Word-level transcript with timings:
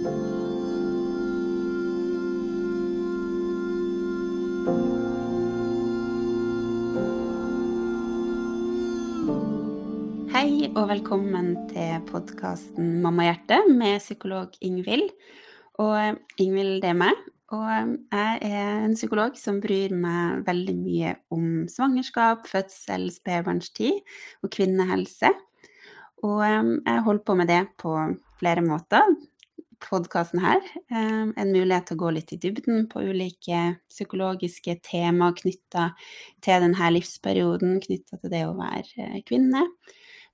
Hei 0.00 0.06
og 10.72 10.86
velkommen 10.88 11.50
til 11.68 12.00
podkasten 12.08 13.02
Mammahjerte 13.04 13.58
med 13.68 14.00
psykolog 14.00 14.56
Ingvild. 14.64 15.10
Og 15.76 15.92
eh, 16.00 16.16
Ingvild, 16.40 16.80
det 16.80 16.94
er 16.94 16.96
meg. 16.96 17.12
Og 17.52 17.68
eh, 17.68 17.92
jeg 18.08 18.38
er 18.48 18.86
en 18.86 18.96
psykolog 18.96 19.36
som 19.36 19.60
bryr 19.60 19.92
meg 19.92 20.46
veldig 20.46 20.76
mye 20.80 21.12
om 21.28 21.66
svangerskap, 21.68 22.48
fødsel, 22.48 23.10
spedbarnstid 23.12 24.00
og 24.40 24.48
kvinnehelse. 24.56 25.28
Og 26.24 26.40
eh, 26.48 26.72
jeg 26.88 27.04
holder 27.04 27.26
på 27.28 27.36
med 27.36 27.52
det 27.52 27.66
på 27.76 27.98
flere 28.40 28.64
måter. 28.64 29.12
Podkasten 29.80 30.42
her 30.42 30.60
en 30.92 31.52
mulighet 31.54 31.88
til 31.88 31.96
å 31.96 32.02
gå 32.02 32.10
litt 32.14 32.34
i 32.34 32.38
dybden 32.42 32.84
på 32.90 33.00
ulike 33.00 33.62
psykologiske 33.88 34.76
temaer 34.86 35.34
knytta 35.38 35.90
til 36.44 36.66
denne 36.66 36.90
livsperioden, 36.94 37.78
knytta 37.82 38.20
til 38.20 38.34
det 38.34 38.44
å 38.46 38.54
være 38.58 39.22
kvinne 39.28 39.64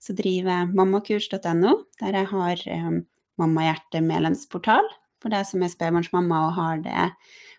så 0.02 0.14
driver 0.16 0.52
jeg 0.52 0.72
mammakurs.no, 0.76 1.74
der 2.00 2.20
jeg 2.20 2.30
har 2.32 2.64
um, 2.86 3.02
Mammahjerte 3.36 4.00
medlemsportal 4.00 4.86
for 5.20 5.32
deg 5.32 5.44
som 5.48 5.64
er 5.64 5.72
spedbarnsmamma 5.72 6.38
og 6.46 6.54
har 6.56 6.78
det, 6.84 7.08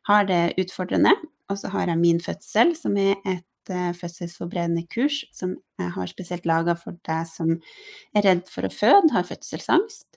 har 0.09 0.26
det, 0.30 0.42
utfordrende. 0.62 1.14
Og 1.52 1.59
så 1.62 1.70
har 1.73 1.92
jeg 1.92 2.02
Min 2.02 2.22
fødsel, 2.23 2.73
som 2.78 2.98
er 2.98 3.16
et 3.30 3.45
fødselsforberedende 3.67 4.86
kurs 4.90 5.20
som 5.36 5.58
jeg 5.78 5.92
har 5.94 6.09
spesielt 6.09 6.48
laga 6.48 6.73
for 6.80 6.98
deg 7.08 7.28
som 7.30 7.58
er 8.16 8.26
redd 8.26 8.45
for 8.50 8.66
å 8.66 8.73
føde, 8.73 9.12
har 9.14 9.28
fødselsangst. 9.28 10.16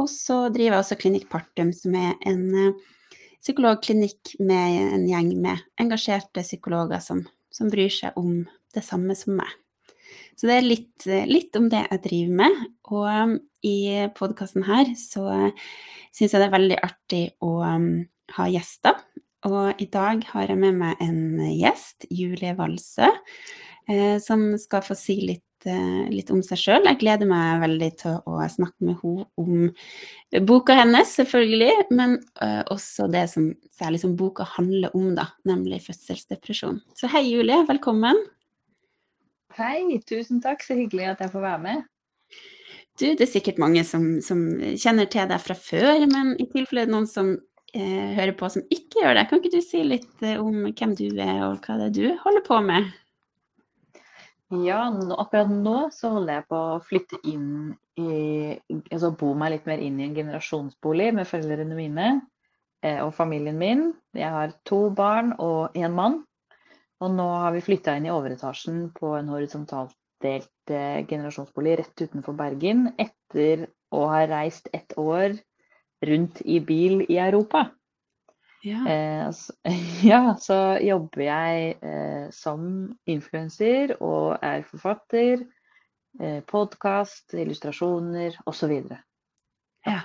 Og 0.00 0.08
så 0.10 0.48
driver 0.52 0.78
jeg 0.78 0.82
også 0.82 0.98
Klinikk 1.00 1.28
Partum, 1.32 1.70
som 1.76 1.94
er 1.98 2.14
en 2.26 2.44
uh, 2.54 3.18
psykologklinikk 3.44 4.34
med 4.42 4.94
en 4.96 5.08
gjeng 5.08 5.34
med 5.44 5.62
engasjerte 5.80 6.42
psykologer 6.42 7.02
som, 7.04 7.22
som 7.54 7.70
bryr 7.72 7.92
seg 7.92 8.16
om 8.18 8.42
det 8.74 8.82
samme 8.86 9.14
som 9.18 9.38
meg. 9.38 9.50
Så 10.34 10.48
det 10.50 10.56
er 10.58 10.66
litt, 10.66 11.06
litt, 11.30 11.54
om 11.56 11.68
det 11.70 11.84
jeg 11.84 12.02
driver 12.08 12.38
med. 12.42 12.62
Og 12.90 13.06
um, 13.06 13.36
i 13.64 13.76
podkasten 14.16 14.66
her 14.66 14.90
så 14.98 15.28
syns 16.14 16.34
jeg 16.34 16.40
det 16.40 16.48
er 16.48 16.56
veldig 16.56 16.80
artig 16.84 17.22
å 17.44 17.52
ha 18.34 18.48
gjester. 18.50 18.98
Og 19.44 19.80
i 19.80 19.86
dag 19.92 20.24
har 20.32 20.48
jeg 20.48 20.60
med 20.60 20.78
meg 20.80 21.00
en 21.04 21.40
gjest, 21.52 22.06
Julie 22.12 22.54
Valsø, 22.56 23.10
eh, 23.90 24.16
som 24.22 24.46
skal 24.60 24.84
få 24.86 24.96
si 24.96 25.18
litt, 25.20 25.42
eh, 25.52 25.53
litt 26.10 26.30
om 26.34 26.42
seg 26.44 26.60
sjøl. 26.60 26.84
Jeg 26.88 27.00
gleder 27.00 27.28
meg 27.30 27.62
veldig 27.62 27.90
til 28.02 28.18
å 28.28 28.38
snakke 28.50 28.84
med 28.84 28.98
henne 29.00 29.26
om 29.40 30.44
boka 30.48 30.76
hennes, 30.76 31.14
selvfølgelig, 31.16 31.88
men 31.94 32.18
uh, 32.42 32.62
også 32.74 33.06
det 33.12 33.26
som 33.32 33.52
særlig 33.72 34.02
som 34.02 34.16
boka 34.18 34.46
handler 34.56 34.94
om, 34.96 35.12
da, 35.16 35.28
nemlig 35.48 35.82
fødselsdepresjon. 35.86 36.80
Så 36.98 37.10
hei, 37.12 37.24
Julie. 37.30 37.60
Velkommen. 37.68 38.18
Hei, 39.54 40.00
tusen 40.08 40.42
takk. 40.42 40.64
Så 40.66 40.76
hyggelig 40.78 41.12
at 41.12 41.24
jeg 41.24 41.34
får 41.34 41.44
være 41.44 41.62
med. 41.62 41.84
Du, 42.98 43.06
det 43.06 43.24
er 43.24 43.30
sikkert 43.30 43.58
mange 43.62 43.82
som, 43.86 44.04
som 44.22 44.42
kjenner 44.78 45.08
til 45.10 45.26
deg 45.30 45.42
fra 45.42 45.56
før, 45.58 46.04
men 46.10 46.34
i 46.38 46.46
tilfelle 46.50 46.86
noen 46.90 47.08
som 47.10 47.32
eh, 47.74 48.10
hører 48.14 48.34
på 48.38 48.50
som 48.54 48.66
ikke 48.70 49.02
gjør 49.02 49.16
det, 49.18 49.24
kan 49.30 49.40
ikke 49.40 49.54
du 49.56 49.64
si 49.64 49.82
litt 49.86 50.22
eh, 50.22 50.38
om 50.38 50.68
hvem 50.68 50.94
du 50.98 51.08
er 51.10 51.40
og 51.48 51.66
hva 51.66 51.78
det 51.80 51.88
er 51.88 51.96
du 51.96 52.04
holder 52.22 52.44
på 52.46 52.60
med? 52.66 52.92
Ja, 54.52 54.90
nå, 54.92 55.14
akkurat 55.16 55.48
nå 55.50 55.88
så 55.94 56.10
holder 56.12 56.38
jeg 56.38 56.46
på 56.50 56.58
å 56.58 56.82
flytte 56.84 57.18
inn 57.26 57.72
i 57.96 58.58
Altså 58.92 59.12
bo 59.16 59.30
meg 59.38 59.52
litt 59.54 59.66
mer 59.70 59.80
inn 59.80 60.00
i 60.00 60.04
en 60.08 60.16
generasjonsbolig 60.16 61.12
med 61.14 61.28
foreldrene 61.30 61.76
mine 61.78 62.06
eh, 62.82 62.98
og 63.04 63.14
familien 63.14 63.58
min. 63.58 63.84
Jeg 64.12 64.30
har 64.34 64.54
to 64.66 64.88
barn 64.90 65.32
og 65.38 65.76
én 65.78 65.94
mann. 65.94 66.20
Og 67.02 67.12
nå 67.14 67.26
har 67.38 67.54
vi 67.54 67.62
flytta 67.64 67.94
inn 67.96 68.08
i 68.08 68.12
overetasjen 68.12 68.88
på 68.96 69.14
en 69.18 69.30
horisontalt 69.30 69.94
delt 70.24 70.74
eh, 70.74 71.04
generasjonsbolig 71.06 71.78
rett 71.80 72.04
utenfor 72.04 72.36
Bergen, 72.38 72.88
etter 72.98 73.68
å 73.94 74.06
ha 74.10 74.24
reist 74.26 74.68
ett 74.72 74.96
år 74.98 75.38
rundt 76.04 76.42
i 76.44 76.60
bil 76.60 77.04
i 77.06 77.18
Europa. 77.22 77.68
Ja. 78.64 78.88
Eh, 78.88 79.30
så, 79.30 79.52
ja, 80.02 80.36
så 80.40 80.56
jobber 80.80 81.22
jeg 81.26 81.74
eh, 81.84 82.28
som 82.32 82.94
influenser 83.04 83.96
og 84.00 84.38
er 84.40 84.64
forfatter. 84.68 85.44
Eh, 86.20 86.40
Podkast, 86.48 87.34
illustrasjoner 87.36 88.38
osv. 88.48 88.72
Ja. 89.84 89.98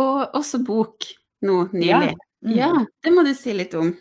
Og 0.00 0.36
også 0.38 0.62
bok 0.64 1.04
nå 1.44 1.66
nylig. 1.74 1.90
Ja. 1.90 2.14
Mm. 2.40 2.54
ja, 2.56 2.70
det 3.04 3.12
må 3.12 3.26
du 3.26 3.34
si 3.36 3.52
litt 3.52 3.74
om. 3.76 3.92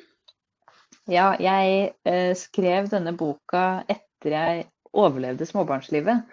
Ja, 1.11 1.33
jeg 1.41 1.89
eh, 2.07 2.31
skrev 2.39 2.87
denne 2.93 3.11
boka 3.17 3.81
etter 3.91 4.35
jeg 4.37 4.67
overlevde 4.95 5.47
småbarnslivet. 5.49 6.23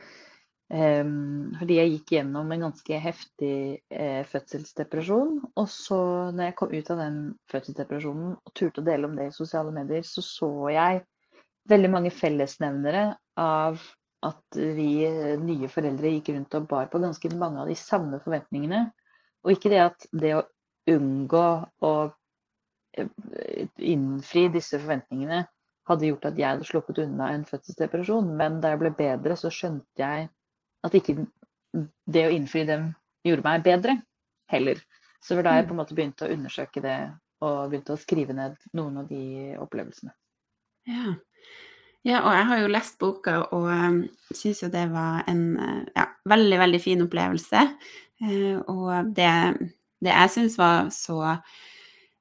Um, 0.67 1.53
fordi 1.61 1.77
jeg 1.79 1.91
gikk 1.93 2.13
gjennom 2.17 2.49
en 2.51 2.65
ganske 2.67 2.99
heftig 2.99 3.59
eh, 3.87 4.23
fødselsdepresjon. 4.27 5.37
Og 5.55 5.69
så 5.71 5.99
når 6.35 6.49
jeg 6.49 6.57
kom 6.59 6.75
ut 6.75 6.91
av 6.91 7.03
den 7.05 7.21
fødselsdepresjonen 7.53 8.33
og 8.35 8.55
turte 8.59 8.83
å 8.83 8.87
dele 8.89 9.07
om 9.07 9.15
det 9.19 9.29
i 9.31 9.37
sosiale 9.37 9.75
medier, 9.75 10.03
så 10.03 10.25
så 10.27 10.51
jeg 10.75 11.05
veldig 11.71 11.93
mange 11.93 12.13
fellesnevnere 12.15 13.07
av 13.39 13.79
at 14.27 14.59
vi 14.59 14.91
eh, 15.07 15.37
nye 15.39 15.71
foreldre 15.71 16.17
gikk 16.17 16.35
rundt 16.35 16.59
og 16.59 16.69
bar 16.71 16.91
på 16.91 17.03
ganske 17.03 17.31
mange 17.39 17.63
av 17.63 17.71
de 17.71 17.79
samme 17.79 18.19
forventningene. 18.25 18.89
Og 19.47 19.55
ikke 19.55 19.71
det 19.71 19.83
at 19.85 20.09
det 20.11 20.35
å 20.35 20.47
unngå 20.91 21.49
å 21.87 21.93
innfri 22.97 24.47
disse 24.55 24.79
forventningene 24.81 25.45
hadde 25.87 26.09
gjort 26.09 26.27
at 26.31 26.39
jeg 26.41 26.49
hadde 26.49 26.67
sluppet 26.67 27.01
unna 27.05 27.29
en 27.35 27.45
fødselsdepresjon. 27.47 28.33
Men 28.39 28.59
da 28.63 28.73
jeg 28.73 28.83
ble 28.83 28.93
bedre, 28.99 29.37
så 29.39 29.53
skjønte 29.53 30.03
jeg 30.03 30.27
at 30.85 30.97
ikke 30.97 31.17
det 32.07 32.25
å 32.27 32.33
innfri 32.35 32.65
dem 32.69 32.91
gjorde 33.27 33.45
meg 33.47 33.65
bedre 33.67 33.97
heller. 34.53 34.81
Så 35.21 35.33
det 35.33 35.41
var 35.41 35.49
da 35.49 35.55
jeg 35.57 35.67
mm. 35.67 35.69
på 35.69 35.75
en 35.75 35.81
måte 35.81 35.97
begynte 35.97 36.27
å 36.27 36.35
undersøke 36.35 36.83
det 36.85 36.97
og 37.45 37.71
begynte 37.71 37.95
å 37.97 38.01
skrive 38.01 38.37
ned 38.37 38.57
noen 38.77 39.03
av 39.03 39.09
de 39.11 39.57
opplevelsene. 39.61 40.13
Ja. 40.89 41.17
ja 42.07 42.21
og 42.23 42.37
jeg 42.37 42.49
har 42.51 42.61
jo 42.63 42.73
lest 42.73 42.99
boka 43.03 43.39
og 43.51 43.67
um, 43.69 44.03
syns 44.31 44.63
jo 44.63 44.71
det 44.73 44.87
var 44.93 45.27
en 45.29 45.47
ja, 45.97 46.07
veldig, 46.29 46.61
veldig 46.63 46.83
fin 46.83 47.05
opplevelse. 47.05 47.65
Uh, 48.23 48.63
og 48.73 49.11
det, 49.17 49.33
det 50.01 50.15
jeg 50.15 50.35
syns 50.37 50.61
var 50.61 50.93
så 50.95 51.35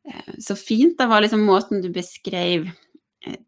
Eh, 0.06 0.34
så 0.40 0.56
fint. 0.56 0.98
Det 0.98 1.06
var 1.06 1.22
liksom 1.22 1.46
måten 1.46 1.82
du 1.82 1.90
beskrev 1.90 2.68
eh, 2.68 2.74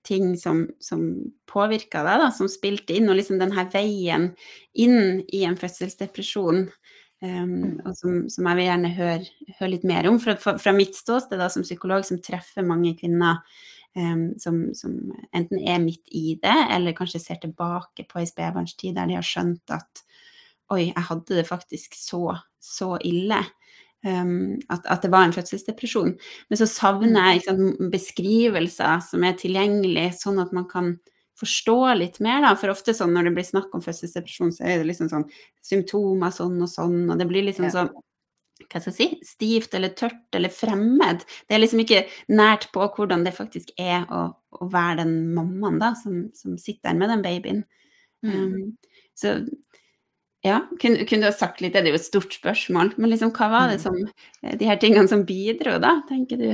ting 0.07 0.35
som, 0.39 0.65
som 0.83 1.03
påvirka 1.49 2.03
deg, 2.05 2.23
da, 2.23 2.29
som 2.33 2.49
spilte 2.51 2.95
inn, 2.97 3.09
og 3.11 3.19
liksom 3.19 3.39
den 3.41 3.53
her 3.55 3.69
veien 3.73 4.31
inn 4.77 5.23
i 5.33 5.43
en 5.47 5.57
fødselsdepresjon. 5.59 6.67
Um, 7.17 7.79
og 7.81 7.95
som, 7.97 8.27
som, 8.29 8.45
jeg 8.45 8.59
vil 8.59 8.67
gjerne 8.67 8.91
høre, 8.93 9.47
høre 9.57 9.71
litt 9.73 9.87
mer 9.89 10.09
om. 10.09 10.19
For, 10.21 10.37
fra 10.61 10.73
mitt 10.75 10.97
ståsted 10.97 11.41
da, 11.41 11.49
som 11.53 11.65
psykolog, 11.65 12.05
som 12.05 12.21
treffer 12.21 12.65
mange 12.65 12.93
kvinner 12.99 13.41
um, 13.97 14.33
som, 14.37 14.59
som, 14.77 14.97
enten 15.35 15.61
er 15.63 15.81
midt 15.83 16.05
i 16.13 16.37
det, 16.41 16.57
eller 16.75 16.97
kanskje 16.97 17.23
ser 17.23 17.41
tilbake 17.41 18.05
på 18.09 18.21
ei 18.21 18.27
spedbarnstid 18.29 18.97
der 18.97 19.09
de 19.09 19.17
har 19.17 19.25
skjønt 19.25 19.73
at 19.73 20.03
oi, 20.73 20.89
jeg 20.89 21.07
hadde 21.09 21.39
det 21.39 21.47
faktisk 21.47 21.95
så, 21.97 22.35
så 22.59 22.95
ille. 23.07 23.39
Um, 24.05 24.59
at, 24.69 24.85
at, 24.85 25.01
det 25.01 25.09
var 25.11 25.25
en 25.25 25.33
fødselsdepresjon. 25.35 26.13
Men 26.49 26.59
så 26.59 26.67
savner 26.69 27.31
jeg 27.33 27.45
sant, 27.47 27.79
beskrivelser 27.91 29.01
som 29.03 29.25
er 29.25 29.37
tilgjengelige, 29.39 30.13
sånn 30.21 30.37
at 30.43 30.53
man 30.55 30.67
kan 30.69 30.93
forstå 31.37 31.77
litt 31.97 32.19
mer. 32.23 32.41
Da. 32.45 32.53
For 32.59 32.73
ofte 32.73 32.95
sånn 32.97 33.13
når 33.15 33.29
det 33.29 33.37
blir 33.37 33.47
snakk 33.47 33.73
om 33.75 33.83
fødselsdepresjon, 33.83 34.53
så 34.55 34.67
er 34.67 34.81
det 34.81 34.89
liksom 34.91 35.09
sånn 35.11 35.25
symptomer 35.65 36.33
sånn 36.33 36.59
og 36.61 36.69
sånn, 36.71 36.99
og 37.09 37.17
det 37.19 37.29
blir 37.29 37.47
liksom 37.49 37.71
sånn 37.73 37.93
hva 38.57 38.81
skal 38.81 38.89
jeg 38.89 38.97
si, 38.97 39.07
stivt 39.35 39.75
eller 39.77 39.93
tørt 39.93 40.33
eller 40.35 40.49
fremmed. 40.53 41.21
Det 41.45 41.55
er 41.55 41.61
liksom 41.61 41.83
ikke 41.83 42.05
nært 42.33 42.71
på 42.73 42.87
hvordan 42.95 43.21
det 43.27 43.35
faktisk 43.37 43.69
er 43.77 44.07
å, 44.09 44.23
å 44.33 44.69
være 44.73 45.03
den 45.03 45.13
mammaen 45.35 45.77
da, 45.81 45.91
som, 45.99 46.23
som, 46.35 46.55
sitter 46.57 46.89
der 46.89 46.97
med 46.97 47.13
den 47.13 47.25
babyen. 47.25 47.61
Um, 48.25 48.73
så 49.17 49.37
ja, 50.45 50.61
kunne, 50.81 51.05
kunne, 51.05 51.25
du 51.25 51.31
ha 51.31 51.33
sagt 51.35 51.61
litt, 51.61 51.73
det 51.73 51.81
er 51.81 51.91
jo 51.91 51.99
et 51.99 52.05
stort 52.05 52.33
spørsmål, 52.37 52.93
men 52.97 53.11
liksom, 53.11 53.33
hva 53.35 53.49
var 53.51 53.71
det 53.71 53.79
mm. 53.79 53.83
som, 53.83 53.97
eh, 54.43 54.57
de 54.59 54.69
her 54.69 54.79
tingene 54.81 55.09
som 55.09 55.25
bidro, 55.27 55.77
da, 55.81 55.97
tenker 56.09 56.41
du? 56.41 56.49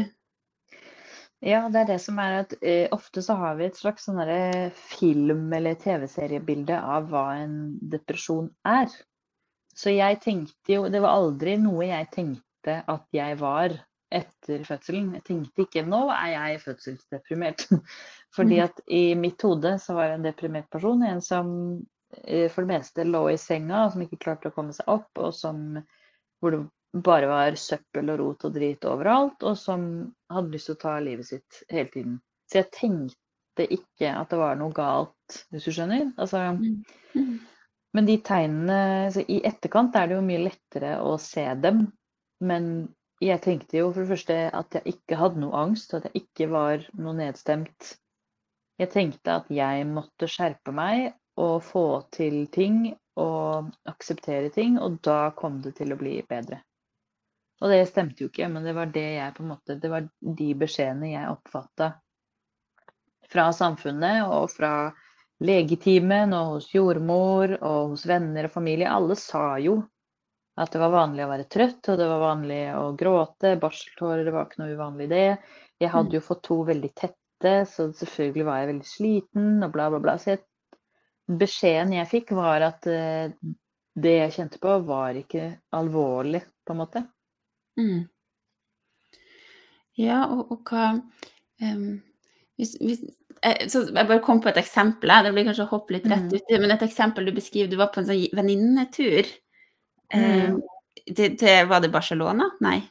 Ja, 1.44 1.66
det 1.68 1.82
er 1.82 1.90
det 1.92 2.00
som 2.00 2.20
er 2.24 2.38
at 2.46 2.54
uh, 2.56 2.86
ofte 2.96 3.20
så 3.26 3.36
har 3.36 3.58
vi 3.60 3.66
et 3.68 3.80
slags 3.80 4.06
sånn 4.08 4.22
film- 4.96 5.52
eller 5.52 5.76
TV-seriebilde 5.76 6.78
av 6.80 7.10
hva 7.12 7.26
en 7.42 7.58
depresjon 7.92 8.48
er. 8.64 8.88
Så 9.76 9.92
jeg 9.92 10.20
tenkte 10.22 10.76
jo 10.76 10.86
Det 10.88 11.02
var 11.02 11.18
aldri 11.18 11.58
noe 11.58 11.88
jeg 11.90 12.08
tenkte 12.14 12.78
at 12.88 13.04
jeg 13.12 13.36
var 13.42 13.74
etter 14.14 14.64
fødselen. 14.64 15.10
Jeg 15.18 15.26
tenkte 15.28 15.66
ikke 15.66 15.84
'nå 15.84 16.06
er 16.14 16.30
jeg 16.32 16.62
fødselsdeprimert'. 16.64 17.66
Fordi 18.38 18.60
mm. 18.62 18.64
at 18.64 18.80
i 18.88 19.04
mitt 19.18 19.42
hode 19.42 19.76
så 19.82 19.98
var 19.98 20.12
jeg 20.12 20.20
en 20.20 20.28
deprimert 20.30 20.70
person. 20.72 21.04
En 21.04 21.22
som 21.22 21.50
for 22.52 22.64
det 22.64 22.70
meste 22.70 23.06
lå 23.08 23.26
i 23.32 23.38
senga, 23.42 23.88
som 23.92 24.02
ikke 24.04 24.22
klarte 24.22 24.52
å 24.52 24.56
komme 24.56 24.74
seg 24.76 24.90
opp, 24.92 25.10
og 25.18 25.34
som, 25.36 25.60
hvor 26.42 26.56
det 26.56 26.64
bare 26.94 27.28
var 27.32 27.56
søppel 27.58 28.12
og 28.14 28.20
rot 28.20 28.46
og 28.48 28.54
drit 28.54 28.86
overalt, 28.86 29.42
og 29.42 29.58
som 29.58 29.86
hadde 30.30 30.54
lyst 30.54 30.70
til 30.70 30.76
å 30.78 30.82
ta 30.84 30.98
livet 31.02 31.26
sitt 31.32 31.64
hele 31.74 31.90
tiden. 31.94 32.20
Så 32.52 32.60
jeg 32.62 32.70
tenkte 32.76 33.66
ikke 33.66 34.12
at 34.14 34.30
det 34.30 34.38
var 34.42 34.60
noe 34.60 34.74
galt, 34.78 35.40
hvis 35.50 35.66
du 35.66 35.74
skjønner? 35.74 36.12
Altså, 36.18 36.44
Mm. 37.14 37.40
men 37.94 38.06
de 38.06 38.18
tegnene 38.18 38.78
altså, 39.08 39.22
I 39.30 39.42
etterkant 39.46 39.96
er 39.96 40.08
det 40.08 40.16
jo 40.16 40.26
mye 40.26 40.46
lettere 40.50 40.96
å 41.02 41.18
se 41.22 41.46
dem. 41.62 41.88
Men 42.42 42.94
jeg 43.22 43.42
tenkte 43.42 43.78
jo 43.78 43.92
for 43.92 44.04
det 44.04 44.10
første 44.10 44.38
at 44.54 44.78
jeg 44.78 44.96
ikke 44.96 45.18
hadde 45.18 45.42
noe 45.42 45.56
angst, 45.66 45.94
at 45.94 46.08
jeg 46.10 46.26
ikke 46.26 46.50
var 46.52 46.86
noe 46.98 47.14
nedstemt. 47.18 47.94
Jeg 48.82 48.90
tenkte 48.90 49.38
at 49.38 49.52
jeg 49.54 49.86
måtte 49.88 50.28
skjerpe 50.28 50.74
meg 50.76 51.14
og 51.40 51.64
få 51.66 51.88
til 52.14 52.46
ting 52.54 52.86
og 53.20 53.72
akseptere 53.90 54.50
ting, 54.54 54.80
og 54.82 55.00
da 55.06 55.32
kom 55.38 55.62
det 55.62 55.76
til 55.80 55.94
å 55.94 56.00
bli 56.00 56.18
bedre. 56.30 56.62
Og 57.64 57.72
det 57.72 57.86
stemte 57.88 58.26
jo 58.26 58.30
ikke, 58.32 58.50
men 58.52 58.66
det 58.66 58.74
var 58.76 58.92
det 58.92 59.06
jeg 59.16 59.34
på 59.38 59.44
en 59.44 59.52
måte 59.54 59.78
Det 59.80 59.90
var 59.92 60.08
de 60.20 60.50
beskjedene 60.60 61.14
jeg 61.14 61.32
oppfatta 61.32 61.94
fra 63.34 63.48
samfunnet 63.56 64.28
og 64.28 64.50
fra 64.52 64.74
legetimen 65.44 66.36
og 66.36 66.58
hos 66.58 66.70
jordmor 66.74 67.56
og 67.60 67.94
hos 67.94 68.06
venner 68.10 68.48
og 68.48 68.54
familie. 68.54 68.90
Alle 68.90 69.16
sa 69.20 69.58
jo 69.64 69.80
at 70.60 70.74
det 70.74 70.82
var 70.84 70.94
vanlig 70.94 71.24
å 71.26 71.32
være 71.32 71.50
trøtt, 71.50 71.88
og 71.90 71.98
det 71.98 72.08
var 72.10 72.22
vanlig 72.22 72.62
å 72.78 72.84
gråte. 72.98 73.56
Barseltårer, 73.62 74.24
det 74.28 74.34
var 74.36 74.50
ikke 74.50 74.62
noe 74.62 74.76
uvanlig 74.78 75.08
i 75.08 75.14
det. 75.14 75.28
Jeg 75.82 75.94
hadde 75.96 76.18
jo 76.18 76.26
fått 76.26 76.44
to 76.46 76.60
veldig 76.68 76.92
tette, 76.94 77.54
så 77.70 77.90
selvfølgelig 77.98 78.46
var 78.48 78.60
jeg 78.60 78.70
veldig 78.70 78.90
sliten 78.90 79.66
og 79.66 79.74
bla, 79.74 79.90
bla, 79.94 80.02
bla. 80.04 80.18
Så 80.22 80.36
jeg, 80.36 80.44
beskjeden 81.28 81.94
jeg 81.96 82.10
fikk, 82.12 82.32
var 82.36 82.62
at 82.62 82.88
eh, 82.88 83.32
det 83.96 84.14
jeg 84.18 84.34
kjente 84.38 84.60
på, 84.60 84.78
var 84.88 85.14
ikke 85.20 85.60
alvorlig, 85.78 86.42
på 86.66 86.74
en 86.74 86.80
måte. 86.82 87.04
Mm. 87.80 88.04
Ja, 90.02 90.24
og, 90.34 90.52
og 90.52 90.72
hva 90.72 90.88
um, 91.62 92.02
hvis, 92.58 92.76
hvis, 92.82 93.02
eh, 93.46 93.68
så 93.70 93.84
Jeg 93.90 94.08
bare 94.10 94.22
kom 94.26 94.42
på 94.42 94.50
et 94.50 94.58
eksempel. 94.62 95.10
eh, 95.14 95.24
Det 95.26 95.34
blir 95.36 95.46
kanskje 95.48 95.66
å 95.68 95.72
hoppe 95.74 95.94
litt 95.96 96.08
rett 96.10 96.26
Mm. 96.32 96.34
ut. 96.36 96.60
men 96.62 96.72
et 96.72 96.82
eksempel 96.86 97.26
du 97.26 97.32
beskriver. 97.32 97.70
Du 97.70 97.78
var 97.78 97.92
på 97.94 98.02
en 98.02 98.08
sånn 98.10 98.28
venninnetur. 98.34 99.30
Mm. 100.14 100.24
Eh, 100.24 101.14
til, 101.16 101.38
til 101.38 101.68
Var 101.68 101.80
det 101.82 101.92
Barcelona? 101.92 102.50
Nei. 102.62 102.82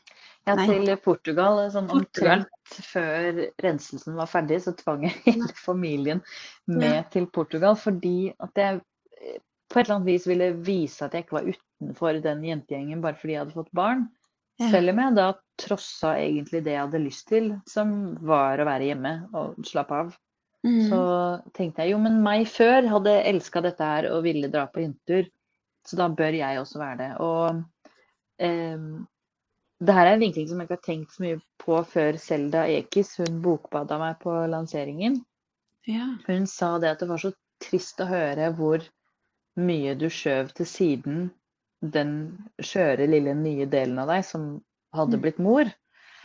Ja, 0.48 0.56
til 0.58 0.90
Portugal. 1.04 1.60
Sånn 1.74 1.90
omtrent 1.94 2.78
før 2.88 3.44
renselsen 3.62 4.16
var 4.18 4.30
ferdig, 4.30 4.62
så 4.64 4.74
tvang 4.78 5.06
jeg 5.06 5.20
hele 5.28 5.50
familien 5.58 6.22
med 6.70 7.10
til 7.14 7.28
Portugal. 7.30 7.78
Fordi 7.78 8.32
at 8.42 8.58
jeg 8.58 8.80
eh, 9.20 9.38
på 9.72 9.80
et 9.80 9.86
eller 9.86 10.00
annet 10.00 10.10
vis 10.10 10.26
ville 10.28 10.50
vise 10.66 11.06
at 11.06 11.14
jeg 11.14 11.26
ikke 11.26 11.38
var 11.38 11.52
utenfor 11.52 12.18
den 12.24 12.42
jentegjengen 12.44 13.04
bare 13.04 13.16
fordi 13.18 13.36
jeg 13.36 13.44
hadde 13.44 13.56
fått 13.60 13.72
barn. 13.76 14.08
Selv 14.60 14.92
om 14.92 15.00
jeg 15.00 15.14
da 15.16 15.28
trossa 15.58 16.12
egentlig 16.20 16.60
det 16.66 16.74
jeg 16.76 16.84
hadde 16.84 17.00
lyst 17.02 17.24
til, 17.30 17.48
som 17.66 17.94
var 18.22 18.60
å 18.60 18.66
være 18.68 18.90
hjemme 18.90 19.14
og 19.38 19.56
slappe 19.66 20.02
av. 20.04 20.12
Mm. 20.62 20.82
Så 20.90 21.00
tenkte 21.56 21.82
jeg 21.82 21.94
jo, 21.94 22.02
men 22.04 22.20
meg 22.22 22.44
før 22.50 22.86
hadde 22.90 23.16
elska 23.32 23.62
dette 23.64 23.86
her 23.86 24.06
og 24.12 24.22
ville 24.26 24.50
dra 24.52 24.68
på 24.70 24.84
jentetur, 24.84 25.26
så 25.88 25.98
da 25.98 26.06
bør 26.12 26.36
jeg 26.38 26.60
også 26.60 26.82
være 26.82 26.98
det. 27.00 27.10
Og 27.24 27.96
em, 28.46 28.86
det 29.82 29.94
her 29.96 30.06
er 30.08 30.16
en 30.16 30.22
vinkling 30.22 30.48
som 30.48 30.60
jeg 30.60 30.68
ikke 30.68 30.76
har 30.78 30.86
tenkt 30.86 31.14
så 31.16 31.24
mye 31.24 31.38
på 31.62 31.78
før 31.92 32.18
Selda 32.20 32.64
Ekiz, 32.70 33.16
hun 33.18 33.40
bokbada 33.44 33.98
meg 33.98 34.18
på 34.22 34.34
lanseringen. 34.52 35.20
ja. 35.90 36.08
Hun 36.28 36.46
sa 36.46 36.78
det 36.78 36.90
at 36.94 37.00
det 37.02 37.08
var 37.10 37.18
så 37.22 37.32
trist 37.62 38.00
å 38.02 38.06
høre 38.10 38.50
hvor 38.58 38.82
mye 39.58 39.94
du 39.98 40.08
skjøv 40.10 40.52
til 40.56 40.66
siden 40.66 41.22
den 41.82 42.12
skjøre, 42.62 43.08
lille 43.10 43.34
nye 43.34 43.66
delen 43.66 43.98
av 43.98 44.08
deg 44.12 44.24
som 44.24 44.62
hadde 44.94 45.18
Mm. 45.18 45.22
blitt 45.24 45.38
mor. 45.42 45.70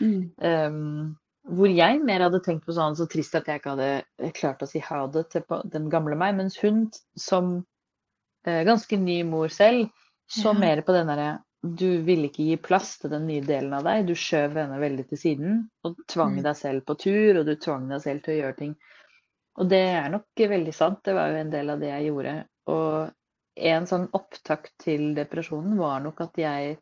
Mm. 0.00 0.30
Um, 0.38 1.16
hvor 1.48 1.66
jeg 1.66 1.98
mer 2.04 2.20
hadde 2.20 2.40
tenkt 2.44 2.66
på 2.66 2.74
sånn 2.76 2.94
så 2.94 3.08
trist 3.10 3.34
at 3.34 3.46
jeg 3.50 3.58
ikke 3.58 3.74
hadde 3.74 4.30
klart 4.38 4.62
å 4.62 4.68
si 4.70 4.78
ha 4.78 5.06
det 5.10 5.24
til 5.30 5.42
den 5.72 5.88
gamle 5.90 6.14
meg, 6.16 6.36
mens 6.36 6.58
hun 6.62 6.84
som 7.16 7.64
uh, 8.46 8.62
ganske 8.68 8.96
ny 9.00 9.22
mor 9.24 9.48
selv, 9.48 9.88
så 10.30 10.52
Ja. 10.52 10.58
mer 10.60 10.82
på 10.82 10.92
den 10.94 11.08
derre 11.08 11.38
Du 11.62 12.02
ville 12.06 12.28
ikke 12.28 12.44
gi 12.46 12.56
plass 12.62 12.98
til 13.02 13.10
den 13.10 13.26
nye 13.26 13.42
delen 13.42 13.72
av 13.74 13.82
deg, 13.86 14.06
du 14.06 14.14
skjøv 14.14 14.54
henne 14.60 14.78
veldig 14.78 15.08
til 15.10 15.18
siden 15.18 15.56
og 15.84 15.96
tvang 16.06 16.36
Mm. 16.38 16.42
deg 16.46 16.56
selv 16.56 16.84
på 16.86 16.94
tur, 16.94 17.40
og 17.40 17.46
du 17.46 17.56
tvang 17.56 17.88
deg 17.88 18.02
selv 18.02 18.22
til 18.22 18.34
å 18.34 18.38
gjøre 18.42 18.56
ting. 18.56 18.76
Og 19.58 19.68
det 19.68 19.80
er 19.90 20.08
nok 20.08 20.24
veldig 20.38 20.74
sant, 20.74 21.02
det 21.04 21.14
var 21.14 21.32
jo 21.32 21.40
en 21.40 21.50
del 21.50 21.70
av 21.70 21.80
det 21.80 21.88
jeg 21.90 22.06
gjorde. 22.12 22.34
Og 22.70 23.10
en 23.72 23.86
sånn 23.90 24.06
opptakt 24.14 24.72
til 24.78 25.14
depresjonen 25.16 25.76
var 25.78 26.00
nok 26.00 26.20
at 26.20 26.38
jeg 26.38 26.78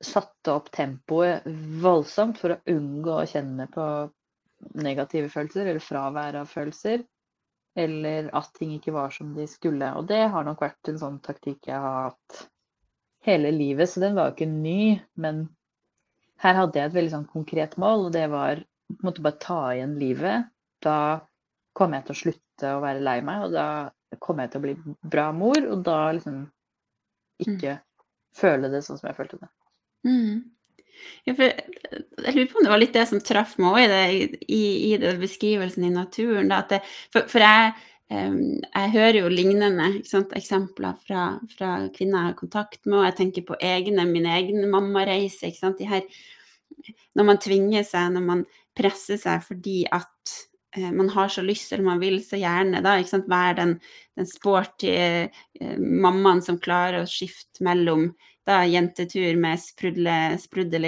satte 0.00 0.54
opp 0.54 0.70
tempoet 0.72 1.44
voldsomt 1.82 2.38
for 2.40 2.54
å 2.54 2.60
unngå 2.72 3.18
å 3.20 3.26
kjenne 3.28 3.66
på 3.68 3.84
negative 4.80 5.28
følelser 5.28 5.66
eller 5.66 5.84
fravær 5.84 6.40
av 6.40 6.48
følelser. 6.48 7.04
Eller 7.76 8.30
at 8.32 8.48
ting 8.56 8.72
ikke 8.78 8.92
var 8.96 9.12
som 9.14 9.34
de 9.36 9.44
skulle. 9.46 9.92
Og 10.00 10.08
det 10.08 10.22
har 10.32 10.44
nok 10.44 10.64
vært 10.64 10.88
en 10.88 10.98
sånn 10.98 11.20
taktikk 11.20 11.68
jeg 11.68 11.78
har 11.78 12.08
hatt 12.10 12.40
hele 13.26 13.52
livet, 13.54 13.90
så 13.90 14.02
den 14.02 14.16
var 14.16 14.30
jo 14.30 14.36
ikke 14.36 14.50
ny. 14.50 15.00
Men 15.20 15.46
her 16.44 16.56
hadde 16.56 16.80
jeg 16.80 16.90
et 16.90 16.96
veldig 16.96 17.14
sånn 17.14 17.28
konkret 17.32 17.76
mål, 17.80 18.08
og 18.08 18.14
det 18.16 18.26
var 18.32 18.62
på 18.90 18.98
en 18.98 19.08
måte 19.10 19.24
bare 19.24 19.42
ta 19.42 19.60
igjen 19.74 19.98
livet. 20.00 20.48
Da 20.84 20.98
kom 21.76 21.94
jeg 21.94 22.06
til 22.06 22.16
å 22.16 22.20
slutte 22.24 22.74
å 22.76 22.82
være 22.82 23.04
lei 23.04 23.18
meg, 23.24 23.46
og 23.46 23.54
da 23.54 23.66
kom 24.22 24.40
jeg 24.42 24.52
til 24.52 24.60
å 24.60 24.64
bli 24.64 24.76
bra 25.12 25.28
mor, 25.36 25.60
og 25.70 25.84
da 25.86 26.00
liksom 26.16 26.42
ikke 27.40 27.78
føle 28.36 28.70
det 28.72 28.82
sånn 28.84 28.98
som 29.00 29.10
jeg 29.10 29.18
følte 29.18 29.38
det. 29.40 29.50
Mm. 30.08 30.40
Ja, 31.24 31.32
jeg 31.32 32.34
lurer 32.34 32.48
på 32.50 32.58
om 32.60 32.66
det 32.66 32.72
var 32.72 32.80
litt 32.80 32.96
det 32.96 33.06
som 33.08 33.22
traff 33.24 33.54
meg 33.60 33.86
òg 33.86 33.94
i, 34.12 34.24
i, 34.52 34.62
i 34.90 34.96
den 35.00 35.20
beskrivelsen 35.22 35.86
i 35.86 35.92
naturen. 35.94 36.50
Da, 36.52 36.60
det, 36.68 36.82
for, 37.12 37.28
for 37.30 37.44
jeg, 37.44 37.72
jeg 38.10 38.90
hører 38.90 39.20
jo 39.20 39.30
lignende 39.30 39.88
sant, 40.08 40.32
eksempler 40.34 40.96
fra, 41.06 41.24
fra 41.52 41.70
kvinner 41.94 42.24
jeg 42.24 42.32
har 42.32 42.38
kontakt 42.38 42.80
med, 42.88 42.98
og 42.98 43.04
jeg 43.06 43.16
tenker 43.20 43.46
på 43.46 43.58
egne, 43.62 44.06
min 44.08 44.26
egen 44.26 44.66
mammareise. 44.72 45.46
Ikke 45.46 45.60
sant? 45.60 45.82
Her, 45.86 46.02
når 47.14 47.28
man 47.28 47.42
tvinger 47.42 47.86
seg, 47.86 48.08
når 48.16 48.24
man 48.26 48.42
presser 48.76 49.20
seg 49.20 49.44
fordi 49.46 49.84
at 49.94 50.34
eh, 50.74 50.90
man 50.90 51.12
har 51.14 51.30
så 51.30 51.44
lyst, 51.46 51.70
eller 51.72 51.86
man 51.86 52.02
vil 52.02 52.18
så 52.24 52.40
gjerne, 52.40 52.82
da, 52.82 52.96
ikke 52.98 53.14
sant? 53.14 53.30
være 53.30 53.58
den, 53.60 53.76
den 54.18 54.30
sporty 54.30 54.90
eh, 54.90 55.44
mammaen 55.78 56.42
som 56.42 56.58
klarer 56.62 57.04
å 57.04 57.10
skifte 57.10 57.62
mellom 57.66 58.10
da 58.50 58.60
jentetur 58.68 59.38
med 59.40 59.60
sprudle, 59.62 60.16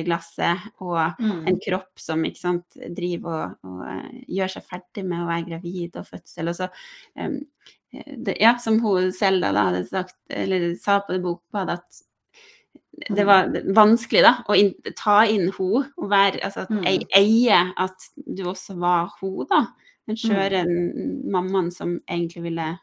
glasset 0.07 0.59
og 0.83 1.19
Mm. 1.23 1.47
en 1.49 1.59
kropp 1.63 1.99
som 2.03 2.23
ikke 2.27 2.43
sant, 2.43 2.79
driver 2.97 3.39
og, 3.39 3.57
og 3.65 3.83
eh, 3.89 4.23
gjør 4.37 4.57
seg 4.57 4.67
ferdig 4.69 5.05
med 5.07 5.23
å 5.23 5.29
være 5.31 5.49
gravid 5.51 5.97
og 6.03 6.09
fødsel. 6.11 6.51
Og 6.53 6.59
så, 6.59 6.69
eh, 7.17 7.37
det, 8.19 8.37
ja, 8.41 8.57
som 8.59 8.81
hun 8.83 9.11
Selda 9.13 9.53
da 9.53 9.67
hadde 9.71 9.85
sagt, 9.89 10.17
eller 10.31 10.75
sa 10.81 11.01
på 11.05 11.13
det 11.17 11.23
bokbadet, 11.23 11.79
at 11.79 12.03
det 13.09 13.25
Mm. 13.25 13.27
var 13.27 13.49
vanskelig 13.75 14.23
da, 14.23 14.33
å 14.49 14.55
in 14.57 14.75
ta 14.97 15.23
inn 15.25 15.51
hun, 15.57 15.87
og 15.97 16.11
være, 16.11 16.41
altså 16.45 16.67
at 16.67 16.71
Mm. 16.71 17.05
eie 17.17 17.73
at 17.81 18.09
du 18.37 18.43
også 18.45 18.77
var 18.79 19.11
hun 19.21 19.47
da. 19.49 19.67
Den 20.07 20.17
Mm. 20.17 20.23
skjøre 20.25 20.65
mm. 20.67 21.31
mammaen 21.31 21.71
som 21.73 21.99
egentlig 22.11 22.43
ville 22.43 22.79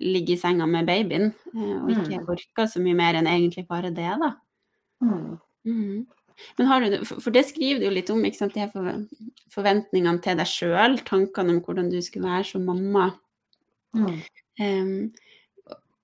ligge 0.00 0.36
i 0.36 0.38
senga 0.38 0.66
med 0.66 0.86
babyen, 0.86 1.32
eh, 1.54 1.76
og 1.82 1.90
ikke 1.90 2.20
Mm. 2.20 2.28
orka 2.28 2.66
så 2.66 2.80
mye 2.80 2.94
mer 2.94 3.14
enn 3.18 3.26
egentlig 3.26 3.66
bare 3.68 3.90
det 3.90 4.12
da. 4.20 4.36
Mm. 5.02 5.38
Mm. 5.66 6.06
Men 6.58 6.66
har 6.66 6.80
du, 6.80 7.04
for 7.04 7.30
det 7.30 7.46
skriver 7.46 7.80
du 7.80 7.86
jo 7.86 7.90
litt 7.90 8.10
om, 8.10 8.24
ikke 8.24 8.38
sant, 8.38 8.54
de 8.54 8.60
her 8.60 8.70
forventningene 9.50 10.22
til 10.22 10.36
deg 10.38 10.46
sjøl, 10.46 10.98
tankene 11.04 11.56
om 11.56 11.60
hvordan 11.60 11.90
du 11.90 11.98
skulle 12.00 12.28
være 12.28 12.44
som 12.44 12.64
mamma. 12.64 13.10
Mm. 13.94 14.20
Um, 14.60 15.12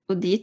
og 0.09 0.21
de 0.21 0.35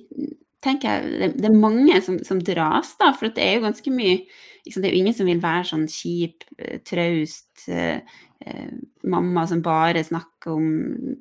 tenker 0.63 0.89
jeg 0.89 1.21
det, 1.21 1.29
det 1.43 1.51
er 1.51 1.59
mange 1.59 2.01
som, 2.05 2.19
som 2.27 2.41
dras, 2.43 2.95
da, 3.01 3.13
for 3.17 3.33
det 3.35 3.45
er 3.45 3.57
jo 3.59 3.67
ganske 3.67 3.95
mye 3.95 4.19
liksom, 4.65 4.83
Det 4.83 4.89
er 4.89 4.95
jo 4.95 5.01
ingen 5.01 5.17
som 5.17 5.27
vil 5.29 5.43
være 5.43 5.65
sånn 5.73 5.89
kjip, 5.91 6.45
eh, 6.59 6.79
traust 6.87 7.65
eh, 7.67 7.99
eh, 8.47 8.69
mamma 9.11 9.43
som 9.51 9.63
bare 9.65 10.05
snakker 10.07 10.55
om 10.55 10.69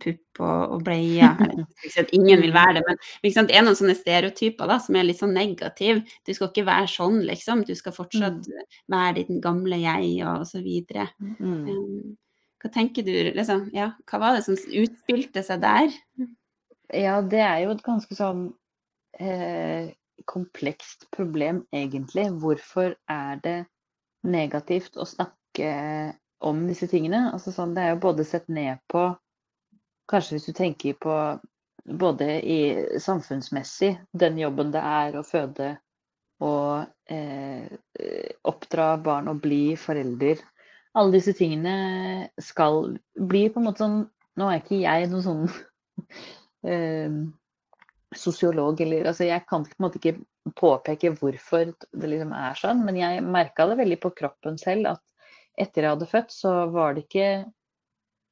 pupp 0.02 0.42
og, 0.42 0.76
og 0.76 0.84
bleier. 0.86 1.42
Ingen 2.18 2.44
vil 2.44 2.54
være 2.54 2.78
det, 2.78 2.84
men 2.88 3.00
liksom, 3.26 3.50
det 3.50 3.58
er 3.58 3.66
noen 3.66 3.78
sånne 3.78 3.98
stereotyper 3.98 4.70
da, 4.70 4.78
som 4.82 4.98
er 4.98 5.08
litt 5.10 5.22
sånn 5.22 5.34
negative. 5.38 6.04
Du 6.28 6.34
skal 6.38 6.52
ikke 6.52 6.68
være 6.70 6.92
sånn, 6.94 7.22
liksom. 7.28 7.66
Du 7.66 7.74
skal 7.78 7.96
fortsatt 7.98 8.50
være 8.92 9.16
ditt 9.20 9.34
gamle 9.44 9.82
jeg, 9.82 10.14
og 10.30 10.46
så 10.50 10.62
videre. 10.62 11.10
Mm. 11.20 11.66
Um, 11.66 12.16
hva 12.62 12.70
tenker 12.74 13.06
du, 13.06 13.14
liksom, 13.34 13.72
ja, 13.74 13.92
hva 14.06 14.22
var 14.22 14.38
det 14.38 14.46
som 14.46 14.58
utspilte 14.58 15.42
seg 15.46 15.66
der? 15.66 15.94
Ja, 16.94 17.22
det 17.26 17.42
er 17.42 17.64
jo 17.64 17.74
et 17.74 17.86
ganske 17.86 18.18
sånn 18.18 18.52
eh, 19.20 19.92
komplekst 20.26 21.08
problem, 21.12 21.66
egentlig. 21.74 22.30
Hvorfor 22.42 22.96
er 23.10 23.42
det 23.44 23.58
negativt 24.28 24.98
å 24.98 25.08
snakke 25.08 25.72
om 26.46 26.66
disse 26.70 26.88
tingene? 26.92 27.30
Altså 27.34 27.54
sånn, 27.56 27.76
det 27.76 27.86
er 27.86 27.96
jo 27.96 28.04
både 28.08 28.28
sett 28.28 28.48
ned 28.50 28.82
på 28.92 29.12
Kanskje 30.12 30.36
hvis 30.36 30.46
du 30.50 30.56
tenker 30.58 30.96
på 31.00 31.14
både 31.88 32.26
i 32.44 32.60
samfunnsmessig, 33.00 33.94
den 34.12 34.40
jobben 34.42 34.74
det 34.74 34.82
er 34.84 35.16
å 35.16 35.24
føde 35.24 35.70
og 36.44 37.14
eh, 37.14 37.70
oppdra 38.50 38.96
barn 39.06 39.30
og 39.32 39.40
bli 39.44 39.78
forelder. 39.80 40.42
Alle 40.98 41.16
disse 41.16 41.34
tingene 41.38 42.28
skal 42.42 42.98
bli 43.16 43.46
på 43.50 43.62
en 43.62 43.70
måte 43.70 43.86
sånn 43.86 44.02
Nå 44.40 44.46
er 44.48 44.62
ikke 44.62 44.78
jeg 44.80 45.10
noen 45.12 45.24
sånn 45.26 45.42
eh, 46.72 47.16
sosiolog 48.18 48.82
eller 48.82 49.08
altså 49.12 49.28
Jeg 49.28 49.46
kan 49.48 49.64
på 49.64 49.76
en 49.78 49.86
måte 49.86 50.00
ikke 50.02 50.18
påpeke 50.58 51.14
hvorfor 51.20 51.72
det 51.72 52.12
liksom 52.12 52.34
er 52.36 52.58
sånn, 52.60 52.84
men 52.86 53.00
jeg 53.00 53.24
merka 53.24 53.68
det 53.70 53.80
veldig 53.80 54.00
på 54.04 54.14
kroppen 54.18 54.60
selv 54.60 54.96
at 54.96 55.04
etter 55.60 55.86
jeg 55.86 55.96
hadde 55.96 56.10
født, 56.10 56.32
så 56.34 56.54
var 56.72 56.96
det 56.96 57.06
ikke 57.06 57.28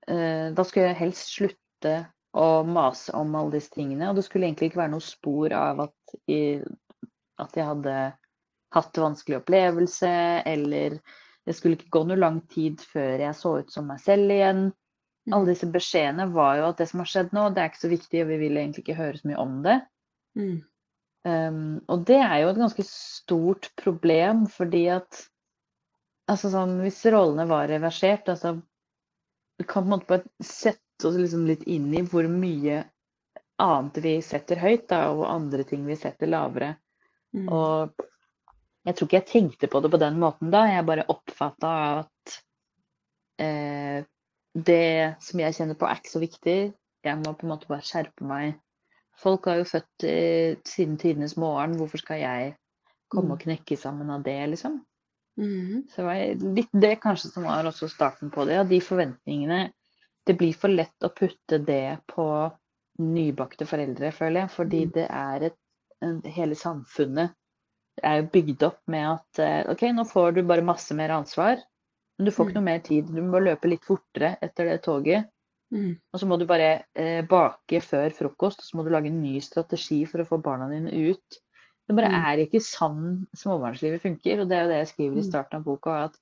eh, 0.07 0.47
Da 0.55 0.65
skulle 0.65 0.89
jeg 0.91 1.01
helst 1.03 1.33
slutte 1.35 1.95
å 2.39 2.63
mase 2.67 3.13
om 3.17 3.33
alle 3.35 3.57
disse 3.57 3.73
tingene. 3.73 4.09
Og 4.09 4.19
det 4.19 4.25
skulle 4.27 4.47
egentlig 4.47 4.69
ikke 4.69 4.83
være 4.83 4.93
noe 4.93 5.03
spor 5.03 5.53
av 5.55 5.81
at, 5.87 6.15
i, 6.29 6.59
at 7.41 7.57
jeg 7.57 7.65
hadde 7.65 7.95
hatt 8.75 9.01
vanskelig 9.01 9.39
opplevelse, 9.39 10.11
eller 10.45 10.99
det 11.47 11.55
skulle 11.57 11.79
ikke 11.79 11.93
gå 11.95 12.03
noe 12.05 12.19
lang 12.19 12.43
tid 12.51 12.81
før 12.85 13.23
jeg 13.25 13.37
så 13.37 13.55
ut 13.63 13.73
som 13.73 13.89
meg 13.89 14.01
selv 14.03 14.35
igjen. 14.35 14.67
Alle 15.29 15.45
Mm. 15.45 15.49
disse 15.51 15.67
beskjedene 15.71 16.25
var 16.33 16.57
jo 16.57 16.67
at 16.69 16.77
det 16.77 16.89
som 16.89 16.99
har 17.03 17.09
skjedd 17.09 17.33
nå, 17.33 17.49
det 17.53 17.61
er 17.61 17.69
ikke 17.69 17.85
så 17.85 17.91
viktig, 17.91 18.21
og 18.23 18.29
vi 18.31 18.37
vil 18.41 18.57
egentlig 18.57 18.83
ikke 18.83 18.97
høre 18.97 19.17
så 19.17 19.29
mye 19.29 19.41
om 19.41 19.61
det. 19.65 19.75
Mm. 20.37 20.55
Um, 21.25 21.81
og 21.91 22.05
det 22.07 22.19
er 22.23 22.37
jo 22.41 22.49
et 22.49 22.61
ganske 22.61 22.85
stort 22.87 23.69
problem, 23.75 24.45
fordi 24.47 24.85
at 24.93 25.25
altså 26.29 26.51
sånn, 26.53 26.77
Hvis 26.79 27.01
rollene 27.11 27.43
var 27.49 27.67
reversert 27.67 28.29
altså, 28.31 28.53
Vi 29.59 29.65
kan 29.67 29.83
på 29.83 29.87
en 29.89 29.93
måte 29.97 30.07
bare 30.07 30.45
sette 30.45 31.09
oss 31.09 31.17
liksom 31.19 31.43
litt 31.49 31.65
inn 31.67 31.89
i 31.93 32.05
hvor 32.07 32.29
mye 32.31 32.85
annet 33.59 33.97
vi 33.99 34.13
setter 34.23 34.61
høyt, 34.61 34.87
da, 34.87 35.09
og 35.11 35.25
andre 35.27 35.65
ting 35.67 35.83
vi 35.83 35.97
setter 35.99 36.31
lavere. 36.31 36.77
Mm. 37.35 37.49
Og 37.51 38.05
jeg 38.87 38.95
tror 38.95 39.09
ikke 39.09 39.19
jeg 39.19 39.27
tenkte 39.33 39.67
på 39.67 39.81
det 39.83 39.91
på 39.91 39.99
den 39.99 40.19
måten 40.21 40.53
da. 40.53 40.63
Jeg 40.71 40.87
bare 40.87 41.07
oppfatta 41.11 41.73
at 41.99 42.37
eh, 43.43 44.07
det 44.65 45.15
som 45.23 45.41
jeg 45.41 45.55
kjenner 45.57 45.77
på, 45.79 45.87
er 45.87 45.99
ikke 45.99 46.11
så 46.15 46.21
viktig. 46.23 46.57
Jeg 47.05 47.21
må 47.21 47.33
på 47.33 47.47
en 47.47 47.53
måte 47.53 47.69
bare 47.69 47.85
skjerpe 47.85 48.25
meg. 48.27 48.57
Folk 49.19 49.47
har 49.49 49.59
jo 49.59 49.67
født 49.67 50.05
eh, 50.07 50.59
siden 50.67 50.97
tidenes 50.99 51.35
morgen. 51.39 51.77
Hvorfor 51.79 52.01
skal 52.01 52.21
jeg 52.21 52.53
komme 53.11 53.35
og 53.35 53.43
knekke 53.43 53.77
sammen 53.79 54.11
av 54.13 54.23
det, 54.23 54.37
liksom? 54.53 54.79
Mm. 55.39 55.85
Så 55.89 56.01
det 56.01 56.07
var 56.07 56.53
litt 56.59 56.73
det 56.83 56.93
kanskje 57.03 57.31
som 57.31 57.45
var 57.47 57.67
også 57.67 57.87
starten 57.91 58.31
på 58.33 58.45
det. 58.47 58.59
Og 58.63 58.71
de 58.71 58.81
forventningene 58.83 59.69
Det 60.27 60.35
blir 60.37 60.53
for 60.53 60.69
lett 60.69 61.01
å 61.01 61.09
putte 61.15 61.57
det 61.65 61.97
på 62.11 62.25
nybakte 63.01 63.65
foreldre, 63.65 64.11
føler 64.13 64.43
jeg. 64.43 64.49
Fordi 64.53 64.81
Mm. 64.85 64.91
det 64.93 65.07
er 65.09 65.43
et 65.49 65.57
Hele 66.31 66.55
samfunnet 66.55 67.33
er 68.03 68.21
jo 68.21 68.29
bygd 68.31 68.63
opp 68.63 68.79
med 68.87 69.07
at 69.09 69.39
eh, 69.43 69.71
OK, 69.71 69.81
nå 69.91 70.05
får 70.07 70.31
du 70.37 70.43
bare 70.47 70.63
masse 70.63 70.95
mer 70.95 71.09
ansvar. 71.09 71.59
Men 72.19 72.27
du 72.27 72.31
får 72.35 72.49
ikke 72.49 72.55
Mm. 72.57 72.59
noe 72.59 72.67
mer 72.69 72.79
tid. 72.83 73.07
Du 73.15 73.21
må 73.23 73.39
løpe 73.41 73.69
litt 73.71 73.85
fortere 73.87 74.37
etter 74.43 74.65
det 74.67 74.81
toget. 74.83 75.29
Mm. 75.71 75.93
Og 76.13 76.19
så 76.19 76.27
må 76.27 76.37
du 76.39 76.45
bare 76.49 76.83
eh, 76.95 77.21
bake 77.23 77.79
før 77.81 78.09
frokost, 78.11 78.59
og 78.59 78.65
så 78.65 78.75
må 78.77 78.83
du 78.83 78.89
lage 78.91 79.07
en 79.07 79.21
ny 79.23 79.39
strategi 79.39 80.03
for 80.05 80.19
å 80.19 80.27
få 80.27 80.41
barna 80.43 80.67
dine 80.69 80.91
ut. 80.91 81.39
Det 81.87 81.95
bare 81.95 82.09
Mm. 82.09 82.25
er 82.25 82.37
ikke 82.45 82.61
sann 82.61 83.27
småbarnslivet 83.35 84.01
funker. 84.01 84.41
Og 84.41 84.49
det 84.49 84.57
er 84.57 84.63
jo 84.63 84.69
det 84.69 84.79
jeg 84.83 84.87
skriver 84.93 85.17
i 85.17 85.21
Mm. 85.23 85.29
starten 85.31 85.55
av 85.57 85.63
boka. 85.63 86.03
at 86.05 86.17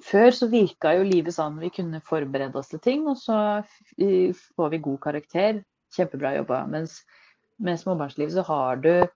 Før 0.00 0.30
så 0.32 0.48
virka 0.48 0.96
jo 0.96 1.02
livet 1.04 1.34
sånn 1.34 1.58
vi 1.60 1.68
kunne 1.68 2.00
forberede 2.00 2.54
oss 2.56 2.68
til 2.68 2.78
ting, 2.78 3.06
og 3.06 3.16
så 3.16 3.62
får 3.98 4.70
vi 4.70 4.78
god 4.78 4.98
karakter. 5.00 5.64
Kjempebra 5.92 6.36
jobba. 6.38 6.66
Mens 6.70 7.04
med 7.58 7.76
småbarnslivet 7.78 8.32
så 8.32 8.44
har 8.44 8.76
du 8.76 9.06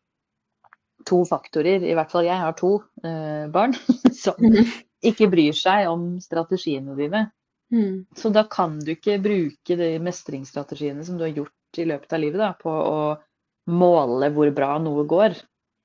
to 1.06 1.24
faktorer, 1.24 1.82
i 1.82 1.94
hvert 1.94 2.10
fall 2.10 2.24
jeg 2.24 2.36
har 2.36 2.52
to 2.52 2.82
eh, 3.04 3.46
barn, 3.48 3.72
som. 4.12 4.34
Ikke 5.04 5.28
bryr 5.32 5.56
seg 5.56 5.88
om 5.90 6.04
strategiene 6.23 6.96
dine. 6.99 7.26
Mm. 7.75 8.04
Så 8.16 8.30
da 8.32 8.44
kan 8.50 8.78
du 8.84 8.92
ikke 8.94 9.18
bruke 9.23 9.76
de 9.80 9.90
mestringsstrategiene 10.04 11.04
som 11.06 11.18
du 11.18 11.25
har 11.26 11.34
gjort 11.34 11.80
i 11.80 11.87
løpet 11.88 12.12
av 12.14 12.20
livet, 12.23 12.38
da, 12.38 12.52
på 12.54 12.70
å 12.70 13.16
måle 13.73 14.28
hvor 14.34 14.50
bra 14.54 14.76
noe 14.78 15.04
går. 15.11 15.34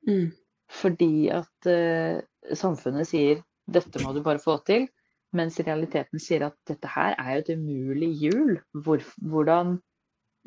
Mm. 0.07 0.27
Fordi 0.69 1.29
at 1.33 1.69
uh, 1.71 2.19
samfunnet 2.53 3.07
sier 3.09 3.39
dette 3.69 4.01
må 4.03 4.11
du 4.13 4.21
bare 4.25 4.41
få 4.43 4.59
til, 4.67 4.87
mens 5.33 5.59
realiteten 5.61 6.21
sier 6.21 6.47
at 6.47 6.55
dette 6.69 6.89
her 6.89 7.15
er 7.21 7.35
jo 7.35 7.41
et 7.43 7.51
umulig 7.57 8.11
hjul. 8.23 8.57
Hvor, 8.73 9.03
hvordan 9.21 9.77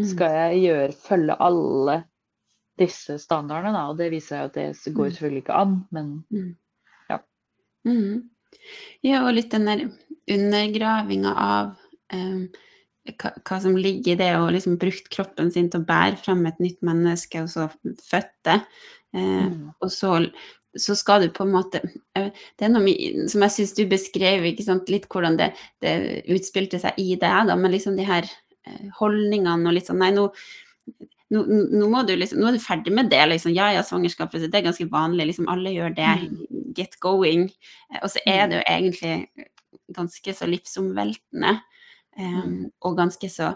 Mm. 0.00 0.06
skal 0.08 0.30
jeg 0.32 0.60
gjøre, 0.62 0.92
følge 1.04 1.34
alle 1.44 1.94
disse 2.80 3.18
standardene, 3.20 3.74
da? 3.76 3.82
Og 3.92 3.98
det 3.98 4.06
viser 4.10 4.38
seg 4.38 4.46
at 4.46 4.54
det 4.56 4.94
går 4.96 5.10
Mm. 5.10 5.12
selvfølgelig 5.12 5.42
ikke 5.42 5.58
an, 5.60 5.74
men 5.92 6.06
Mm. 6.32 6.54
Ja. 7.10 7.18
Mhm. 7.84 8.30
Ja, 9.06 9.24
og 9.26 9.34
litt 9.36 9.50
den 9.54 9.68
der 9.68 9.84
undergravinga 10.30 11.32
av 11.34 11.72
um, 12.14 12.46
hva, 13.18 13.32
hva 13.42 13.58
som 13.64 13.76
ligger 13.76 14.14
i 14.14 14.20
det 14.20 14.30
å 14.38 14.48
liksom 14.54 14.78
brukt 14.80 15.08
kroppen 15.12 15.50
sin 15.50 15.70
til 15.72 15.82
å 15.82 15.88
bære 15.88 16.20
frem 16.22 16.44
et 16.46 16.60
nytt 16.62 16.80
menneske, 16.86 17.42
og 17.42 17.50
så 17.50 17.68
født 18.08 18.34
det. 18.48 18.58
Uh, 19.12 19.42
Mm. 19.42 19.72
og 19.84 19.90
så, 19.92 20.14
så 20.72 20.94
skal 20.96 21.26
du 21.26 21.32
på 21.36 21.44
en 21.44 21.50
måte 21.52 21.82
eh, 22.16 22.30
Det 22.56 22.64
er 22.64 22.70
noe 22.72 22.94
som 23.28 23.44
jeg 23.44 23.52
syns 23.52 23.74
du 23.76 23.82
beskrev, 23.90 24.46
litt 24.88 25.08
hvordan 25.12 25.36
det, 25.36 25.50
det 25.84 26.22
utspilte 26.32 26.80
seg 26.80 26.96
i 26.96 27.10
deg, 27.12 27.50
da, 27.50 27.56
men 27.58 27.74
liksom 27.74 27.98
de 27.98 28.06
her 28.08 28.24
eh, 28.24 28.86
holdningene 28.96 29.68
og 29.68 29.76
litt 29.76 29.90
sånn 29.90 30.00
Nei, 30.00 30.14
nå 30.16 30.30
nå, 31.32 31.42
nå, 31.72 31.88
må 31.92 32.02
du 32.06 32.12
liksom, 32.16 32.40
nå 32.42 32.50
er 32.50 32.58
du 32.58 32.62
ferdig 32.62 32.92
med 32.94 33.08
det. 33.12 33.22
Liksom. 33.32 33.54
Ja, 33.56 33.70
ja, 33.74 33.82
svangerskap 33.86 34.34
det 34.36 34.50
er 34.52 34.66
ganske 34.68 34.86
vanlig. 34.92 35.30
Liksom, 35.32 35.48
alle 35.52 35.72
gjør 35.74 35.94
det. 35.96 36.12
Mm. 36.28 36.62
Get 36.76 36.98
going. 37.00 37.48
Eh, 37.92 38.00
Og 38.02 38.10
så 38.12 38.22
er 38.26 38.44
Mm. 38.46 38.50
det 38.50 38.58
jo 38.60 38.64
egentlig 38.76 39.14
ganske 39.96 40.34
så 40.34 40.46
livsomveltende. 40.48 41.58
Um, 42.18 42.66
og 42.84 42.96
ganske 42.98 43.28
så 43.32 43.54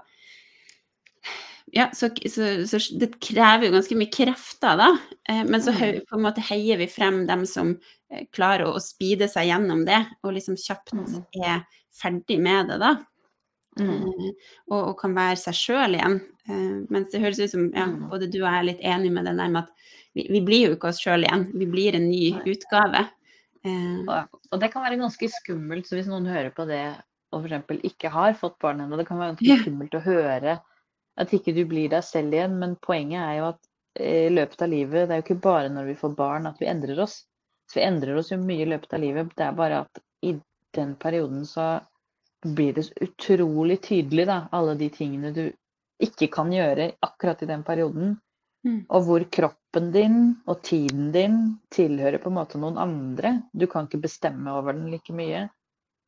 Ja, 1.74 1.88
så, 1.92 2.08
så, 2.30 2.46
så 2.70 2.78
det 3.00 3.18
krever 3.20 3.66
jo 3.66 3.72
ganske 3.74 3.96
mye 3.98 4.12
krefter, 4.14 4.76
da. 4.78 4.86
Eh, 5.28 5.42
men 5.44 5.60
så 5.60 5.72
på 5.74 6.14
en 6.16 6.22
måte 6.22 6.44
heier 6.46 6.78
vi 6.78 6.86
frem 6.86 7.24
dem 7.26 7.42
som 7.44 7.72
eh, 8.10 8.22
klarer 8.32 8.68
å, 8.68 8.76
å 8.78 8.82
speede 8.82 9.26
seg 9.28 9.48
gjennom 9.50 9.82
det, 9.84 9.98
og 10.22 10.36
liksom 10.36 10.56
kjapt 10.56 10.94
er 11.42 11.64
ferdig 11.92 12.38
med 12.40 12.70
det, 12.70 12.78
da. 12.84 12.92
Mm. 13.76 13.90
Eh, 14.08 14.30
og, 14.70 14.78
og 14.80 14.94
kan 15.00 15.14
være 15.16 15.36
seg 15.40 15.54
sjøl 15.58 15.96
igjen. 15.98 16.20
Eh, 16.48 16.76
mens 16.94 17.10
det 17.12 17.20
høres 17.20 17.40
ut 17.42 17.50
som 17.52 17.66
ja, 17.74 17.84
Mm. 17.86 18.08
både 18.12 18.30
du 18.32 18.38
og 18.42 18.46
jeg 18.48 18.58
er 18.60 18.68
litt 18.70 18.80
enig 18.94 19.10
med 19.12 19.26
det 19.28 19.34
der 19.36 19.50
med 19.52 19.64
at 19.64 19.90
vi, 20.16 20.24
vi 20.32 20.40
blir 20.40 20.68
jo 20.70 20.76
ikke 20.78 20.88
oss 20.88 21.00
sjøl 21.02 21.26
igjen. 21.26 21.44
Vi 21.60 21.66
blir 21.68 21.94
en 21.98 22.08
ny 22.10 22.30
utgave. 22.48 23.02
Eh, 23.66 23.98
Ja, 24.06 24.22
Og 24.52 24.60
det 24.62 24.70
kan 24.72 24.82
være 24.86 24.96
ganske 25.00 25.28
skummelt, 25.40 25.86
så 25.88 25.96
hvis 25.98 26.08
noen 26.08 26.26
hører 26.30 26.50
på 26.54 26.64
det 26.68 26.82
og 27.34 27.44
f.eks. 27.44 27.82
ikke 27.84 28.08
har 28.14 28.32
fått 28.38 28.58
barn 28.62 28.80
ennå, 28.80 28.96
det 28.96 29.06
kan 29.08 29.18
være 29.18 29.34
ganske 29.34 29.58
skummelt 29.64 29.94
å 29.98 30.04
høre 30.04 30.60
at 31.18 31.32
ikke 31.34 31.52
du 31.56 31.64
blir 31.68 31.88
deg 31.90 32.04
selv 32.04 32.32
igjen. 32.32 32.54
Men 32.60 32.76
poenget 32.80 33.20
er 33.20 33.34
jo 33.40 33.48
at 33.50 33.60
eh, 34.00 34.26
i 34.28 34.32
løpet 34.32 34.62
av 34.62 34.70
livet, 34.72 35.08
det 35.08 35.16
er 35.16 35.20
jo 35.20 35.26
ikke 35.26 35.42
bare 35.42 35.68
når 35.74 35.90
vi 35.90 35.98
får 36.00 36.14
barn 36.16 36.46
at 36.46 36.60
vi 36.62 36.70
endrer 36.70 37.00
oss. 37.02 37.24
Så 37.68 37.80
vi 37.80 37.84
endrer 37.84 38.16
oss 38.16 38.30
jo 38.30 38.38
mye 38.38 38.62
i 38.64 38.70
løpet 38.70 38.94
av 38.94 39.02
livet. 39.02 39.32
Det 39.36 39.44
er 39.44 39.52
bare 39.58 39.82
at 39.84 40.00
i 40.22 40.36
den 40.76 40.94
perioden 41.02 41.42
så 41.44 41.80
blir 42.54 42.76
det 42.76 42.86
utrolig 43.02 43.80
tydelig, 43.82 44.26
da, 44.28 44.40
alle 44.52 44.74
de 44.78 44.88
tingene 44.92 45.32
du 45.34 45.44
ikke 46.02 46.28
kan 46.32 46.52
gjøre 46.52 46.92
akkurat 47.04 47.42
i 47.42 47.48
den 47.50 47.64
perioden. 47.64 48.16
Mm. 48.66 48.80
Og 48.90 49.04
hvor 49.06 49.24
kroppen 49.32 49.90
din 49.94 50.16
og 50.50 50.62
tiden 50.66 51.10
din 51.14 51.36
tilhører 51.72 52.18
på 52.22 52.30
en 52.32 52.38
måte 52.38 52.60
noen 52.60 52.78
andre. 52.82 53.36
Du 53.52 53.66
kan 53.70 53.86
ikke 53.86 54.02
bestemme 54.02 54.52
over 54.52 54.74
den 54.76 54.90
like 54.90 55.14
mye. 55.14 55.46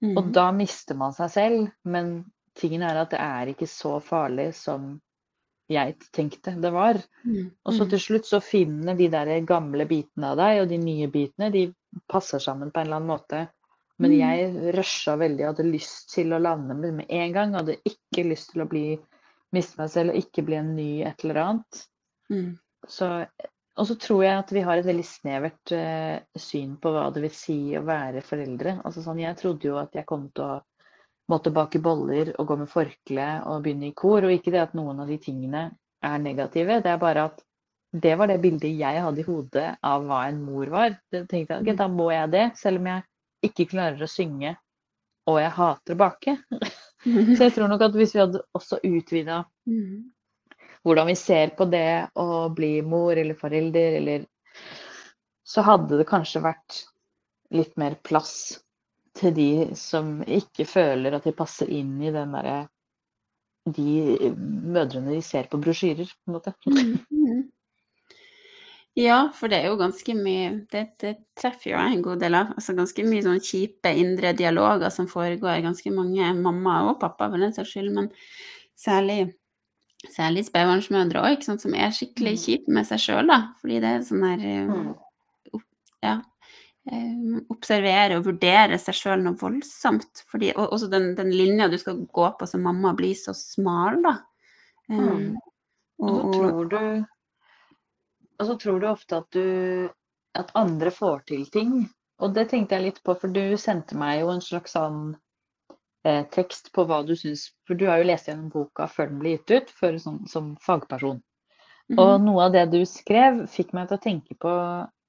mm, 0.02 0.16
Og 0.18 0.32
da 0.34 0.50
mister 0.52 0.98
man 0.98 1.14
seg 1.16 1.30
selv. 1.30 1.68
Men 1.84 2.24
tingen 2.58 2.82
er 2.82 3.02
at 3.02 3.12
det 3.14 3.20
er 3.22 3.52
ikke 3.52 3.68
så 3.70 3.98
farlig 4.02 4.50
som 4.58 4.96
jeg 5.70 5.98
tenkte 6.16 6.56
det 6.60 6.72
var. 6.72 6.98
mm, 7.24 7.50
Og 7.64 7.74
så 7.76 7.84
mm, 7.84 7.90
til 7.92 8.00
slutt 8.00 8.26
så 8.26 8.40
finner 8.40 8.96
de 8.98 9.08
der 9.12 9.34
gamle 9.46 9.86
bitene 9.86 10.32
av 10.32 10.40
deg 10.40 10.62
og 10.62 10.68
de 10.72 10.80
nye 10.82 11.08
bitene, 11.12 11.52
de 11.54 11.68
passer 12.10 12.42
sammen 12.42 12.72
på 12.72 12.80
en 12.80 12.88
eller 12.88 13.00
annen 13.00 13.12
måte. 13.12 13.46
Men 13.98 14.12
Mm. 14.12 14.18
jeg 14.20 14.74
rusha 14.76 15.16
veldig, 15.18 15.44
og 15.44 15.56
hadde 15.56 15.70
lyst 15.72 16.12
til 16.14 16.32
å 16.32 16.38
lande 16.38 16.74
med 16.74 17.06
en 17.10 17.32
gang. 17.32 17.54
Hadde 17.54 17.80
ikke 17.84 18.28
lyst 18.28 18.52
til 18.52 18.62
å 18.62 18.68
bli 18.70 18.98
miste 19.52 19.80
meg 19.80 19.90
selv 19.90 20.12
og 20.12 20.20
ikke 20.20 20.44
bli 20.46 20.58
en 20.58 20.74
ny 20.76 21.02
et 21.08 21.24
eller 21.24 21.40
annet. 21.42 21.86
mm, 22.30 22.58
Så, 22.86 23.26
og 23.76 23.86
så 23.86 23.96
tror 23.98 24.22
jeg 24.24 24.38
at 24.38 24.52
vi 24.52 24.60
har 24.60 24.78
et 24.78 24.86
veldig 24.86 25.04
snevert 25.04 25.72
uh, 25.72 26.18
syn 26.38 26.76
på 26.76 26.92
hva 26.94 27.08
det 27.14 27.22
vil 27.22 27.34
si 27.34 27.58
å 27.76 27.82
være 27.82 28.22
foreldre. 28.22 28.80
Altså 28.84 29.02
sånn, 29.02 29.18
jeg 29.24 29.36
trodde 29.40 29.66
jo 29.66 29.78
at 29.80 29.94
jeg 29.94 30.06
kom 30.06 30.28
til 30.30 30.44
å 30.44 30.60
måtte 31.28 31.52
bake 31.52 31.80
boller 31.82 32.32
og 32.38 32.46
gå 32.46 32.56
med 32.62 32.70
forkle 32.70 33.28
og 33.50 33.62
begynne 33.66 33.90
i 33.90 33.96
kor. 33.98 34.22
Og 34.24 34.32
ikke 34.32 34.54
det 34.54 34.62
at 34.62 34.78
noen 34.78 35.00
av 35.00 35.10
de 35.10 35.18
tingene 35.18 35.70
er 36.04 36.18
negative, 36.22 36.80
det 36.84 36.94
er 36.94 37.02
bare 37.02 37.28
at 37.32 37.42
det 37.92 38.14
var 38.20 38.28
det 38.28 38.40
bildet 38.40 38.76
jeg 38.78 39.00
hadde 39.00 39.22
i 39.22 39.26
hodet 39.26 39.68
av 39.82 40.04
hva 40.06 40.26
en 40.28 40.42
mor 40.44 40.68
var. 40.70 40.98
Da 41.10 41.24
tenkte 41.24 41.56
jeg 41.56 41.64
okay, 41.64 41.76
da 41.76 41.88
må 41.88 42.10
jeg 42.12 42.30
det, 42.30 42.50
selv 42.60 42.82
om 42.82 42.90
jeg 42.92 43.02
ikke 43.44 43.68
klarer 43.70 44.02
å 44.02 44.10
synge 44.10 44.56
og 45.28 45.40
jeg 45.42 45.54
hater 45.58 45.96
å 45.96 46.00
bake. 46.00 46.36
Så 47.36 47.46
jeg 47.46 47.54
tror 47.54 47.70
nok 47.70 47.84
at 47.86 47.96
hvis 47.96 48.14
vi 48.16 48.22
hadde 48.22 48.40
også 48.58 48.80
utvida 48.82 49.42
mm, 49.68 49.98
hvordan 50.86 51.10
vi 51.10 51.16
ser 51.18 51.52
på 51.58 51.68
det 51.70 52.08
å 52.18 52.48
bli 52.54 52.78
mor 52.82 53.18
eller 53.18 53.38
forelder, 53.38 53.98
eller 54.00 54.24
så 55.46 55.62
hadde 55.64 56.00
det 56.00 56.08
kanskje 56.08 56.42
vært 56.44 56.80
litt 57.54 57.76
mer 57.80 57.96
plass 58.04 58.58
til 59.18 59.32
de 59.36 59.50
som 59.78 60.18
ikke 60.26 60.66
føler 60.68 61.16
at 61.16 61.28
de 61.28 61.34
passer 61.36 61.70
inn 61.72 61.96
i 62.02 62.12
den 62.14 62.34
derre 62.36 62.58
De 63.68 64.28
mødrene 64.34 65.12
de 65.12 65.22
ser 65.22 65.48
på 65.50 65.60
brosjyrer, 65.60 66.08
på 66.08 66.30
en 66.30 66.36
måte. 66.38 66.54
Ja, 68.96 69.28
for 69.34 69.48
det 69.52 69.58
er 69.62 69.68
jo 69.68 69.76
ganske 69.78 70.14
mye 70.16 70.66
Det, 70.72 70.84
det 71.02 71.12
treffer 71.38 71.70
jo 71.72 71.76
jeg 71.76 71.96
en 71.98 72.02
god 72.02 72.20
del 72.22 72.34
av. 72.34 72.54
Altså 72.56 72.74
ganske 72.74 73.04
mye 73.06 73.22
sånn 73.26 73.42
kjipe 73.44 73.92
indre 74.00 74.32
dialoger 74.36 74.90
som 74.90 75.06
foregår 75.10 75.60
ganske 75.62 75.92
mange 75.94 76.32
mammaer 76.34 76.88
og 76.92 77.00
pappaer 77.02 77.30
for 77.34 77.38
den 77.44 77.52
saks 77.54 77.74
skyld, 77.74 77.92
men 77.94 78.10
særlig 78.78 79.34
Særlig 80.14 80.44
spedbarnsmødre 80.46 81.18
òg, 81.26 81.40
som 81.42 81.72
er 81.74 81.90
skikkelig 81.90 82.36
Mm. 82.36 82.42
kjipe 82.44 82.68
med 82.70 82.86
seg 82.86 83.00
sjøl, 83.02 83.26
da. 83.26 83.38
Fordi 83.60 83.80
det 83.82 83.88
er 83.90 84.04
sånn 84.06 84.22
her 84.22 84.44
eh, 84.46 84.66
Mm. 84.68 84.94
opp- 85.54 85.64
Ja. 86.04 86.22
eh, 86.92 87.40
Observere 87.50 88.16
og 88.18 88.24
vurdere 88.26 88.78
seg 88.78 88.94
sjøl 88.94 89.22
noe 89.24 89.34
voldsomt. 89.34 90.22
Fordi 90.30 90.52
og 90.56 90.70
også 90.70 90.88
den, 90.90 91.16
den 91.16 91.30
linja 91.32 91.68
du 91.68 91.76
skal 91.78 91.96
gå 92.14 92.38
på 92.38 92.46
som 92.48 92.62
mamma, 92.62 92.94
blir 92.94 93.14
så 93.16 93.34
smal, 93.34 94.00
da. 94.02 94.18
Eh, 94.90 94.96
Mm. 94.98 95.36
Og 96.00 96.08
så 96.08 96.14
og, 96.14 96.24
og 96.36 96.70
tror 96.70 96.70
du 96.70 97.06
Og 98.38 98.46
så 98.50 98.56
tror 98.62 98.80
du 98.80 98.88
ofte 98.90 99.22
at 99.22 99.30
du 99.36 99.88
At 100.38 100.50
andre 100.54 100.90
får 100.94 101.24
til 101.30 101.46
ting. 101.50 101.72
Og 102.22 102.34
det 102.34 102.48
tenkte 102.50 102.76
jeg 102.76 102.84
litt 102.84 103.00
på, 103.06 103.14
for 103.18 103.32
du 103.32 103.56
sendte 103.58 103.96
meg 103.98 104.20
jo 104.20 104.30
en 104.32 104.42
slags 104.44 104.74
sånn 104.76 105.00
eh, 106.04 106.24
tekst 106.34 106.70
på 106.74 106.84
hva 106.88 107.00
du 107.06 107.14
syns 107.18 107.48
For 107.66 107.78
du 107.78 107.86
har 107.90 108.00
jo 108.02 108.08
lest 108.10 108.28
gjennom 108.30 108.50
boka 108.54 108.88
før 108.90 109.10
den 109.12 109.20
ble 109.22 109.34
gitt 109.36 109.54
ut, 109.56 109.72
for, 109.80 109.98
som, 110.02 110.20
som 110.30 110.54
fagperson. 110.66 111.20
Og 111.98 112.12
Mhm. 112.12 112.24
noe 112.26 112.46
av 112.46 112.52
det 112.54 112.66
du 112.72 112.80
skrev, 112.86 113.46
fikk 113.48 113.72
meg 113.76 113.88
til 113.88 113.98
å 113.98 114.04
tenke 114.04 114.34
på 114.44 114.52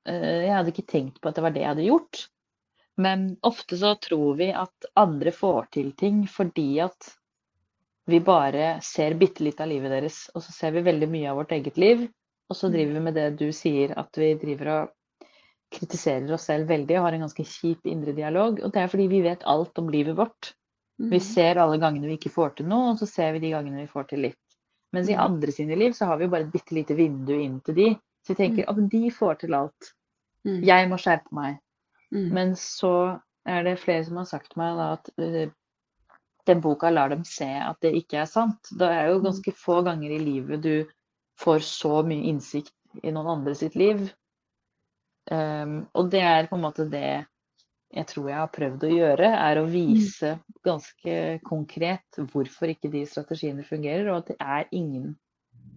eh, 0.08 0.48
Jeg 0.48 0.54
hadde 0.56 0.74
ikke 0.74 0.92
tenkt 0.94 1.22
på 1.22 1.30
at 1.30 1.36
det 1.40 1.44
var 1.46 1.56
det 1.56 1.64
jeg 1.66 1.74
hadde 1.74 1.88
gjort. 1.90 2.22
Men 2.98 3.26
ofte 3.44 3.78
så 3.80 3.96
tror 4.08 4.36
vi 4.40 4.52
at 4.54 4.90
andre 4.96 5.32
får 5.36 5.70
til 5.78 5.92
ting 5.98 6.26
fordi 6.28 6.70
at 6.86 7.14
vi 8.10 8.20
bare 8.20 8.80
ser 8.84 9.16
bitte 9.20 9.44
litt 9.46 9.60
av 9.62 9.70
livet 9.72 9.92
deres, 9.94 10.24
og 10.36 10.44
så 10.44 10.54
ser 10.56 10.74
vi 10.76 10.82
veldig 10.88 11.10
mye 11.12 11.30
av 11.32 11.38
vårt 11.42 11.54
eget 11.58 11.78
liv. 11.78 12.08
Og 12.50 12.56
så 12.58 12.68
Mm. 12.68 12.74
driver 12.74 12.94
vi 12.94 13.00
med 13.00 13.14
det 13.14 13.38
du 13.38 13.52
sier, 13.52 13.94
at 13.98 14.18
vi 14.18 14.34
driver 14.34 14.68
og 14.82 14.90
kritiserer 15.72 16.32
oss 16.34 16.48
selv 16.50 16.68
veldig 16.68 16.98
og 16.98 17.04
har 17.06 17.14
en 17.14 17.22
ganske 17.28 17.46
kjip 17.46 17.86
indre 17.86 18.14
dialog. 18.16 18.60
Og 18.64 18.72
det 18.74 18.82
er 18.82 18.88
fordi 18.88 19.08
vi 19.08 19.22
vet 19.22 19.44
alt 19.46 19.78
om 19.78 19.90
livet 19.90 20.16
vårt. 20.18 20.54
Vi 20.98 21.18
Mhm. 21.18 21.22
ser 21.22 21.56
alle 21.58 21.78
gangene 21.78 22.08
vi 22.08 22.18
ikke 22.18 22.34
får 22.34 22.56
til 22.56 22.66
noe, 22.66 22.92
og 22.92 22.98
så 22.98 23.08
ser 23.08 23.32
vi 23.34 23.40
de 23.40 23.52
gangene 23.52 23.82
vi 23.82 23.88
får 23.88 24.08
til 24.10 24.20
litt. 24.20 24.36
Mens 24.92 25.08
i 25.10 25.14
Mm. 25.14 25.20
andre 25.20 25.52
sine 25.52 25.76
liv 25.78 25.92
så 25.94 26.06
har 26.08 26.18
vi 26.18 26.26
jo 26.26 26.30
bare 26.32 26.42
et 26.42 26.52
bitte 26.52 26.72
lite 26.74 26.96
vindu 26.96 27.40
inn 27.40 27.62
til 27.62 27.76
de. 27.76 27.96
Så 28.26 28.36
vi 28.36 28.36
tenker 28.36 28.66
at 28.68 28.90
de 28.90 29.10
får 29.12 29.40
til 29.40 29.54
alt. 29.54 29.94
Mm. 30.46 30.64
Jeg 30.66 30.90
må 30.90 30.98
skjerpe 30.98 31.32
meg. 31.32 31.60
Mm. 32.12 32.32
Men 32.34 32.52
så 32.56 33.22
er 33.46 33.64
det 33.64 33.80
flere 33.80 34.04
som 34.04 34.18
har 34.18 34.26
sagt 34.26 34.50
til 34.52 34.60
meg 34.62 34.76
da, 34.76 34.94
at 34.94 35.10
eh, 35.20 35.50
den 36.48 36.62
boka 36.62 36.90
lar 36.90 37.10
dem 37.10 37.24
se 37.24 37.46
at 37.46 37.78
det 37.82 37.94
ikke 37.94 38.18
er 38.22 38.26
sant. 38.26 38.58
Det 38.76 38.90
er 38.90 39.10
jo 39.10 39.20
Mm. 39.20 39.24
ganske 39.26 39.54
få 39.54 39.84
ganger 39.84 40.10
i 40.12 40.18
livet 40.18 40.62
du 40.62 40.86
får 41.40 41.64
så 41.66 42.02
mye 42.08 42.30
innsikt 42.32 42.74
i 43.04 43.12
noen 43.16 43.30
andre 43.38 43.56
sitt 43.56 43.76
liv. 43.80 44.08
Um, 45.30 45.84
og 45.94 46.10
det 46.12 46.24
er 46.26 46.48
på 46.50 46.58
en 46.58 46.66
måte 46.66 46.88
det 46.90 47.26
jeg 47.90 48.06
tror 48.06 48.28
jeg 48.30 48.38
har 48.38 48.52
prøvd 48.54 48.84
å 48.86 48.92
gjøre, 48.92 49.30
er 49.34 49.58
å 49.58 49.66
vise 49.70 50.36
ganske 50.66 51.14
konkret 51.46 52.20
hvorfor 52.32 52.70
ikke 52.70 52.92
de 52.94 53.02
strategiene 53.10 53.66
fungerer, 53.66 54.12
og 54.12 54.20
at 54.20 54.28
det 54.30 54.38
er 54.40 54.68
ingen 54.78 55.16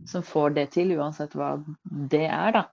som 0.09 0.25
får 0.27 0.57
det 0.59 0.67
til, 0.75 0.93
uansett 0.99 1.33
hva 1.39 1.55
det 2.13 2.27
er, 2.27 2.53
da. 2.59 2.67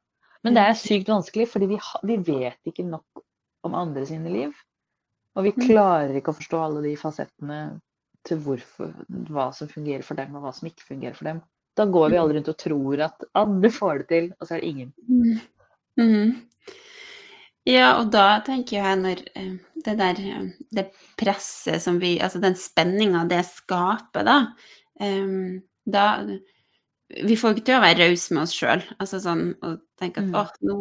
Men 0.43 0.55
det 0.55 0.63
er 0.65 0.75
sykt 0.79 1.12
vanskelig, 1.12 1.48
fordi 1.51 1.69
vi, 1.72 1.79
vi 2.10 2.17
vet 2.27 2.72
ikke 2.72 2.84
nok 2.88 3.24
om 3.67 3.78
andre 3.80 4.06
sine 4.08 4.32
liv. 4.34 4.56
Og 5.38 5.45
vi 5.45 5.54
Mm. 5.56 5.67
klarer 5.67 6.15
ikke 6.19 6.34
å 6.34 6.39
forstå 6.39 6.60
alle 6.65 6.84
de 6.84 6.95
fasettene 6.99 7.60
til 8.28 8.41
hvorfor, 8.43 8.91
hva 9.30 9.49
som 9.56 9.71
fungerer 9.71 10.04
for 10.04 10.19
dem, 10.19 10.36
og 10.36 10.43
hva 10.43 10.52
som 10.56 10.67
ikke 10.67 10.88
fungerer 10.88 11.15
for 11.15 11.32
dem. 11.32 11.41
Da 11.80 11.88
går 11.88 12.12
vi 12.12 12.20
alle 12.20 12.36
rundt 12.38 12.52
og 12.52 12.60
tror 12.60 13.06
at 13.08 13.26
alle 13.39 13.72
får 13.72 14.04
det 14.04 14.08
til, 14.12 14.30
og 14.36 14.48
så 14.48 14.58
er 14.58 14.63
det 14.63 14.72
ingen. 14.74 14.94
Mm. 15.08 15.39
Mm. 16.00 16.30
Ja, 17.68 17.89
og 18.00 18.12
da 18.13 18.39
tenker 18.46 18.80
jeg 18.80 19.00
når 19.02 19.24
eh, 19.38 19.56
det 19.84 19.96
der 20.00 20.20
eh, 20.24 20.46
Det 20.74 20.86
presset 21.20 21.84
som 21.84 21.98
vi 22.02 22.13
Altså 22.24 22.39
den 22.42 22.56
spenninga 22.58 23.26
det 23.30 23.44
skaper, 23.48 24.24
da 24.28 24.38
Um, 25.00 25.62
Da 25.88 26.06
Vi 27.26 27.36
får 27.39 27.56
ikke 27.56 27.65
til 27.65 27.78
å 27.78 27.82
være 27.82 28.06
rause 28.06 28.34
med 28.36 28.44
oss 28.44 28.52
sjøl. 28.54 28.84
Altså 29.02 29.18
sånn 29.24 29.56
og 29.65 29.80
tenke 29.98 30.22
at 30.22 30.28
Mm. 30.28 30.36
åh, 30.38 30.50
nå, 30.62 30.76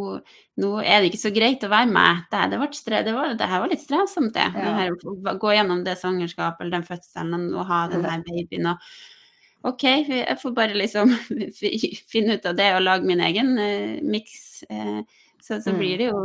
nå 0.60 0.72
er 0.82 1.00
det 1.00 1.08
ikke 1.08 1.22
så 1.22 1.30
greit 1.32 1.62
å 1.64 1.70
være 1.72 1.88
med. 1.88 2.26
Det, 2.30 2.42
det, 2.52 2.58
stre 2.76 3.00
det, 3.06 3.14
var, 3.16 3.32
det 3.32 3.48
her 3.48 3.62
var 3.62 3.70
litt 3.72 3.80
strevsomt, 3.80 4.34
det. 4.34 4.44
det 4.52 4.74
her, 4.76 4.92
å 4.92 5.38
gå 5.40 5.54
gjennom 5.56 5.80
det 5.86 5.96
svangerskapet 5.96 6.60
eller 6.60 6.76
den 6.76 6.84
fødselen 6.84 7.46
og 7.54 7.64
ha 7.70 7.78
den 7.88 8.04
her 8.04 8.20
babyen 8.26 8.68
og 8.74 8.84
OK, 9.66 9.82
jeg 10.08 10.38
får 10.42 10.52
bare 10.54 10.74
liksom 10.78 11.10
finne 12.12 12.36
ut 12.38 12.46
av 12.46 12.54
det 12.56 12.68
og 12.76 12.84
lage 12.84 13.04
min 13.08 13.20
egen 13.20 13.54
uh, 13.58 13.98
miks. 14.06 14.64
Uh, 14.70 15.02
så, 15.42 15.58
så 15.62 15.72
Mm. 15.72 15.78
blir 15.78 15.98
det 15.98 16.08
jo 16.10 16.22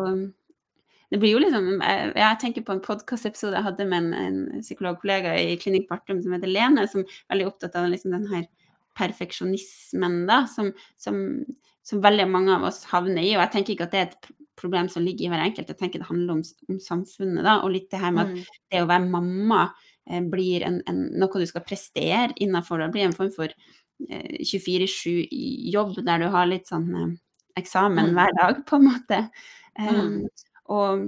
det 1.13 1.19
blir 1.21 1.35
jo 1.35 1.39
liksom, 1.43 1.67
jeg, 1.81 2.13
jeg 2.17 2.37
tenker 2.41 2.63
på 2.65 2.73
en 2.73 2.81
podkastepisode 2.81 3.53
jeg 3.53 3.63
hadde 3.67 3.85
med 3.85 3.99
en, 4.01 4.13
en 4.17 4.61
psykologkollega 4.65 5.35
i 5.37 5.57
Klinikk 5.61 5.85
Bartum 5.89 6.21
som 6.23 6.33
heter 6.33 6.49
Lene, 6.49 6.87
som 6.89 7.03
er 7.03 7.19
veldig 7.29 7.45
opptatt 7.51 7.75
av 7.77 7.85
liksom 7.91 8.15
den 8.15 8.25
her 8.31 8.47
perfeksjonismen 8.97 10.23
da, 10.29 10.43
som, 10.49 10.71
som, 10.97 11.19
som, 11.85 12.01
veldig 12.01 12.25
mange 12.29 12.53
av 12.55 12.65
oss 12.69 12.83
havner 12.89 13.21
i. 13.21 13.35
Og 13.37 13.43
jeg 13.45 13.53
tenker 13.53 13.75
ikke 13.75 13.87
at 13.87 13.93
det 13.93 14.01
er 14.01 14.09
et 14.11 14.31
problem 14.59 14.89
som 14.89 15.05
ligger 15.05 15.27
i 15.27 15.31
hver 15.33 15.45
enkelt, 15.45 15.69
jeg 15.69 15.79
tenker 15.79 16.01
det 16.01 16.09
handler 16.09 16.39
om, 16.39 16.43
om 16.69 16.79
samfunnet. 16.81 17.43
da, 17.45 17.59
Og 17.65 17.73
litt 17.73 17.89
det 17.93 18.01
her 18.01 18.11
med 18.13 18.25
at 18.25 18.33
Mm. 18.33 18.43
det 18.73 18.81
å 18.83 18.89
være 18.89 19.09
mamma 19.09 19.61
eh, 19.63 19.92
blir 20.05 20.63
en, 20.67 20.81
en, 20.89 21.01
noe 21.19 21.39
du 21.39 21.45
skal 21.47 21.63
prestere 21.65 22.33
innenfor. 22.43 22.79
Det 22.79 22.91
blir 22.91 23.07
en 23.07 23.15
form 23.15 23.31
for 23.31 23.51
eh, 24.09 24.39
24-7-jobb 24.43 26.01
der 26.05 26.23
du 26.23 26.29
har 26.33 26.49
litt 26.49 26.67
sånn 26.71 26.89
eh, 26.95 27.11
eksamen 27.59 28.11
Mm. 28.11 28.15
hver 28.17 28.33
dag, 28.39 28.63
på 28.65 28.79
en 28.79 28.87
måte. 28.89 29.19
Mm. 29.79 29.89
Um, 29.89 30.15
og 30.73 31.03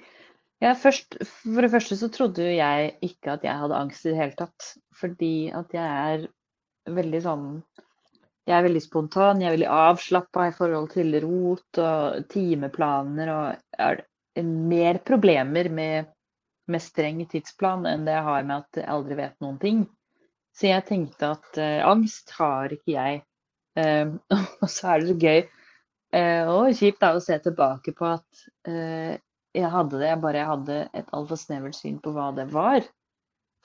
Ja, 0.62 0.74
først, 0.78 1.16
for 1.42 1.60
det 1.64 1.72
første 1.72 1.96
så 1.98 2.06
trodde 2.14 2.44
jo 2.46 2.52
jeg 2.54 2.92
ikke 3.02 3.32
at 3.34 3.42
jeg 3.44 3.58
hadde 3.58 3.80
angst 3.82 4.06
i 4.06 4.10
det 4.12 4.20
hele 4.20 4.36
tatt. 4.38 4.62
Fordi 4.94 5.50
at 5.50 5.74
jeg 5.74 6.14
er 6.14 6.28
veldig 6.94 7.22
sånn 7.24 7.48
Jeg 8.46 8.56
er 8.58 8.64
veldig 8.66 8.80
spontan, 8.82 9.38
jeg 9.38 9.52
er 9.52 9.54
veldig 9.54 9.68
avslappa 9.70 10.48
i 10.48 10.54
forhold 10.56 10.88
til 10.90 11.14
rot 11.22 11.78
og 11.78 12.24
timeplaner 12.32 13.28
og 13.30 13.54
jeg 13.54 13.78
har 13.78 14.02
mer 14.42 14.98
problemer 15.06 15.68
med, 15.70 16.08
med 16.70 16.82
streng 16.82 17.22
tidsplan 17.30 17.86
enn 17.88 18.06
det 18.06 18.14
jeg 18.14 18.26
har 18.28 18.46
med 18.46 18.62
at 18.62 18.80
jeg 18.82 18.90
aldri 18.92 19.18
vet 19.18 19.34
noen 19.42 19.58
ting. 19.62 19.82
Så 20.52 20.68
jeg 20.68 20.84
tenkte 20.88 21.32
at 21.34 21.58
eh, 21.60 21.80
angst 21.86 22.34
har 22.36 22.72
ikke 22.74 22.94
jeg. 22.94 23.22
Eh, 23.80 24.14
og 24.62 24.68
så 24.70 24.92
er 24.92 25.02
det 25.02 25.10
så 25.10 25.18
gøy 25.18 25.40
eh, 25.40 26.50
og 26.50 26.72
kjipt 26.76 27.00
da, 27.02 27.14
å 27.16 27.24
se 27.24 27.38
tilbake 27.42 27.94
på 27.96 28.08
at 28.12 28.44
eh, 28.68 29.16
jeg 29.52 29.68
hadde 29.68 29.98
det, 30.00 30.08
jeg 30.08 30.22
bare 30.22 30.48
hadde 30.48 30.78
et 30.96 31.10
altfor 31.12 31.40
snevert 31.40 31.76
syn 31.76 31.98
på 32.02 32.12
hva 32.14 32.30
det 32.36 32.46
var. 32.52 32.84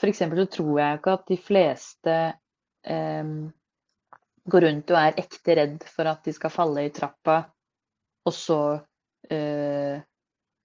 Eksempel 0.04 0.44
så 0.44 0.50
tror 0.60 0.74
jeg 0.82 1.00
ikke 1.00 1.14
at 1.18 1.30
de 1.30 1.38
fleste 1.42 2.18
eh, 2.88 3.32
går 4.48 4.68
rundt 4.68 4.94
og 4.94 5.00
er 5.00 5.22
ekte 5.24 5.56
redd 5.60 5.88
for 5.92 6.10
at 6.12 6.28
de 6.28 6.34
skal 6.36 6.54
falle 6.54 6.86
i 6.88 6.92
trappa, 6.94 7.42
og 8.28 8.36
så 8.36 8.60
eh, 9.32 10.00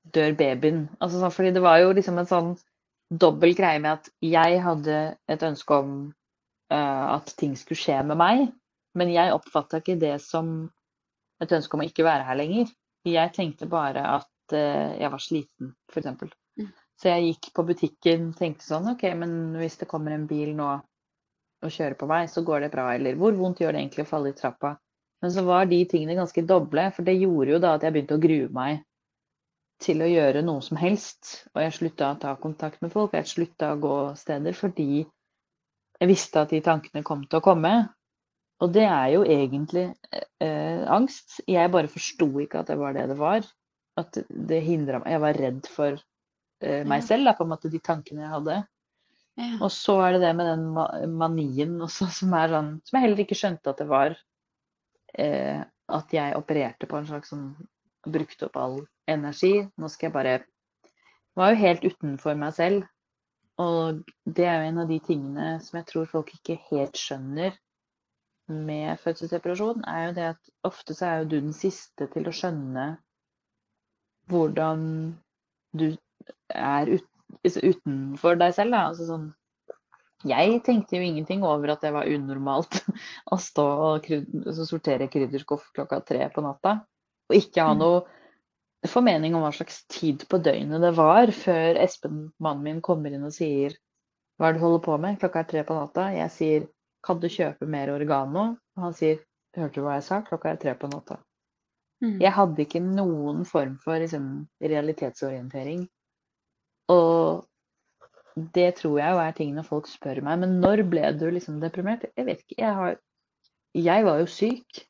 dør 0.04 0.34
babyen. 0.38 0.88
Altså, 1.00 1.30
fordi 1.30 1.52
det 1.54 1.62
var 1.62 1.78
jo 1.82 1.92
liksom 1.96 2.18
en 2.18 2.28
sånn 2.28 2.50
dobbel 3.12 3.54
greie 3.56 3.80
med 3.82 4.00
at 4.00 4.10
jeg 4.24 4.60
hadde 4.64 4.98
et 5.30 5.42
ønske 5.46 5.78
om 5.78 5.96
uh, 6.72 7.06
at 7.16 7.34
ting 7.38 7.56
skulle 7.58 7.80
skje 7.80 7.98
med 8.08 8.18
meg, 8.20 8.46
men 8.98 9.12
jeg 9.12 9.34
oppfatta 9.34 9.82
ikke 9.82 10.00
det 10.00 10.18
som 10.24 10.70
et 11.42 11.52
ønske 11.52 11.76
om 11.76 11.82
å 11.84 11.88
ikke 11.88 12.06
være 12.06 12.26
her 12.28 12.38
lenger. 12.38 12.70
Jeg 13.08 13.34
tenkte 13.36 13.68
bare 13.70 14.04
at 14.18 14.56
uh, 14.56 14.92
jeg 14.98 15.10
var 15.12 15.22
sliten, 15.22 15.74
f.eks. 15.92 16.08
Mm. 16.60 16.70
Så 17.00 17.10
jeg 17.10 17.32
gikk 17.32 17.50
på 17.56 17.66
butikken 17.66 18.30
og 18.30 18.38
tenkte 18.38 18.66
sånn 18.66 18.92
OK, 18.94 19.04
men 19.18 19.58
hvis 19.60 19.80
det 19.80 19.90
kommer 19.90 20.14
en 20.14 20.28
bil 20.30 20.54
nå 20.56 20.70
og 21.62 21.70
kjører 21.70 21.94
på 21.98 22.08
meg, 22.10 22.30
så 22.30 22.42
går 22.46 22.64
det 22.64 22.72
bra. 22.72 22.88
Eller 22.94 23.18
hvor 23.18 23.34
vondt 23.38 23.62
gjør 23.62 23.74
det 23.74 23.84
egentlig 23.84 24.06
å 24.06 24.10
falle 24.10 24.32
i 24.32 24.38
trappa? 24.38 24.74
Men 25.22 25.30
så 25.30 25.44
var 25.46 25.68
de 25.70 25.78
tingene 25.86 26.18
ganske 26.18 26.42
doble, 26.46 26.88
for 26.94 27.06
det 27.06 27.14
gjorde 27.20 27.54
jo 27.54 27.60
da 27.62 27.76
at 27.76 27.84
jeg 27.86 27.94
begynte 27.94 28.16
å 28.18 28.22
grue 28.22 28.48
meg 28.54 28.80
til 29.82 30.02
å 30.04 30.08
gjøre 30.10 30.42
noe 30.46 30.62
som 30.64 30.78
helst. 30.80 31.32
Og 31.54 31.62
jeg 31.64 31.74
slutta 31.76 32.12
å 32.12 32.20
ta 32.22 32.34
kontakt 32.40 32.82
med 32.84 32.92
folk, 32.94 33.16
jeg 33.16 33.30
slutta 33.30 33.72
å 33.74 33.80
gå 33.82 33.96
steder 34.18 34.56
fordi 34.56 35.02
jeg 35.02 36.10
visste 36.10 36.42
at 36.42 36.50
de 36.54 36.60
tankene 36.64 37.04
kom 37.06 37.26
til 37.28 37.38
å 37.38 37.44
komme. 37.44 37.72
Og 38.62 38.70
det 38.74 38.84
er 38.86 39.08
jo 39.16 39.22
egentlig 39.26 39.88
eh, 40.42 40.82
angst. 40.90 41.40
Jeg 41.50 41.70
bare 41.74 41.90
forsto 41.90 42.28
ikke 42.42 42.62
at 42.62 42.70
det 42.70 42.78
var 42.78 42.94
det 42.96 43.08
det 43.10 43.18
var. 43.18 43.46
At 43.98 44.16
det 44.30 44.62
hindra 44.64 45.02
meg 45.02 45.12
Jeg 45.12 45.20
var 45.20 45.36
redd 45.36 45.66
for 45.68 45.98
eh, 45.98 46.82
meg 46.88 47.02
Ja. 47.02 47.06
selv, 47.10 47.26
da, 47.28 47.34
på 47.36 47.44
en 47.44 47.50
måte 47.52 47.70
de 47.70 47.80
tankene 47.82 48.24
jeg 48.24 48.32
hadde. 48.32 48.60
Ja. 49.40 49.50
Og 49.64 49.70
så 49.74 49.96
er 50.04 50.14
det 50.16 50.22
det 50.26 50.32
med 50.38 50.48
den 50.50 51.16
manien 51.18 51.74
også, 51.82 52.08
som 52.20 52.34
er 52.38 52.54
sånn 52.54 52.72
Som 52.86 52.98
jeg 52.98 53.06
heller 53.06 53.22
ikke 53.24 53.38
skjønte 53.38 53.74
at 53.74 53.82
det 53.82 53.88
var. 53.90 54.16
Eh, 55.18 55.60
at 55.92 56.14
jeg 56.14 56.38
opererte 56.38 56.88
på 56.88 56.98
en 56.98 57.08
slags 57.10 57.34
sånn 57.34 57.52
Brukte 58.02 58.48
opp 58.48 58.56
all 58.58 58.80
energi. 59.10 59.68
Nå 59.78 59.88
skal 59.88 60.08
jeg 60.08 60.16
bare 60.16 60.40
Var 61.36 61.54
jo 61.54 61.56
helt 61.62 61.84
utenfor 61.84 62.36
meg 62.36 62.52
selv. 62.52 62.82
Og 63.62 64.02
det 64.26 64.44
er 64.44 64.58
jo 64.60 64.68
en 64.68 64.80
av 64.82 64.88
de 64.90 64.98
tingene 65.00 65.46
som 65.64 65.78
jeg 65.78 65.86
tror 65.88 66.08
folk 66.10 66.32
ikke 66.34 66.58
helt 66.70 66.98
skjønner 67.00 67.54
med 68.52 68.98
fødselsdepresjon, 69.00 69.84
er 69.88 70.06
jo 70.06 70.14
det 70.16 70.24
at 70.34 70.50
ofte 70.66 70.94
så 70.96 71.06
er 71.06 71.18
jo 71.22 71.28
du 71.30 71.36
den 71.38 71.54
siste 71.56 72.08
til 72.12 72.26
å 72.28 72.34
skjønne 72.34 72.86
hvordan 74.28 74.82
du 75.76 75.86
er 76.52 76.90
altså 76.92 77.62
utenfor 77.64 78.36
deg 78.40 78.54
selv. 78.56 78.74
Da. 78.74 78.82
Altså 78.90 79.06
sånn, 79.08 79.28
jeg 80.28 80.60
tenkte 80.66 80.98
jo 80.98 81.06
ingenting 81.06 81.44
over 81.46 81.74
at 81.74 81.84
det 81.84 81.92
var 81.94 82.10
unormalt 82.10 82.82
å 83.32 83.38
stå 83.40 83.68
og 83.88 84.02
kryd, 84.06 84.28
altså 84.44 84.66
sortere 84.68 85.08
krydderskuff 85.12 85.70
klokka 85.76 86.02
tre 86.06 86.28
på 86.34 86.44
natta. 86.44 86.80
Og 87.30 87.38
ikke 87.38 87.64
ha 87.64 87.72
Mm. 87.76 87.80
noe 87.84 88.02
formening 88.90 89.36
om 89.36 89.44
hva 89.44 89.52
slags 89.54 89.82
tid 89.92 90.24
på 90.30 90.40
døgnet 90.42 90.82
det 90.82 90.92
var, 90.96 91.30
før 91.36 91.78
Espen, 91.82 92.24
mannen 92.42 92.64
min, 92.66 92.80
kommer 92.84 93.14
inn 93.14 93.26
og 93.28 93.34
sier 93.34 93.76
hva 94.40 94.48
er 94.48 94.56
det 94.56 94.62
du 94.62 94.64
holder 94.64 94.82
på 94.82 94.96
med? 94.98 95.18
Klokka 95.20 95.42
er 95.42 95.50
tre 95.50 95.62
på 95.68 95.76
natta. 95.76 96.08
Jeg 96.16 96.32
sier 96.34 96.64
kan 97.06 97.20
du 97.22 97.28
kjøpe 97.30 97.68
mer 97.70 97.92
oregano? 97.92 98.46
Og 98.76 98.86
han 98.86 98.96
sier 98.96 99.20
hørte 99.54 99.78
du 99.78 99.84
hva 99.84 99.98
jeg 99.98 100.06
sa? 100.08 100.22
Klokka 100.26 100.50
er 100.50 100.60
tre 100.62 100.74
på 100.78 100.90
natta. 100.90 101.20
Mm. 102.02 102.16
Jeg 102.18 102.34
hadde 102.34 102.64
ikke 102.64 102.82
noen 102.82 103.44
form 103.46 103.76
for 103.82 104.02
liksom, 104.02 104.28
realitetsorientering. 104.62 105.84
Og 106.90 107.44
det 108.56 108.68
tror 108.80 108.98
jeg 108.98 109.14
jo 109.14 109.20
er 109.22 109.36
tingene 109.36 109.66
folk 109.66 109.90
spør 109.90 110.22
meg. 110.26 110.40
Men 110.42 110.58
når 110.64 110.82
ble 110.90 111.12
du 111.20 111.28
liksom 111.30 111.60
deprimert? 111.62 112.08
Jeg 112.16 112.26
vet 112.26 112.42
ikke. 112.42 112.58
Jeg, 112.58 112.74
har, 112.78 112.96
jeg 113.78 114.08
var 114.08 114.22
jo 114.22 114.30
syk. 114.30 114.82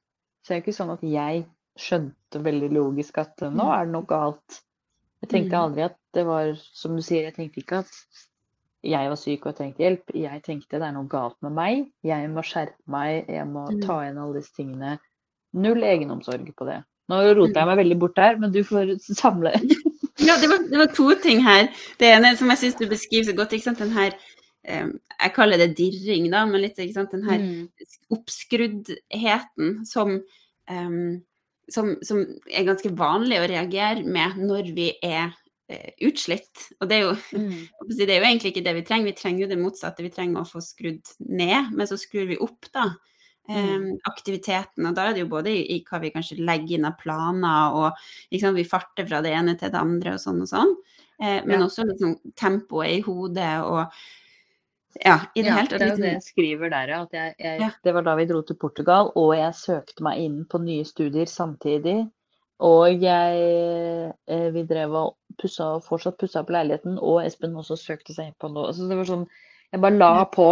Så 0.42 0.48
det 0.48 0.56
er 0.56 0.62
jo 0.62 0.64
ikke 0.64 0.78
sånn 0.78 0.94
at 0.94 1.04
jeg 1.06 1.44
skjønte 1.78 2.42
veldig 2.44 2.70
logisk 2.72 3.18
at 3.18 3.40
nå 3.52 3.66
er 3.72 3.86
det 3.86 3.92
noe 3.94 4.06
galt. 4.06 4.60
Jeg 5.22 5.30
tenkte 5.30 5.56
Mm. 5.56 5.62
aldri 5.64 5.82
at 5.84 5.96
det 6.12 6.26
var 6.26 6.54
som 6.74 6.96
du 6.96 7.02
sier, 7.02 7.22
jeg 7.24 7.34
tenkte 7.34 7.60
ikke 7.62 7.78
at 7.78 7.90
jeg 8.84 9.08
var 9.08 9.16
syk 9.16 9.46
og 9.46 9.56
trengte 9.56 9.78
hjelp. 9.78 10.10
Jeg 10.14 10.42
tenkte 10.42 10.78
det 10.80 10.82
er 10.88 10.92
noe 10.92 11.06
galt 11.08 11.36
med 11.42 11.52
meg. 11.52 11.86
Jeg 12.02 12.28
må 12.30 12.42
skjerpe 12.42 12.74
meg, 12.88 13.26
jeg 13.28 13.46
må 13.46 13.68
Mm. 13.70 13.80
ta 13.86 14.00
igjen 14.02 14.18
alle 14.18 14.34
disse 14.40 14.52
tingene. 14.56 14.98
Null 15.54 15.82
egenomsorg 15.82 16.54
på 16.56 16.66
det. 16.66 16.82
Nå 17.08 17.34
roter 17.34 17.54
jeg 17.60 17.66
meg 17.66 17.78
veldig 17.78 17.98
bort 17.98 18.14
der, 18.16 18.36
men 18.38 18.50
du 18.52 18.62
får 18.64 18.98
samle. 19.14 19.52
Ja, 20.22 20.36
det 20.38 20.48
var, 20.48 20.58
det 20.70 20.78
var 20.78 20.86
to 20.94 21.14
ting 21.20 21.40
her. 21.42 21.66
Det 21.98 22.06
ene 22.14 22.36
som 22.36 22.48
jeg 22.50 22.58
syns 22.58 22.74
du 22.78 22.86
beskriver 22.86 23.24
så 23.24 23.34
godt, 23.36 23.52
ikke 23.52 23.64
sant, 23.64 23.78
den 23.78 23.90
her 23.90 24.12
eh, 24.64 24.86
Jeg 25.20 25.32
kaller 25.34 25.56
det 25.56 25.76
dirring, 25.76 26.30
da, 26.30 26.44
men 26.46 26.60
litt 26.60 26.76
ikke 26.78 26.92
sant, 26.94 27.10
den 27.10 27.24
her 27.24 27.38
Mm. 27.38 27.68
oppskruddheten 28.12 29.84
som, 29.86 30.22
em, 30.68 31.22
som, 31.72 31.94
som 32.06 32.20
er 32.52 32.66
ganske 32.68 32.92
vanlig 32.98 33.40
å 33.42 33.48
reagere 33.50 34.04
med 34.04 34.36
når 34.40 34.68
vi 34.76 34.90
er 35.04 35.30
eh, 35.72 35.92
utslitt. 36.08 36.68
Og 36.80 36.88
det 36.90 36.98
er, 37.00 37.06
jo, 37.08 37.14
Mm. 37.38 37.64
det 37.96 38.08
er 38.10 38.20
jo 38.20 38.26
egentlig 38.28 38.52
ikke 38.54 38.64
det 38.68 38.74
vi 38.78 38.84
trenger, 38.88 39.08
vi 39.10 39.16
trenger 39.18 39.44
jo 39.46 39.50
det 39.54 39.60
motsatte. 39.62 40.04
Vi 40.04 40.12
trenger 40.14 40.42
å 40.44 40.48
få 40.48 40.60
skrudd 40.64 41.14
ned, 41.28 41.72
men 41.72 41.88
så 41.90 41.98
skrur 42.00 42.28
vi 42.30 42.38
opp, 42.44 42.68
da. 42.76 42.90
eh, 43.50 43.88
aktiviteten, 44.06 44.86
og 44.86 44.94
da 44.94 45.08
er 45.08 45.16
det 45.16 45.24
jo 45.24 45.30
både 45.32 45.50
i, 45.50 45.62
i 45.74 45.80
hva 45.88 45.98
vi 46.02 46.12
kanskje 46.14 46.38
legger 46.46 46.76
inn 46.78 46.86
av 46.86 46.94
planer, 47.00 47.74
og 47.74 48.04
liksom, 48.30 48.54
vi 48.54 48.62
farter 48.68 49.08
fra 49.08 49.18
det 49.24 49.32
ene 49.34 49.56
til 49.58 49.72
det 49.74 49.80
andre 49.80 50.14
og 50.14 50.22
sånn 50.22 50.44
og 50.44 50.50
sånn. 50.52 50.74
Eh, 51.22 51.40
men 51.44 51.58
Ja. 51.58 51.64
også 51.66 51.84
liksom 51.88 52.14
tempoet 52.38 52.98
i 52.98 53.00
hodet 53.06 53.50
og 53.66 53.90
ja, 55.04 55.14
i 55.34 55.42
det 55.42 55.48
Ja, 55.48 55.54
hele 55.56 55.68
tatt 55.70 55.80
det 55.80 55.86
er 55.86 55.92
jo 55.94 56.00
det 56.02 56.10
jeg 56.12 56.22
skriver 56.26 56.70
der. 56.72 56.90
At 57.00 57.12
jeg, 57.16 57.34
jeg, 57.38 57.60
Ja. 57.60 57.70
Det 57.84 57.94
var 57.94 58.02
da 58.06 58.14
vi 58.18 58.26
dro 58.28 58.42
til 58.42 58.56
Portugal, 58.60 59.12
og 59.16 59.30
jeg 59.36 59.54
søkte 59.56 60.02
meg 60.04 60.18
inn 60.20 60.44
på 60.44 60.60
nye 60.62 60.84
studier 60.84 61.26
samtidig. 61.26 62.10
Og 62.62 63.00
jeg 63.02 64.12
eh, 64.28 64.50
Vi 64.54 64.62
drev 64.68 64.92
og 64.94 65.16
pussa, 65.40 65.78
fortsatt 65.82 66.18
pussa 66.20 66.40
opp 66.44 66.50
leiligheten, 66.54 66.98
og 67.00 67.24
Espen 67.24 67.56
også 67.58 67.76
søkte 67.80 68.14
seg 68.14 68.28
inn 68.30 68.36
på 68.38 68.52
noe. 68.52 68.70
Så 68.76 68.86
det 68.88 68.96
var 69.00 69.08
sånn 69.08 69.26
Jeg 69.72 69.80
bare 69.80 69.96
la 69.98 70.12
Ja. 70.20 70.24
på 70.28 70.50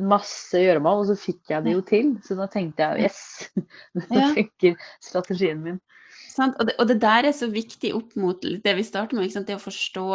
masse 0.00 0.56
gjøremål, 0.56 1.02
og 1.02 1.06
så 1.10 1.16
fikk 1.20 1.50
jeg 1.50 1.64
det 1.64 1.72
jo 1.74 1.80
til. 1.82 2.14
Så 2.24 2.36
da 2.38 2.46
tenkte 2.46 2.78
jeg 2.94 3.04
yes, 3.10 3.50
nå 3.94 4.04
Ja. 4.14 4.30
funker 4.32 4.76
strategien 5.02 5.60
min. 5.62 5.80
Sant? 6.34 6.56
Og, 6.58 6.66
det, 6.66 6.74
og 6.80 6.88
det 6.88 7.00
der 7.02 7.26
er 7.28 7.32
så 7.36 7.46
viktig 7.50 7.92
opp 7.94 8.14
mot 8.16 8.40
det 8.40 8.76
vi 8.76 8.82
starter 8.86 9.14
med, 9.18 9.26
ikke 9.28 9.34
sant? 9.40 9.46
det 9.50 9.58
å 9.58 9.62
forstå 9.66 10.06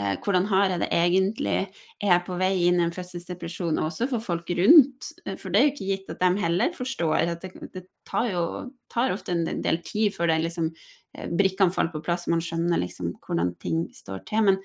eh, 0.00 0.14
hvordan 0.24 0.46
har 0.48 0.70
jeg 0.72 0.80
det 0.82 0.88
egentlig, 0.96 1.56
er 2.00 2.12
jeg 2.14 2.22
på 2.26 2.38
vei 2.40 2.52
inn 2.68 2.78
i 2.80 2.84
en 2.86 2.94
fødselsdepresjon, 2.94 3.80
også 3.84 4.08
for 4.14 4.24
folk 4.24 4.48
rundt. 4.58 5.10
Eh, 5.26 5.36
For 5.36 5.52
det 5.52 5.60
er 5.60 5.66
jo 5.68 5.72
ikke 5.74 5.90
gitt 5.90 6.14
at 6.14 6.22
de 6.24 6.30
heller 6.40 6.72
forstår. 6.76 7.28
at 7.34 7.44
Det, 7.44 7.52
det 7.76 7.84
tar 8.08 8.30
jo 8.32 8.44
tar 8.88 9.12
ofte 9.12 9.36
en 9.36 9.62
del 9.62 9.78
tid 9.84 10.14
før 10.16 10.32
det 10.32 10.40
liksom, 10.46 10.72
eh, 11.14 11.28
brikkene 11.28 11.74
faller 11.74 11.92
på 11.92 12.02
plass, 12.08 12.26
og 12.26 12.36
man 12.38 12.40
skjønner 12.46 12.80
liksom 12.80 13.12
hvordan 13.26 13.54
ting 13.60 13.84
står 13.94 14.24
til. 14.26 14.42
Men 14.48 14.58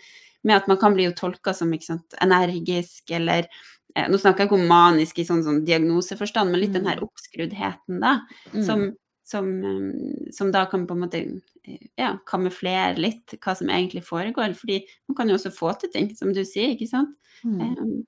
med 0.46 0.56
at 0.62 0.68
man 0.72 0.78
kan 0.78 0.94
bli 0.94 1.08
jo 1.10 1.16
tolka 1.18 1.54
som 1.54 1.74
sant, 1.82 2.14
energisk 2.22 3.12
eller 3.12 3.48
eh, 3.96 4.08
Nå 4.10 4.18
snakker 4.20 4.44
jeg 4.44 4.50
ikke 4.50 4.62
om 4.62 4.68
manisk 4.68 5.20
i 5.20 5.24
sånn, 5.26 5.44
sånn 5.44 5.66
diagnoseforstand, 5.66 6.52
men 6.52 6.60
litt 6.62 6.74
den 6.74 6.86
her 6.86 6.98
Mm. 7.00 7.08
oppskruddheten, 7.08 8.00
da 8.02 8.20
som, 8.66 8.90
som, 9.26 9.48
um, 9.66 10.32
som 10.34 10.52
da 10.54 10.66
kan 10.70 10.84
på 10.86 10.94
en 10.94 11.02
måte 11.02 11.22
eh, 11.66 11.80
ja, 11.98 12.12
kamuflere 12.30 13.00
litt 13.02 13.34
hva 13.42 13.56
som 13.58 13.72
egentlig 13.74 14.04
foregår. 14.06 14.54
Fordi 14.58 14.80
man 15.10 15.18
kan 15.18 15.32
jo 15.32 15.38
også 15.40 15.54
få 15.56 15.72
til 15.82 15.92
ting, 15.96 16.12
som 16.18 16.34
du 16.36 16.44
sier, 16.46 16.76
ikke 16.76 16.90
sant. 16.92 17.16
Mm. 17.42 17.62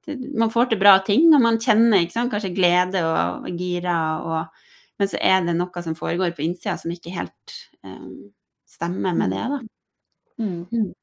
Eh, 0.05 0.21
man 0.37 0.53
får 0.53 0.69
til 0.71 0.81
bra 0.81 0.97
ting, 1.05 1.27
og 1.33 1.41
man 1.43 1.57
kjenner 1.61 2.05
kanskje 2.13 2.53
glede 2.55 3.01
og, 3.05 3.47
og 3.49 3.57
gira, 3.59 3.97
og, 4.21 4.69
men 5.01 5.09
så 5.09 5.17
er 5.21 5.41
det 5.45 5.57
noe 5.57 5.83
som 5.85 5.97
foregår 5.97 6.37
på 6.37 6.45
innsida 6.45 6.77
som 6.77 6.93
ikke 6.93 7.13
helt 7.17 7.57
um, 7.85 8.29
stemmer 8.69 9.17
med 9.17 9.33
det, 9.33 9.43
da. 9.55 9.59
Mm. 10.37 10.93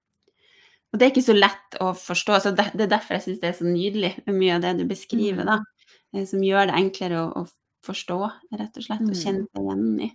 Og 0.95 0.99
det 0.99 1.07
er 1.07 1.11
ikke 1.11 1.27
så 1.27 1.35
lett 1.35 1.77
å 1.83 1.91
forstå. 1.99 2.39
så 2.43 2.55
det, 2.55 2.69
det 2.79 2.87
er 2.87 2.91
derfor 2.93 3.17
jeg 3.19 3.25
syns 3.27 3.43
det 3.43 3.49
er 3.51 3.57
så 3.59 3.67
nydelig, 3.67 4.13
mye 4.31 4.57
av 4.57 4.63
det 4.63 4.77
du 4.79 4.85
beskriver, 4.87 5.43
Mm. 5.43 5.51
da. 5.51 5.59
eh, 6.15 6.25
Som 6.31 6.43
gjør 6.47 6.71
det 6.71 6.79
enklere 6.79 7.23
å, 7.25 7.43
å 7.43 7.47
forstå, 7.85 8.19
rett 8.59 8.81
og 8.81 8.87
slett, 8.87 9.05
og 9.05 9.13
Mm. 9.13 9.21
kjenne 9.21 9.47
seg 9.49 9.63
igjen 9.63 10.01
i. 10.01 10.11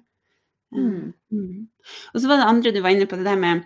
Mm. 0.75 1.13
mm. 1.33 1.67
Og 2.13 2.21
så 2.21 2.27
var 2.29 2.37
det 2.37 2.49
andre 2.49 2.73
du 2.75 2.81
var 2.81 2.93
inne 2.93 3.07
på, 3.09 3.17
det 3.17 3.25
der 3.25 3.39
med 3.39 3.63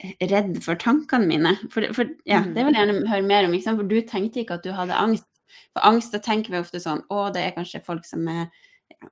eh, 0.00 0.12
redd 0.30 0.60
for 0.62 0.78
tankene 0.78 1.26
mine. 1.26 1.56
For, 1.70 1.86
for 1.96 2.04
ja, 2.26 2.42
Mm. 2.44 2.54
det 2.54 2.64
vil 2.66 2.74
jeg 2.74 2.86
gjerne 2.86 3.08
høre 3.08 3.26
mer 3.26 3.48
om, 3.48 3.58
for 3.62 3.88
du 3.88 4.00
tenkte 4.02 4.42
ikke 4.42 4.60
at 4.60 4.64
du 4.64 4.72
hadde 4.72 4.94
angst. 4.94 5.26
For 5.72 5.80
angst, 5.86 6.12
da 6.12 6.18
tenker 6.18 6.52
vi 6.52 6.60
ofte 6.60 6.80
sånn, 6.82 7.02
å, 7.10 7.32
det 7.32 7.42
er 7.42 7.56
kanskje 7.56 7.84
folk 7.84 8.04
som 8.04 8.26
er 8.28 8.48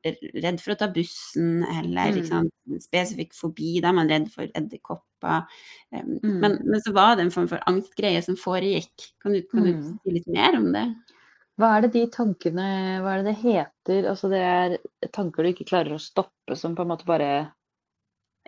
redd 0.04 0.60
for 0.62 0.72
å 0.72 0.78
ta 0.78 0.86
bussen, 0.92 1.64
eller 1.64 2.22
sant, 2.24 2.52
spesifikk 2.80 3.34
fobi, 3.36 3.80
da 3.82 3.90
er 3.90 3.96
man 3.98 4.08
redd 4.08 4.30
for 4.32 4.48
edderkopper. 4.56 5.44
Men, 5.92 6.58
men 6.64 6.80
så 6.84 6.92
var 6.94 7.16
det 7.16 7.26
en 7.26 7.34
form 7.34 7.48
for 7.50 7.62
angstgreie 7.70 8.22
som 8.24 8.38
foregikk. 8.40 9.10
Kan 9.22 9.36
du, 9.36 9.42
kan 9.50 9.66
du 9.66 9.72
si 9.82 10.14
litt 10.14 10.30
mer 10.32 10.56
om 10.58 10.70
det? 10.72 10.86
Hva 11.60 11.76
er 11.76 11.84
det 11.84 11.92
de 11.94 12.04
tankene 12.10 12.68
Hva 13.04 13.12
er 13.12 13.22
det 13.22 13.32
det 13.32 13.40
heter? 13.42 14.08
Altså 14.10 14.30
det 14.32 14.40
er 14.42 14.78
tanker 15.14 15.44
du 15.44 15.52
ikke 15.52 15.68
klarer 15.68 15.94
å 15.94 16.02
stoppe, 16.02 16.56
som 16.58 16.74
på 16.74 16.82
en 16.82 16.90
måte 16.94 17.06
bare 17.08 17.30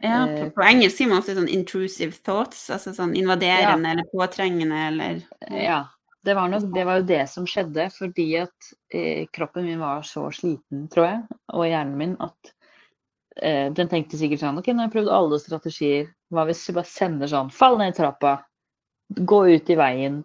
Ja, 0.02 0.26
Eh, 0.28 0.44
på, 0.44 0.50
på 0.58 0.64
engelsk 0.66 0.98
sier 0.98 1.08
man 1.08 1.22
ofte 1.22 1.36
sånn 1.38 1.48
intrusive 1.48 2.18
thoughts, 2.26 2.66
altså 2.68 2.92
sånn 2.92 3.14
invaderende 3.16 3.94
eller 3.94 4.08
påtrengende 4.12 4.80
eller 4.90 5.22
Ja. 5.48 5.86
Det 6.26 6.34
var 6.34 6.50
nok 6.50 6.64
det 6.74 6.82
var 6.84 6.98
jo 6.98 7.06
det 7.06 7.22
som 7.30 7.44
skjedde, 7.46 7.84
fordi 7.94 8.26
at 8.40 8.70
eh, 8.90 9.28
kroppen 9.30 9.64
min 9.64 9.78
var 9.78 10.02
så 10.02 10.24
sliten, 10.34 10.88
tror 10.90 11.06
jeg, 11.06 11.20
og 11.54 11.68
hjernen 11.68 12.00
min, 12.00 12.16
at 12.18 12.50
eh, 13.38 13.68
den 13.70 13.86
tenkte 13.92 14.18
sikkert 14.18 14.42
sånn 14.42 14.58
OK, 14.58 14.72
nå 14.72 14.82
har 14.82 14.88
jeg 14.88 14.96
prøvd 14.96 15.12
alle 15.14 15.38
strategier. 15.38 16.08
Hva 16.34 16.48
hvis 16.48 16.64
vi 16.66 16.74
bare 16.74 16.90
sender 16.90 17.30
sånn 17.30 17.52
Fall 17.54 17.78
ned 17.78 17.94
i 17.94 17.96
trappa. 18.00 18.32
Gå 19.14 19.38
ut 19.54 19.70
i 19.70 19.78
veien. 19.78 20.24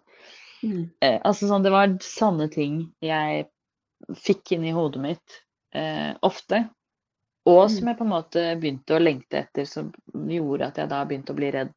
Mm. 0.63 0.83
Eh, 1.01 1.17
altså 1.25 1.47
sånn, 1.49 1.63
det 1.65 1.71
var 1.73 1.95
sanne 2.05 2.47
ting 2.53 2.83
jeg 3.01 3.47
fikk 4.17 4.51
inn 4.55 4.65
i 4.65 4.73
hodet 4.75 5.01
mitt 5.01 5.39
eh, 5.73 6.11
ofte. 6.21 6.69
Og 7.49 7.63
som 7.71 7.85
Mm. 7.85 7.87
jeg 7.89 7.97
på 7.97 8.05
en 8.05 8.11
måte 8.13 8.41
begynte 8.61 8.95
å 8.97 9.01
lengte 9.01 9.39
etter, 9.39 9.65
som 9.65 9.91
gjorde 10.13 10.67
at 10.67 10.77
jeg 10.77 10.89
da 10.91 11.03
begynte 11.05 11.33
å 11.33 11.39
bli 11.39 11.49
redd 11.51 11.73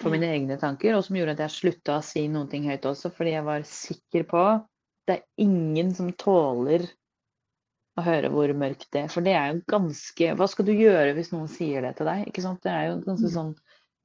for 0.00 0.10
mine 0.14 0.30
egne 0.30 0.56
tanker, 0.60 0.94
og 0.96 1.04
som 1.04 1.16
gjorde 1.16 1.32
at 1.34 1.42
jeg 1.44 1.50
slutta 1.56 1.98
å 1.98 2.04
si 2.06 2.22
noen 2.28 2.48
ting 2.48 2.64
høyt 2.70 2.86
også, 2.88 3.10
fordi 3.12 3.34
jeg 3.34 3.44
var 3.44 3.66
sikker 3.68 4.24
på 4.30 4.44
det 5.08 5.16
er 5.18 5.24
ingen 5.42 5.90
som 5.94 6.12
tåler 6.12 6.84
å 7.98 8.04
høre 8.06 8.30
hvor 8.30 8.52
mørkt 8.54 8.86
det 8.94 9.02
er. 9.02 9.08
For 9.10 9.20
det 9.26 9.34
er 9.34 9.48
jo 9.50 9.62
ganske 9.68 10.28
Hva 10.38 10.46
skal 10.48 10.68
du 10.68 10.72
gjøre 10.72 11.14
hvis 11.16 11.32
noen 11.34 11.48
sier 11.50 11.82
det 11.82 11.96
til 11.98 12.06
deg? 12.06 12.28
Ikke 12.30 12.44
sant? 12.44 12.62
Det 12.62 12.70
er 12.70 12.86
jo 12.92 13.00
ganske 13.08 13.26
Mm. 13.26 13.34
sånn 13.34 13.54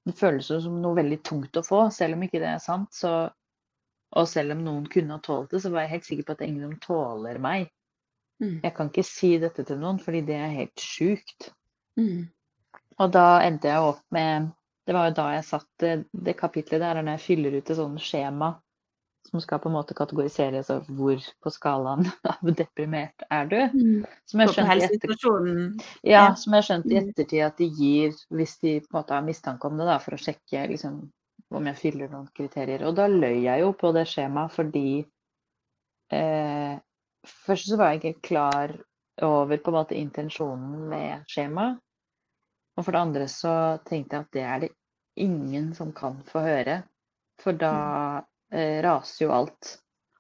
Det 0.08 0.14
føles 0.18 0.50
jo 0.50 0.60
som 0.62 0.82
noe 0.82 0.96
veldig 0.96 1.24
tungt 1.24 1.58
å 1.58 1.64
få, 1.66 1.92
selv 1.92 2.14
om 2.14 2.22
ikke 2.22 2.40
det 2.42 2.50
er 2.56 2.60
sant. 2.60 2.92
Så, 2.94 3.32
og 4.16 4.28
selv 4.32 4.56
om 4.56 4.64
noen 4.66 4.86
kunne 4.92 5.18
ha 5.18 5.24
tålt 5.24 5.52
det, 5.52 5.62
så 5.64 5.72
var 5.74 5.86
jeg 5.86 5.96
helt 5.96 6.08
sikker 6.10 6.28
på 6.28 6.36
at 6.36 6.42
det 6.42 6.48
er 6.48 6.54
ingen 6.54 6.70
som 6.70 6.80
tåler 6.84 7.40
meg. 7.44 7.70
Mm. 8.44 8.60
Jeg 8.64 8.74
kan 8.76 8.92
ikke 8.92 9.08
si 9.08 9.32
dette 9.40 9.64
til 9.68 9.80
noen, 9.80 10.00
fordi 10.04 10.22
det 10.28 10.36
er 10.40 10.56
helt 10.56 10.82
sjukt. 10.84 11.50
Mm. 12.00 12.28
Og 13.00 13.12
da 13.12 13.26
endte 13.44 13.72
jeg 13.72 13.90
opp 13.92 14.04
med 14.16 14.52
Det 14.86 14.94
var 14.94 15.08
jo 15.10 15.16
da 15.18 15.24
jeg 15.34 15.46
satt 15.48 15.66
det, 15.82 15.94
det 16.14 16.36
kapitlet 16.38 16.78
der 16.84 17.00
er 17.00 17.02
når 17.02 17.16
jeg 17.16 17.24
fyller 17.24 17.56
ut 17.58 17.70
et 17.72 17.78
sånt 17.80 18.04
skjema 18.06 18.52
som 19.26 19.42
skal 19.42 19.60
på 19.60 19.70
en 19.70 19.74
måte 19.74 19.96
kategorisere 19.98 20.62
så 20.64 20.76
hvor 20.86 21.18
på 21.42 21.50
skalaen 21.54 22.06
av 22.32 22.52
deprimert 22.54 23.26
er 23.34 23.48
du. 23.50 23.58
Mm. 23.74 24.04
Som 24.30 24.44
jeg 24.44 24.54
skjønte 24.54 24.76
etter, 24.86 25.16
ja, 26.06 26.12
ja. 26.12 26.26
som 26.38 26.54
jeg 26.54 26.68
skjønte 26.68 26.94
i 26.94 27.00
Mm. 27.00 27.10
ettertid 27.10 27.42
at 27.48 27.58
de 27.58 27.70
gir 27.80 28.14
hvis 28.30 28.58
de 28.62 28.76
på 28.86 28.94
en 28.94 29.00
måte 29.00 29.18
har 29.18 29.26
mistanke 29.26 29.68
om 29.68 29.78
det, 29.82 29.88
da, 29.90 29.98
for 30.04 30.14
å 30.14 30.22
sjekke 30.22 30.68
liksom, 30.70 31.00
om 31.54 31.68
jeg 31.70 31.80
fyller 31.80 32.10
noen 32.12 32.28
kriterier. 32.36 32.86
Og 32.88 32.96
da 32.98 33.08
løy 33.12 33.44
jeg 33.46 33.62
jo 33.62 33.72
på 33.78 33.92
det 33.96 34.08
skjemaet 34.10 34.56
fordi 34.56 34.90
eh, 36.14 36.76
Først 37.26 37.72
så 37.72 37.78
var 37.80 37.90
jeg 37.90 38.04
ikke 38.04 38.28
klar 38.28 38.72
over 39.26 39.58
på 39.58 39.72
en 39.72 39.76
måte 39.80 39.96
intensjonen 39.98 40.84
med 40.92 41.24
skjemaet. 41.32 41.80
Og 42.76 42.84
for 42.84 42.94
det 42.94 43.02
andre 43.02 43.28
så 43.32 43.54
tenkte 43.88 44.20
jeg 44.20 44.26
at 44.26 44.36
det 44.36 44.44
er 44.44 44.60
det 44.66 44.70
ingen 45.26 45.72
som 45.74 45.94
kan 45.96 46.20
få 46.28 46.44
høre. 46.46 46.76
For 47.42 47.58
da 47.58 47.74
eh, 48.54 48.78
raser 48.86 49.26
jo 49.26 49.34
alt. 49.34 49.72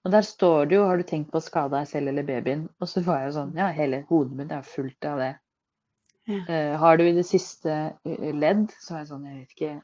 Og 0.06 0.14
der 0.14 0.26
står 0.26 0.66
det 0.66 0.76
jo 0.76 0.86
'Har 0.86 0.98
du 0.98 1.04
tenkt 1.04 1.32
på 1.32 1.38
å 1.38 1.46
skade 1.46 1.78
deg 1.78 1.88
selv 1.88 2.08
eller 2.08 2.24
babyen?' 2.24 2.70
Og 2.80 2.90
så 2.90 3.02
var 3.06 3.20
jeg 3.20 3.32
jo 3.32 3.38
sånn 3.40 3.58
Ja, 3.58 3.68
hele 3.70 4.06
hodet 4.10 4.38
mitt 4.38 4.52
er 4.52 4.62
fullt 4.62 5.06
av 5.06 5.20
det. 5.20 5.34
Ja. 6.26 6.42
Uh, 6.50 6.78
har 6.82 6.98
du 6.98 7.04
i 7.06 7.14
det 7.14 7.26
siste 7.26 7.74
eh, 8.06 8.32
ledd? 8.34 8.72
Så 8.82 8.96
er 8.96 9.04
jeg 9.04 9.12
sånn 9.14 9.26
Jeg 9.26 9.40
vet 9.40 9.52
ikke 9.60 9.82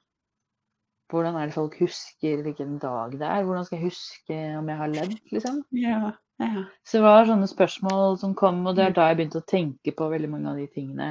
Hvordan 1.11 1.35
er 1.37 1.49
det 1.49 1.55
folk 1.55 1.75
husker 1.81 2.41
hvilken 2.45 2.77
dag 2.81 3.13
det 3.19 3.27
er? 3.27 3.43
Hvordan 3.47 3.65
skal 3.67 3.77
jeg 3.81 3.89
huske 3.91 4.37
om 4.59 4.69
jeg 4.71 4.79
har 4.81 4.91
ledd, 4.93 5.17
liksom? 5.35 5.59
Ja, 5.75 6.13
ja. 6.41 6.63
Så 6.87 6.97
det 6.97 7.03
var 7.05 7.27
sånne 7.29 7.49
spørsmål 7.51 8.15
som 8.21 8.33
kom, 8.39 8.63
og 8.67 8.77
det 8.77 8.85
er 8.87 8.95
da 8.97 9.09
jeg 9.11 9.19
begynte 9.19 9.41
å 9.43 9.49
tenke 9.51 9.93
på 9.97 10.07
veldig 10.13 10.29
mange 10.31 10.49
av 10.53 10.61
de 10.61 10.69
tingene. 10.71 11.09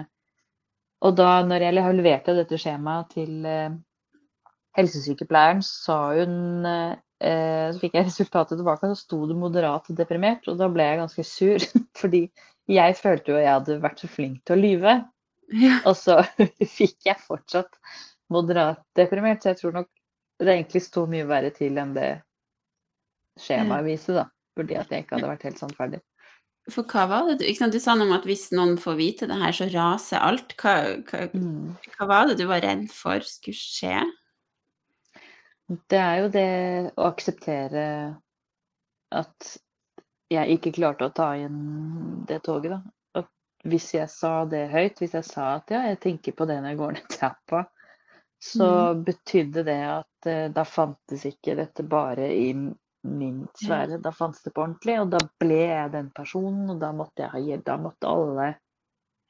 Og 1.07 1.15
da 1.17 1.29
når 1.47 1.67
jeg 1.67 1.77
le- 1.77 1.93
leverte 2.01 2.35
dette 2.37 2.59
skjemaet 2.61 3.13
til 3.15 3.47
eh, 3.49 3.71
helsesykepleieren, 4.79 5.63
sa 5.67 6.01
hun 6.17 6.67
eh, 6.69 6.97
Så 7.21 7.81
fikk 7.83 7.99
jeg 7.99 8.07
resultatet 8.09 8.57
tilbake, 8.61 8.89
og 8.89 8.97
så 8.97 9.05
sto 9.05 9.21
det 9.29 9.37
moderat 9.37 9.89
deprimert. 9.97 10.47
Og 10.49 10.57
da 10.61 10.71
ble 10.73 10.87
jeg 10.89 11.01
ganske 11.03 11.25
sur, 11.29 11.67
fordi 12.01 12.25
jeg 12.71 12.97
følte 12.97 13.35
jo 13.35 13.41
jeg 13.43 13.51
hadde 13.53 13.81
vært 13.83 14.01
så 14.01 14.09
flink 14.09 14.41
til 14.49 14.57
å 14.57 14.61
lyve. 14.63 14.95
ja. 15.53 15.81
Og 15.85 15.97
så 15.99 16.21
fikk 16.79 17.11
jeg 17.11 17.21
fortsatt 17.27 17.77
moderat 18.31 18.83
deprimert, 18.99 19.43
så 19.43 19.53
jeg 19.53 19.61
tror 19.61 19.75
nok 19.81 19.89
det 20.41 20.53
egentlig 20.55 20.83
sto 20.85 21.05
mye 21.11 21.27
verre 21.29 21.51
til 21.53 21.77
enn 21.79 21.95
det 21.97 22.11
skjemaet 23.41 23.85
viser, 23.87 24.23
da. 24.23 24.29
Fordi 24.59 24.77
at 24.81 24.91
jeg 24.93 25.05
ikke 25.05 25.19
hadde 25.19 25.29
vært 25.31 25.45
helt 25.49 25.61
sannferdig. 25.61 26.01
For 26.71 26.85
hva 26.93 27.07
var 27.09 27.27
det 27.29 27.39
du 27.41 27.45
ikke 27.49 27.63
sant? 27.63 27.73
Du 27.75 27.81
sa 27.83 27.95
noe 27.97 28.07
om 28.07 28.15
at 28.15 28.27
hvis 28.29 28.51
noen 28.53 28.77
får 28.79 28.97
vite 28.99 29.29
det 29.31 29.39
her, 29.41 29.55
så 29.57 29.67
raser 29.73 30.21
alt. 30.23 30.55
Hva, 30.61 30.75
hva, 31.09 31.23
Mm. 31.35 31.77
hva 31.97 32.07
var 32.11 32.27
det 32.29 32.37
du 32.39 32.47
var 32.47 32.61
redd 32.65 32.89
for 32.93 33.25
skulle 33.27 33.57
skje? 33.57 34.03
Det 35.89 35.99
er 35.99 36.17
jo 36.25 36.29
det 36.35 36.49
å 36.99 37.07
akseptere 37.09 37.85
at 39.15 39.51
jeg 40.31 40.57
ikke 40.59 40.75
klarte 40.77 41.07
å 41.09 41.15
ta 41.15 41.33
igjen 41.39 42.25
det 42.29 42.43
toget, 42.47 42.71
da. 42.77 42.81
At 43.23 43.29
hvis 43.67 43.93
jeg 43.95 44.09
sa 44.13 44.45
det 44.51 44.69
høyt, 44.71 44.99
hvis 45.03 45.15
jeg 45.19 45.27
sa 45.27 45.57
at 45.59 45.71
ja, 45.75 45.85
jeg 45.91 46.01
tenker 46.05 46.37
på 46.37 46.47
det 46.47 46.61
når 46.61 46.75
jeg 46.75 46.81
går 46.83 46.97
ned 46.99 47.09
trappa, 47.17 47.65
så 48.43 48.95
betydde 49.05 49.63
det 49.67 49.81
at 49.89 50.27
uh, 50.27 50.47
da 50.53 50.65
fantes 50.65 51.27
ikke 51.29 51.55
dette 51.59 51.83
bare 51.85 52.31
i 52.33 52.53
min 53.03 53.47
sfære, 53.57 53.99
da 54.05 54.11
fantes 54.13 54.43
det 54.45 54.53
på 54.55 54.63
ordentlig, 54.65 54.99
og 55.01 55.11
da 55.13 55.19
ble 55.41 55.61
jeg 55.63 55.93
den 55.93 56.11
personen, 56.17 56.69
og 56.71 56.81
da 56.83 56.91
måtte 56.93 57.29
jeg 57.33 57.63
da 57.65 57.77
måtte 57.81 58.09
alle 58.09 58.55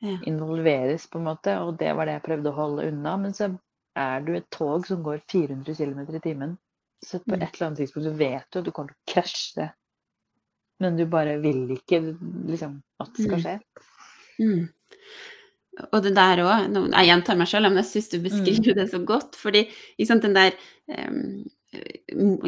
Ja. 0.03 0.16
involveres, 0.25 1.07
på 1.12 1.18
en 1.18 1.25
måte, 1.27 1.59
og 1.61 1.75
det 1.79 1.90
var 1.94 2.07
det 2.07 2.14
jeg 2.14 2.23
prøvde 2.25 2.49
å 2.51 2.57
holde 2.57 2.87
unna. 2.88 3.16
Men 3.20 3.35
så 3.37 3.51
er 3.94 4.20
du 4.25 4.31
et 4.35 4.46
tog 4.51 4.87
som 4.87 5.03
går 5.05 5.20
400 5.29 5.75
km 5.77 6.01
i 6.16 6.20
timen, 6.25 6.55
så 7.05 7.18
på 7.18 7.37
Mm. 7.37 7.42
et 7.42 7.55
eller 7.55 7.66
annet 7.66 7.79
tidspunkt 7.79 8.07
så 8.09 8.16
vet 8.16 8.46
du 8.51 8.59
at 8.59 8.64
du 8.64 8.70
kommer 8.73 8.94
til 8.94 8.96
å 8.96 9.12
krasje. 9.12 9.66
Men 10.81 10.96
du 10.96 11.05
bare 11.07 11.37
vil 11.38 11.68
ikke 11.77 12.01
liksom 12.49 12.83
at 12.99 13.12
det 13.14 13.25
skal 13.27 13.38
Mm. 13.38 13.44
skje. 13.44 13.61
Mm. 14.40 14.68
Og 15.93 16.03
det 16.03 16.14
der 16.16 16.43
òg 16.45 16.93
Jeg 16.93 17.07
gjentar 17.09 17.37
meg 17.40 17.49
selv, 17.49 17.69
men 17.71 17.77
jeg 17.83 17.88
syns 17.90 18.09
du 18.12 18.19
beskriver 18.25 18.75
det 18.75 18.88
så 18.90 19.01
godt. 19.07 19.37
Fordi 19.37 19.66
sant, 20.07 20.23
den 20.23 20.35
der 20.35 20.53
um, 20.88 21.45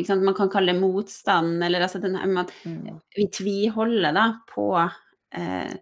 sant, 0.04 0.22
Man 0.26 0.34
kan 0.34 0.50
kalle 0.50 0.72
det 0.72 0.80
motstand, 0.80 1.62
eller 1.62 1.80
altså 1.86 2.00
den 2.02 2.16
her 2.16 2.26
med 2.26 2.44
at 2.46 2.52
Mm. 2.66 3.00
vi 3.16 3.26
tviholder 3.28 4.12
da 4.14 4.26
på 4.48 4.72
uh, 4.74 5.72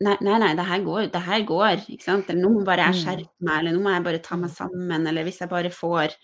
Nei, 0.00 0.14
nei, 0.22 0.36
nei, 0.38 0.52
det 0.54 0.64
her 0.68 0.82
går, 0.86 1.08
det 1.10 1.20
her 1.26 1.40
går. 1.42 1.80
Ikke 1.90 2.04
sant? 2.04 2.28
Eller 2.30 2.42
nå 2.44 2.50
må 2.54 2.64
bare 2.64 2.84
jeg 2.92 2.94
Mm. 2.94 3.00
skjerpe 3.02 3.40
meg, 3.40 3.56
eller 3.58 3.72
nå 3.74 3.80
må 3.82 3.90
jeg 3.96 4.04
bare 4.04 4.18
ta 4.22 4.36
meg 4.36 4.50
sammen, 4.50 5.06
eller 5.08 5.24
hvis 5.26 5.40
jeg 5.40 5.48
bare 5.50 5.70
får 5.74 6.14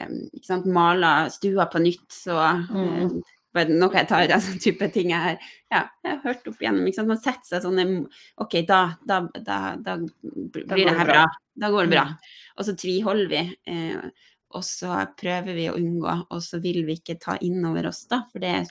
um, 0.00 0.14
ikke 0.32 0.46
sant, 0.46 0.66
mala 0.66 1.28
stua 1.28 1.66
på 1.68 1.78
nytt, 1.82 2.08
så 2.08 2.38
Mm. 2.70 3.20
Noe 3.50 3.90
jeg 3.96 4.06
tar 4.06 4.30
av 4.30 4.42
sånn 4.44 4.60
type 4.62 4.86
ting 4.94 5.10
jeg 5.10 5.22
har, 5.24 5.52
ja, 5.72 5.82
jeg 6.04 6.12
har 6.12 6.20
hørt 6.22 6.50
opp 6.50 6.60
igjennom. 6.62 6.86
Ikke 6.86 7.00
sant? 7.00 7.10
Man 7.10 7.22
setter 7.22 7.48
seg 7.48 7.64
sånn 7.64 7.94
OK, 8.42 8.60
da, 8.68 8.80
da, 9.06 9.22
da, 9.34 9.60
da 9.80 9.96
blir 10.00 10.66
det 10.68 10.94
her 10.94 11.08
bra. 11.08 11.24
bra. 11.24 11.24
Da 11.60 11.72
går 11.74 11.88
det 11.88 11.96
bra. 11.96 12.04
Mm. 12.12 12.30
Og 12.56 12.68
så 12.68 12.76
tviholder 12.78 13.32
vi. 13.32 13.42
Eh, 13.74 14.28
og 14.50 14.64
så 14.66 14.94
prøver 15.18 15.54
vi 15.54 15.68
å 15.70 15.76
unngå, 15.78 16.14
og 16.30 16.40
så 16.42 16.58
vil 16.62 16.82
vi 16.86 16.98
ikke 16.98 17.20
ta 17.22 17.36
inn 17.46 17.62
over 17.68 17.86
oss, 17.90 18.02
da, 18.10 18.24
for 18.32 18.42
det, 18.42 18.64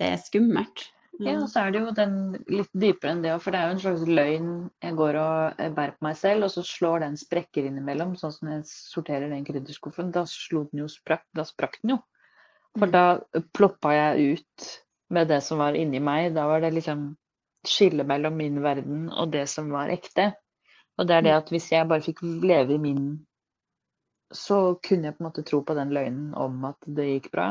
det 0.00 0.08
er 0.16 0.22
skummelt. 0.22 0.88
Ja, 1.20 1.34
og 1.36 1.50
så 1.52 1.66
er 1.66 1.74
det 1.74 1.82
jo 1.82 1.90
den 1.92 2.14
litt 2.48 2.70
dypere 2.72 3.12
enn 3.12 3.20
det 3.20 3.34
òg, 3.34 3.42
for 3.44 3.52
det 3.52 3.60
er 3.60 3.68
jo 3.68 3.74
en 3.74 3.82
slags 3.82 4.04
løgn 4.08 4.52
jeg 4.80 4.96
går 4.96 5.18
og 5.20 5.60
eh, 5.60 5.72
bærer 5.76 5.92
på 5.98 6.06
meg 6.06 6.16
selv, 6.16 6.46
og 6.46 6.54
så 6.54 6.64
slår 6.64 7.04
den 7.04 7.18
sprekker 7.20 7.66
innimellom, 7.68 8.14
sånn 8.16 8.32
som 8.32 8.48
jeg 8.54 8.62
sorterer 8.70 9.28
den 9.28 9.44
krydderskuffen. 9.44 10.14
Da 10.14 10.24
slo 10.30 10.64
den 10.70 10.82
jo 10.82 10.88
sprakk, 10.90 11.26
da 11.36 11.44
sprakk 11.44 11.76
den 11.82 11.94
jo. 11.94 12.00
For 12.78 12.86
Mm. 12.86 12.92
da 12.92 13.20
ploppa 13.52 13.92
jeg 13.92 14.36
ut 14.36 14.68
med 15.10 15.28
det 15.28 15.40
som 15.42 15.58
var 15.58 15.74
inni 15.74 16.00
meg. 16.00 16.34
Da 16.34 16.46
var 16.46 16.60
det 16.60 16.74
liksom 16.74 17.16
skille 17.66 18.04
mellom 18.04 18.36
min 18.36 18.62
verden 18.62 19.08
og 19.10 19.32
det 19.32 19.48
som 19.48 19.70
var 19.70 19.88
ekte. 19.88 20.34
Og 20.98 21.06
det 21.06 21.16
er 21.16 21.22
det 21.22 21.34
at 21.34 21.50
hvis 21.50 21.72
jeg 21.72 21.88
bare 21.88 22.04
fikk 22.04 22.22
leve 22.22 22.74
i 22.74 22.78
min 22.78 23.26
så 24.30 24.78
kunne 24.86 25.08
jeg 25.08 25.16
på 25.16 25.24
en 25.24 25.28
måte 25.28 25.42
tro 25.46 25.60
på 25.66 25.74
den 25.74 25.92
løgnen 25.94 26.30
om 26.38 26.64
at 26.68 26.78
det 26.86 27.08
gikk 27.08 27.30
bra. 27.34 27.48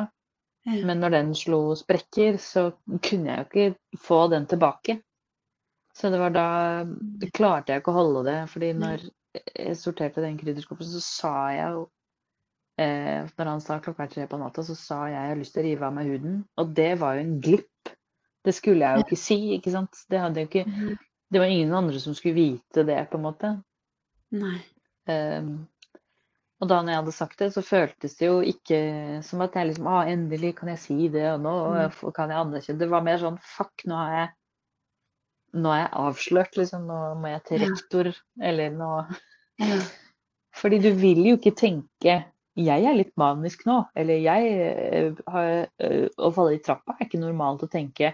Men 0.69 0.99
når 1.01 1.13
den 1.15 1.29
slo 1.35 1.73
sprekker, 1.75 2.37
så 2.37 2.69
kunne 3.03 3.31
jeg 3.31 3.39
jo 3.39 3.47
ikke 3.47 3.99
få 4.05 4.27
den 4.31 4.45
tilbake. 4.47 4.99
Så 5.95 6.11
det 6.13 6.19
var 6.21 6.33
da 6.35 6.49
det 7.19 7.31
klarte 7.35 7.73
jeg 7.73 7.81
ikke 7.81 7.91
å 7.91 7.99
holde 7.99 8.23
det. 8.27 8.39
fordi 8.51 8.73
når 8.73 9.07
jeg 9.55 9.77
sorterte 9.77 10.21
den 10.21 10.37
krydderskuffen, 10.37 10.87
så 10.87 11.01
sa 11.03 11.33
jeg 11.55 11.73
jo 11.75 11.87
eh, 12.79 13.27
Når 13.37 13.49
han 13.53 13.61
sa 13.63 13.79
klokka 13.83 14.05
er 14.05 14.11
tre 14.13 14.27
på 14.31 14.39
natta, 14.41 14.63
så 14.63 14.75
sa 14.77 14.99
jeg 15.09 15.17
jeg 15.17 15.31
har 15.33 15.39
lyst 15.41 15.55
til 15.55 15.63
å 15.63 15.67
rive 15.67 15.87
av 15.89 15.95
meg 15.97 16.11
huden. 16.13 16.37
Og 16.61 16.73
det 16.77 16.91
var 17.01 17.17
jo 17.17 17.25
en 17.25 17.39
glipp. 17.43 17.91
Det 18.45 18.53
skulle 18.55 18.85
jeg 18.87 18.97
jo 19.01 19.05
ikke 19.07 19.19
si, 19.19 19.37
ikke 19.57 19.71
sant. 19.75 19.99
Det, 20.09 20.21
ikke, 20.47 20.63
Mhm. 20.67 20.95
det 21.31 21.39
var 21.41 21.51
ingen 21.51 21.73
andre 21.75 21.99
som 21.99 22.13
skulle 22.15 22.35
vite 22.39 22.85
det, 22.87 23.01
på 23.11 23.17
en 23.19 23.25
måte. 23.27 23.51
Nei. 24.31 24.61
Eh, 25.09 25.43
og 26.61 26.67
da 26.67 26.81
når 26.81 26.91
jeg 26.91 26.99
hadde 27.01 27.11
sagt 27.15 27.39
det, 27.39 27.53
så 27.53 27.61
føltes 27.63 28.17
det 28.19 28.27
jo 28.27 28.41
ikke 28.41 28.79
som 29.23 29.41
at 29.41 29.53
jeg 29.55 29.67
liksom 29.69 29.87
ah, 29.87 30.03
endelig 30.11 30.55
kan 30.57 30.69
jeg 30.73 30.79
si 30.79 31.07
det, 31.07 31.23
og 31.33 31.39
nå 31.41 31.53
og 32.03 32.13
kan 32.15 32.29
jeg 32.29 32.37
anerkjenne 32.37 32.79
Det 32.79 32.89
var 32.91 33.01
mer 33.05 33.17
sånn 33.17 33.37
fuck, 33.39 33.85
nå 33.87 33.95
har 33.95 34.11
jeg 34.17 34.29
nå 35.63 35.71
er 35.73 35.79
jeg 35.79 35.93
avslørt, 35.97 36.57
liksom. 36.59 36.83
Nå 36.85 36.97
må 37.17 37.31
jeg 37.31 37.43
til 37.47 37.61
Ja. 37.63 37.69
rektor, 37.71 38.11
eller 38.41 38.69
nå 38.75 38.89
Ja. 39.59 39.79
Fordi 40.59 40.77
du 40.83 40.91
vil 40.93 41.23
jo 41.25 41.37
ikke 41.37 41.55
tenke 41.55 42.25
jeg 42.59 42.85
er 42.85 42.95
litt 42.97 43.13
manisk 43.19 43.65
nå, 43.67 43.77
eller 43.95 44.19
jeg 44.23 44.49
eh, 44.65 45.19
har 45.31 45.49
eh, 45.79 46.07
Å 46.17 46.31
falle 46.35 46.57
i 46.57 46.61
trappa 46.63 46.95
er 46.97 47.05
ikke 47.07 47.21
normalt 47.21 47.63
å 47.63 47.69
tenke. 47.71 48.13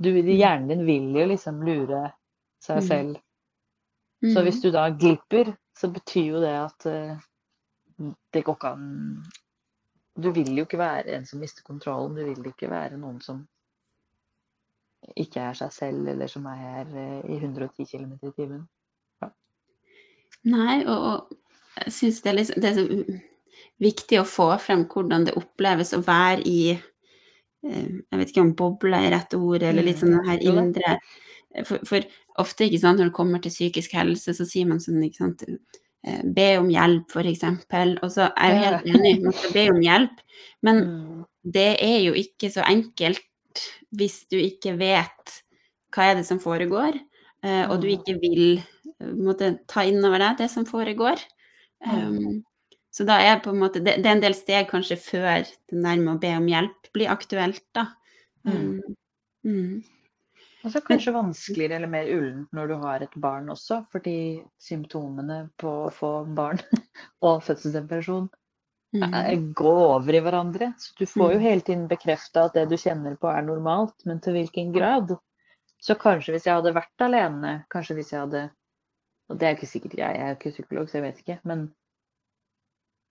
Du, 0.00 0.10
hjernen 0.10 0.70
din 0.72 0.84
vil 0.88 1.10
jo 1.20 1.26
liksom 1.30 1.62
lure 1.66 2.08
seg 2.64 2.80
Mm. 2.80 2.88
selv. 2.88 3.20
Så 4.32 4.42
hvis 4.42 4.60
du 4.62 4.70
da 4.72 4.88
glipper, 4.90 5.50
så 5.76 5.90
betyr 5.92 6.30
jo 6.32 6.40
det 6.40 6.54
at 6.56 6.86
eh, 6.88 7.18
det 8.32 8.44
går 8.44 8.56
ikke 8.56 8.70
an 8.72 8.86
Du 10.16 10.30
vil 10.32 10.54
jo 10.56 10.64
ikke 10.64 10.78
være 10.78 11.16
en 11.16 11.26
som 11.26 11.40
mister 11.42 11.62
kontrollen. 11.66 12.14
Du 12.16 12.24
vil 12.24 12.46
ikke 12.46 12.70
være 12.70 12.96
noen 12.96 13.20
som 13.20 13.42
ikke 15.16 15.40
er 15.50 15.54
seg 15.58 15.72
selv, 15.74 16.08
eller 16.08 16.30
som 16.30 16.46
er 16.46 16.56
her 16.62 16.92
i 17.28 17.36
110 17.36 17.84
km 17.90 18.12
i 18.22 18.30
timen. 18.32 18.62
Nei, 20.44 20.84
og, 20.86 21.02
og 21.10 21.84
jeg 21.84 21.92
syns 21.92 22.22
det, 22.22 22.34
liksom, 22.34 22.62
det 22.62 22.72
viktig 23.82 24.20
å 24.20 24.26
få 24.28 24.48
frem 24.62 24.86
hvordan 24.90 25.28
det 25.28 25.36
oppleves 25.38 25.94
å 25.96 26.02
være 26.04 26.42
i 26.48 26.58
eh, 26.74 27.86
Jeg 28.10 28.20
vet 28.20 28.32
ikke 28.32 28.44
om 28.44 28.56
boble 28.58 29.00
er 29.00 29.14
rett 29.16 29.36
ord, 29.38 29.62
eller 29.62 29.86
litt 29.86 30.02
sånn 30.02 30.16
det 30.18 30.26
her 30.28 30.44
indre 30.50 30.98
for, 31.62 31.78
for, 31.86 32.06
ofte, 32.42 32.66
ikke 32.66 32.80
sant, 32.82 32.98
når 32.98 33.10
det 33.10 33.16
kommer 33.16 33.42
til 33.42 33.54
psykisk 33.54 33.94
helse, 33.94 34.34
så 34.34 34.46
sier 34.48 34.66
man 34.66 34.82
sånn, 34.82 35.02
ikke 35.06 35.22
sant 35.22 35.44
eh, 35.46 36.22
Be 36.36 36.48
om 36.58 36.66
hjelp, 36.72 37.14
eksempel. 37.22 37.94
Og 38.02 38.10
så 38.12 38.28
er 38.32 38.50
jeg 38.50 38.64
helt 38.64 38.90
enig, 38.90 39.14
man 39.22 39.36
skal 39.38 39.54
be 39.54 39.64
om 39.72 39.80
hjelp, 39.84 40.24
men 40.66 40.82
mm. 40.88 41.22
det 41.56 41.70
er 41.84 41.98
jo 42.08 42.16
ikke 42.18 42.50
så 42.52 42.66
enkelt 42.66 43.22
hvis 43.94 44.24
du 44.32 44.36
ikke 44.40 44.74
vet 44.80 45.36
hva 45.94 46.10
er 46.10 46.18
det 46.18 46.26
som 46.26 46.40
foregår, 46.42 46.98
eh, 47.46 47.64
og 47.68 47.78
du 47.84 47.86
mm. 47.86 47.94
ikke 48.00 48.16
vil 48.18 48.46
måtte 49.14 49.54
ta 49.70 49.84
innover 49.86 50.22
deg 50.22 50.42
det 50.42 50.50
som 50.50 50.66
foregår. 50.66 51.22
Um, 51.84 52.42
så 52.94 53.06
da 53.08 53.16
er 53.18 53.40
på 53.42 53.50
en 53.50 53.58
måte 53.58 53.82
det, 53.82 53.96
det, 54.02 54.06
er 54.06 54.16
en 54.16 54.22
del 54.22 54.36
steg 54.38 54.68
kanskje 54.70 55.00
før 55.00 55.42
det 55.42 55.80
nærme 55.82 56.14
å 56.14 56.20
be 56.22 56.30
om 56.38 56.46
hjelp 56.46 56.92
blir 56.94 57.10
aktuelt, 57.10 57.64
da. 57.74 57.88
Mm. 58.46 58.78
mm. 59.42 59.82
Og 60.64 60.72
så 60.72 60.80
kanskje 60.80 61.12
vanskeligere 61.12 61.76
eller 61.76 61.90
mer 61.92 62.06
ullent 62.08 62.54
når 62.56 62.70
du 62.70 62.74
har 62.80 63.02
et 63.04 63.18
barn 63.20 63.50
også, 63.52 63.82
fordi 63.92 64.16
symptomene 64.62 65.42
på 65.60 65.74
å 65.88 65.90
få 65.92 66.12
barn 66.38 66.62
og 67.26 67.42
fødselsdepresjon 67.44 68.30
mm. 68.96 69.52
går 69.58 69.82
over 69.82 70.16
i 70.16 70.22
hverandre. 70.24 70.70
Så 70.80 70.94
du 70.96 71.04
får 71.04 71.34
jo 71.34 71.42
mm. 71.42 71.44
hele 71.44 71.66
tiden 71.66 71.84
bekrefta 71.90 72.46
at 72.48 72.56
det 72.56 72.68
du 72.70 72.78
kjenner 72.80 73.18
på 73.20 73.28
er 73.28 73.44
normalt, 73.44 73.96
men 74.08 74.22
til 74.24 74.38
hvilken 74.38 74.72
grad? 74.76 75.16
Så 75.84 75.98
kanskje 76.00 76.32
hvis 76.32 76.46
jeg 76.48 76.56
hadde 76.56 76.72
vært 76.78 77.04
alene, 77.04 77.58
kanskje 77.74 77.98
hvis 77.98 78.14
jeg 78.14 78.22
hadde 78.22 78.50
Og 79.32 79.38
det 79.40 79.46
er 79.48 79.54
ikke 79.56 79.68
sikkert 79.68 79.98
jeg, 79.98 80.16
er 80.20 80.34
ikke 80.36 80.52
psykolog, 80.52 80.88
så 80.88 80.98
jeg 80.98 81.04
vet 81.04 81.20
ikke, 81.22 81.42
men 81.48 81.68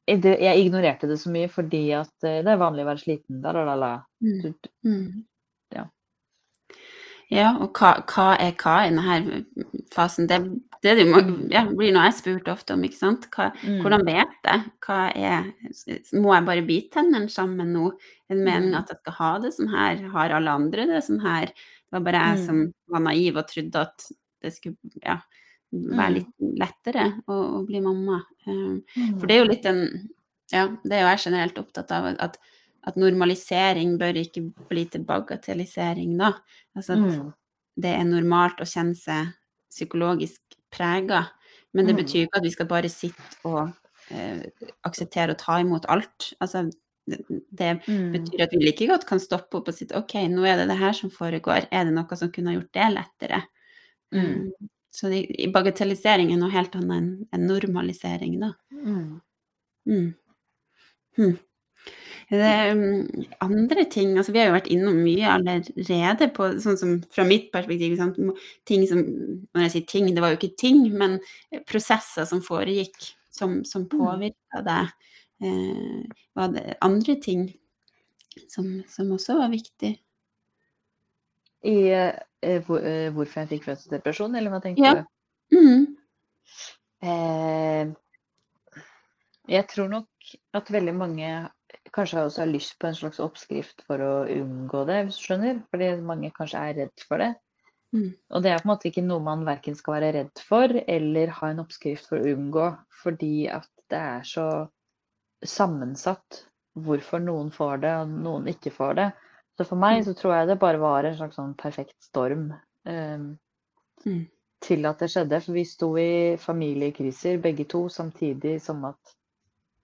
jeg 0.07 0.59
ignorerte 0.59 1.07
det 1.07 1.17
så 1.21 1.31
mye 1.31 1.49
fordi 1.51 1.85
at 1.95 2.27
eh, 2.27 2.41
det 2.43 2.53
er 2.53 2.61
vanlig 2.61 2.83
å 2.83 2.89
være 2.91 3.03
sliten. 3.03 3.41
Da, 3.43 3.53
da, 3.55 3.63
da, 3.69 3.75
da. 3.79 3.91
mm. 4.83 5.23
Ja. 5.73 5.85
ja, 7.31 7.49
og 7.63 7.79
hva, 7.79 7.95
hva, 8.11 8.27
er 8.37 8.55
hva 8.59 8.75
i 8.83 8.91
denne 8.91 9.43
fasen? 9.93 10.27
Det, 10.29 10.41
det, 10.83 10.97
det 10.99 11.05
må, 11.07 11.21
ja, 11.53 11.63
blir 11.69 11.93
noe 11.95 12.09
jeg 12.09 12.17
spurte 12.19 12.53
ofte 12.53 12.75
om. 12.75 12.83
ikke 12.83 12.99
sant? 12.99 13.29
Hva, 13.33 13.51
mm. 13.63 13.79
Hvordan 13.83 14.03
vet 14.09 14.49
jeg? 14.51 14.65
Hva 14.83 14.99
er, 15.15 15.47
må 16.19 16.35
jeg 16.35 16.49
bare 16.49 16.67
bite 16.67 16.97
tennene 16.99 17.31
sammen 17.31 17.71
nå? 17.75 17.93
Er 18.27 18.35
det 18.35 18.43
meningen 18.43 18.75
mm. 18.75 18.81
at 18.81 18.91
jeg 18.91 18.99
skal 19.03 19.17
ha 19.21 19.31
det 19.45 19.53
sånn 19.55 19.71
her? 19.71 20.03
Har 20.17 20.35
alle 20.35 20.57
andre 20.59 20.89
det 20.91 21.05
sånn 21.07 21.23
her? 21.23 21.53
Det 21.53 21.95
var 21.95 22.03
bare 22.09 22.27
jeg 22.27 22.43
som 22.49 22.61
var 22.91 23.07
naiv 23.07 23.39
og 23.39 23.47
trodde 23.47 23.87
at 23.87 24.11
det 24.43 24.51
skulle 24.51 24.99
ja, 25.05 25.21
være 25.73 26.09
mm. 26.09 26.15
litt 26.17 26.59
lettere 26.61 27.05
å, 27.27 27.37
å 27.59 27.61
bli 27.67 27.81
mamma. 27.83 28.21
Um, 28.47 28.81
for 29.17 29.27
det 29.27 29.35
er 29.35 29.41
jo 29.41 29.51
litt 29.51 29.69
en 29.69 29.85
Ja, 30.53 30.67
det 30.83 30.97
er 30.97 31.01
jo 31.01 31.11
jeg 31.13 31.21
generelt 31.23 31.57
opptatt 31.57 31.91
av, 31.95 32.11
at, 32.21 32.35
at 32.85 32.97
normalisering 32.99 33.95
bør 33.97 34.19
ikke 34.21 34.43
bli 34.69 34.83
til 34.91 35.05
bagatellisering, 35.07 36.11
da. 36.19 36.35
Altså 36.77 36.93
at 36.93 37.05
mm. 37.07 37.31
det 37.81 37.93
er 37.97 38.05
normalt 38.05 38.61
å 38.61 38.67
kjenne 38.69 38.93
seg 38.99 39.31
psykologisk 39.73 40.59
prega. 40.73 41.25
Men 41.73 41.89
det 41.89 41.95
betyr 41.97 42.27
ikke 42.27 42.41
at 42.41 42.45
vi 42.45 42.53
skal 42.53 42.69
bare 42.69 42.91
sitte 42.91 43.39
og 43.49 43.71
eh, 44.13 44.43
akseptere 44.85 45.33
og 45.33 45.41
ta 45.41 45.57
imot 45.63 45.87
alt. 45.89 46.29
Altså, 46.43 46.67
det, 47.09 47.23
det 47.49 47.71
mm. 47.87 48.11
betyr 48.13 48.45
at 48.45 48.53
vi 48.53 48.61
like 48.61 48.87
godt 48.91 49.07
kan 49.09 49.21
stoppe 49.21 49.57
opp 49.57 49.71
og 49.71 49.75
si 49.75 49.87
OK, 49.97 50.15
nå 50.29 50.45
er 50.47 50.61
det 50.61 50.69
det 50.69 50.77
her 50.79 50.93
som 50.97 51.11
foregår. 51.13 51.65
Er 51.73 51.89
det 51.89 51.95
noe 51.95 52.19
som 52.19 52.31
kunne 52.35 52.53
gjort 52.59 52.69
det 52.77 52.91
lettere? 52.93 53.41
Mm. 54.13 54.53
Så 54.93 55.09
de, 55.09 55.23
bagatellisering 55.53 56.29
er 56.31 56.37
noe 56.37 56.53
helt 56.53 56.75
annet 56.77 56.99
enn 56.99 57.07
en 57.33 57.47
normalisering, 57.49 58.37
da. 58.41 58.51
Mm. 58.77 59.07
Mm. 59.89 60.11
Hm. 61.17 61.33
Det 62.33 62.39
er 62.39 62.69
andre 63.43 63.83
ting 63.91 64.13
altså 64.17 64.31
Vi 64.31 64.39
har 64.39 64.47
jo 64.47 64.55
vært 64.55 64.69
innom 64.71 64.95
mye 65.03 65.27
allerede 65.29 66.29
på 66.33 66.47
sånn 66.63 66.77
som 66.79 66.93
fra 67.13 67.25
mitt 67.27 67.49
perspektiv 67.53 67.97
sant? 67.99 68.15
Ting 68.69 68.85
som 68.89 69.01
Når 69.03 69.65
jeg 69.65 69.73
sier 69.73 69.89
ting, 69.91 70.07
det 70.15 70.23
var 70.23 70.33
jo 70.33 70.39
ikke 70.39 70.55
ting, 70.57 70.85
men 70.95 71.19
prosesser 71.69 72.25
som 72.29 72.41
foregikk, 72.45 72.95
som, 73.33 73.61
som 73.67 73.85
mm. 73.85 73.91
påvirka 73.91 74.63
deg. 74.65 74.93
Eh, 75.43 76.23
var 76.37 76.53
det 76.53 76.77
andre 76.85 77.17
ting 77.21 77.47
som, 78.47 78.69
som 78.89 79.11
også 79.13 79.37
var 79.41 79.51
viktig? 79.53 79.95
I 81.63 81.77
Eh, 81.93 82.13
hvor, 82.67 82.83
eh, 82.83 83.09
hvorfor 83.15 83.43
jeg 83.43 83.51
fikk 83.55 83.67
fødselsdepresjon, 83.69 84.35
eller 84.39 84.53
hva 84.53 84.61
tenkte 84.63 84.85
ja. 84.85 84.93
du? 84.99 85.57
Mm. 85.57 85.83
Eh, 87.03 87.93
jeg 89.53 89.67
tror 89.71 89.91
nok 89.91 90.33
at 90.55 90.71
veldig 90.71 90.95
mange 90.95 91.31
kanskje 91.93 92.23
også 92.23 92.43
har 92.43 92.51
lyst 92.51 92.77
på 92.79 92.89
en 92.89 92.97
slags 92.97 93.19
oppskrift 93.23 93.83
for 93.87 94.01
å 94.01 94.13
unngå 94.31 94.85
det, 94.89 95.01
hvis 95.07 95.19
du 95.19 95.25
skjønner. 95.27 95.59
Fordi 95.71 95.89
mange 96.05 96.31
kanskje 96.35 96.61
er 96.61 96.77
redd 96.81 97.07
for 97.07 97.21
det. 97.21 97.33
Mm. 97.93 98.13
Og 98.33 98.41
det 98.43 98.49
er 98.49 98.61
på 98.61 98.67
en 98.67 98.71
måte 98.71 98.89
ikke 98.89 99.05
noe 99.05 99.21
man 99.21 99.43
verken 99.45 99.75
skal 99.77 99.99
være 99.99 100.13
redd 100.15 100.41
for 100.41 100.71
eller 100.81 101.35
ha 101.39 101.51
en 101.51 101.61
oppskrift 101.61 102.07
for 102.09 102.21
å 102.21 102.31
unngå, 102.33 102.71
fordi 103.03 103.35
at 103.53 103.69
det 103.93 103.99
er 103.99 104.25
så 104.25 104.47
sammensatt 105.45 106.45
hvorfor 106.73 107.21
noen 107.21 107.51
får 107.53 107.83
det 107.83 107.91
og 107.99 108.15
noen 108.23 108.49
ikke 108.49 108.73
får 108.73 108.97
det. 108.97 109.09
Så 109.57 109.65
for 109.69 109.79
meg 109.79 109.99
mm. 109.99 110.05
så 110.07 110.13
tror 110.17 110.35
jeg 110.35 110.49
det 110.49 110.61
bare 110.61 110.81
var 110.81 111.05
en 111.05 111.17
slags 111.17 111.37
sånn 111.37 111.53
perfekt 111.59 111.97
storm 112.01 112.47
um, 112.89 113.25
mm. 114.05 114.23
til 114.65 114.87
at 114.89 115.03
det 115.03 115.11
skjedde. 115.13 115.41
For 115.45 115.57
vi 115.57 115.65
sto 115.69 115.91
i 116.01 116.13
familiekriser 116.41 117.41
begge 117.43 117.67
to 117.69 117.85
samtidig 117.93 118.57
som 118.63 118.81
at 118.89 119.13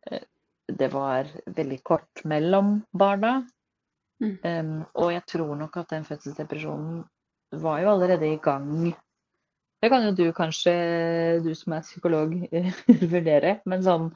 uh, 0.10 0.25
det 0.69 0.89
var 0.93 1.29
veldig 1.45 1.79
kort 1.86 2.23
mellom 2.29 2.79
barna. 2.97 3.39
Mm. 4.19 4.34
Um, 4.43 4.73
og 4.99 5.13
jeg 5.13 5.25
tror 5.36 5.53
nok 5.60 5.77
at 5.84 5.93
den 5.93 6.08
fødselsdepresjonen 6.08 7.03
var 7.62 7.79
jo 7.84 7.93
allerede 7.93 8.27
i 8.29 8.39
gang. 8.41 8.89
Det 9.79 9.89
kan 9.89 10.03
jo 10.03 10.15
du 10.17 10.25
kanskje, 10.36 10.73
du 11.45 11.53
som 11.55 11.77
er 11.77 11.86
psykolog, 11.86 12.34
vurdere. 13.13 13.60
Men 13.69 13.86
sånn 13.86 14.10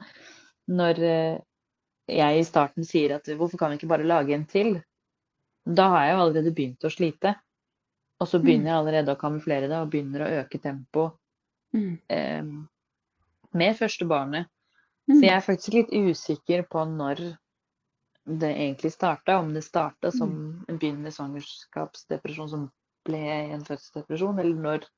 når 0.74 1.00
uh, 1.04 1.38
jeg 2.10 2.40
i 2.40 2.44
starten 2.46 2.84
sier 2.84 3.14
at 3.16 3.30
hvorfor 3.38 3.60
kan 3.60 3.70
vi 3.70 3.78
ikke 3.78 3.92
bare 3.94 4.10
lage 4.10 4.34
en 4.34 4.44
til? 4.50 4.74
Da 5.64 5.88
har 5.94 6.04
jeg 6.04 6.14
jo 6.14 6.22
allerede 6.22 6.54
begynt 6.54 6.84
å 6.84 6.92
slite. 6.92 7.34
Og 8.22 8.28
så 8.30 8.40
begynner 8.40 8.68
mm. 8.68 8.70
jeg 8.70 8.80
allerede 8.80 9.14
å 9.14 9.20
kamuflere 9.20 9.68
det 9.70 9.78
og 9.80 9.90
begynner 9.92 10.24
å 10.24 10.32
øke 10.40 10.60
tempoet 10.62 11.16
mm. 11.74 11.94
eh, 12.14 12.52
med 13.58 13.78
første 13.78 14.06
barnet. 14.08 14.50
Mm. 15.08 15.16
Så 15.16 15.22
jeg 15.24 15.34
er 15.34 15.44
faktisk 15.44 15.76
litt 15.76 15.92
usikker 15.92 16.64
på 16.70 16.84
når 16.88 17.24
det 18.24 18.52
egentlig 18.52 18.92
starta. 18.94 19.38
Om 19.42 19.52
det 19.56 19.64
starta 19.66 20.12
som 20.14 20.30
mm. 20.30 20.64
en 20.68 20.80
begynnende 20.80 21.12
svangerskapsdepresjon 21.12 22.52
som 22.52 22.68
ble 23.04 23.20
en 23.52 23.64
fødselsdepresjon, 23.66 24.40
eller 24.40 24.60
når 24.68 24.90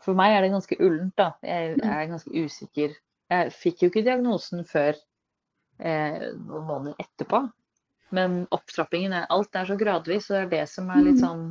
For 0.00 0.16
meg 0.16 0.32
er 0.32 0.44
det 0.44 0.52
ganske 0.52 0.76
ullent, 0.80 1.12
da. 1.18 1.32
Jeg 1.44 1.74
mm. 1.74 1.88
er 1.92 2.04
ganske 2.08 2.42
usikker. 2.44 2.92
Jeg 3.30 3.52
fikk 3.52 3.82
jo 3.82 3.88
ikke 3.90 4.04
diagnosen 4.06 4.62
før 4.64 4.94
eh, 5.76 6.30
noen 6.38 6.64
måneder 6.68 7.02
etterpå. 7.02 7.42
Men 8.16 8.44
opptrappingen 8.50 9.14
er 9.14 9.28
Alt 9.30 9.56
er 9.56 9.68
så 9.68 9.76
gradvis, 9.78 10.30
og 10.30 10.36
det 10.36 10.42
er 10.42 10.52
det 10.54 10.64
som 10.72 10.90
er 10.90 11.04
litt 11.06 11.20
mm. 11.20 11.24
sånn 11.24 11.44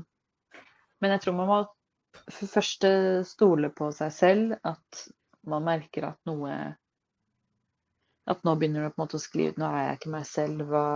Men 0.99 1.15
jeg 1.15 1.23
tror 1.23 1.37
man 1.37 1.51
må 1.51 1.59
for 2.29 2.45
det 2.45 2.51
første 2.51 2.91
stole 3.27 3.69
på 3.73 3.89
seg 3.95 4.13
selv. 4.13 4.55
At 4.67 5.03
man 5.49 5.65
merker 5.67 6.09
at 6.11 6.19
noe 6.29 6.55
At 8.29 8.43
nå 8.45 8.55
begynner 8.59 8.85
det 8.85 8.93
på 8.93 8.99
en 8.99 9.05
måte 9.05 9.17
å 9.17 9.23
skli 9.23 9.49
ut 9.49 9.59
Nå 9.61 9.69
er 9.69 9.85
jeg 9.87 9.99
ikke 9.99 10.15
meg 10.15 10.25
selv. 10.29 10.65
Hva, 10.69 10.87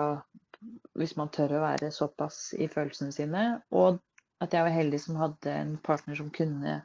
hvis 0.99 1.15
man 1.19 1.31
tør 1.33 1.57
å 1.57 1.63
være 1.63 1.91
såpass 1.93 2.51
i 2.57 2.67
følelsene 2.71 3.15
sine. 3.15 3.45
Og 3.71 4.01
at 4.43 4.53
jeg 4.53 4.65
var 4.65 4.75
heldig 4.75 4.99
som 4.99 5.21
hadde 5.21 5.55
en 5.55 5.77
partner 5.83 6.19
som 6.19 6.29
kunne 6.33 6.81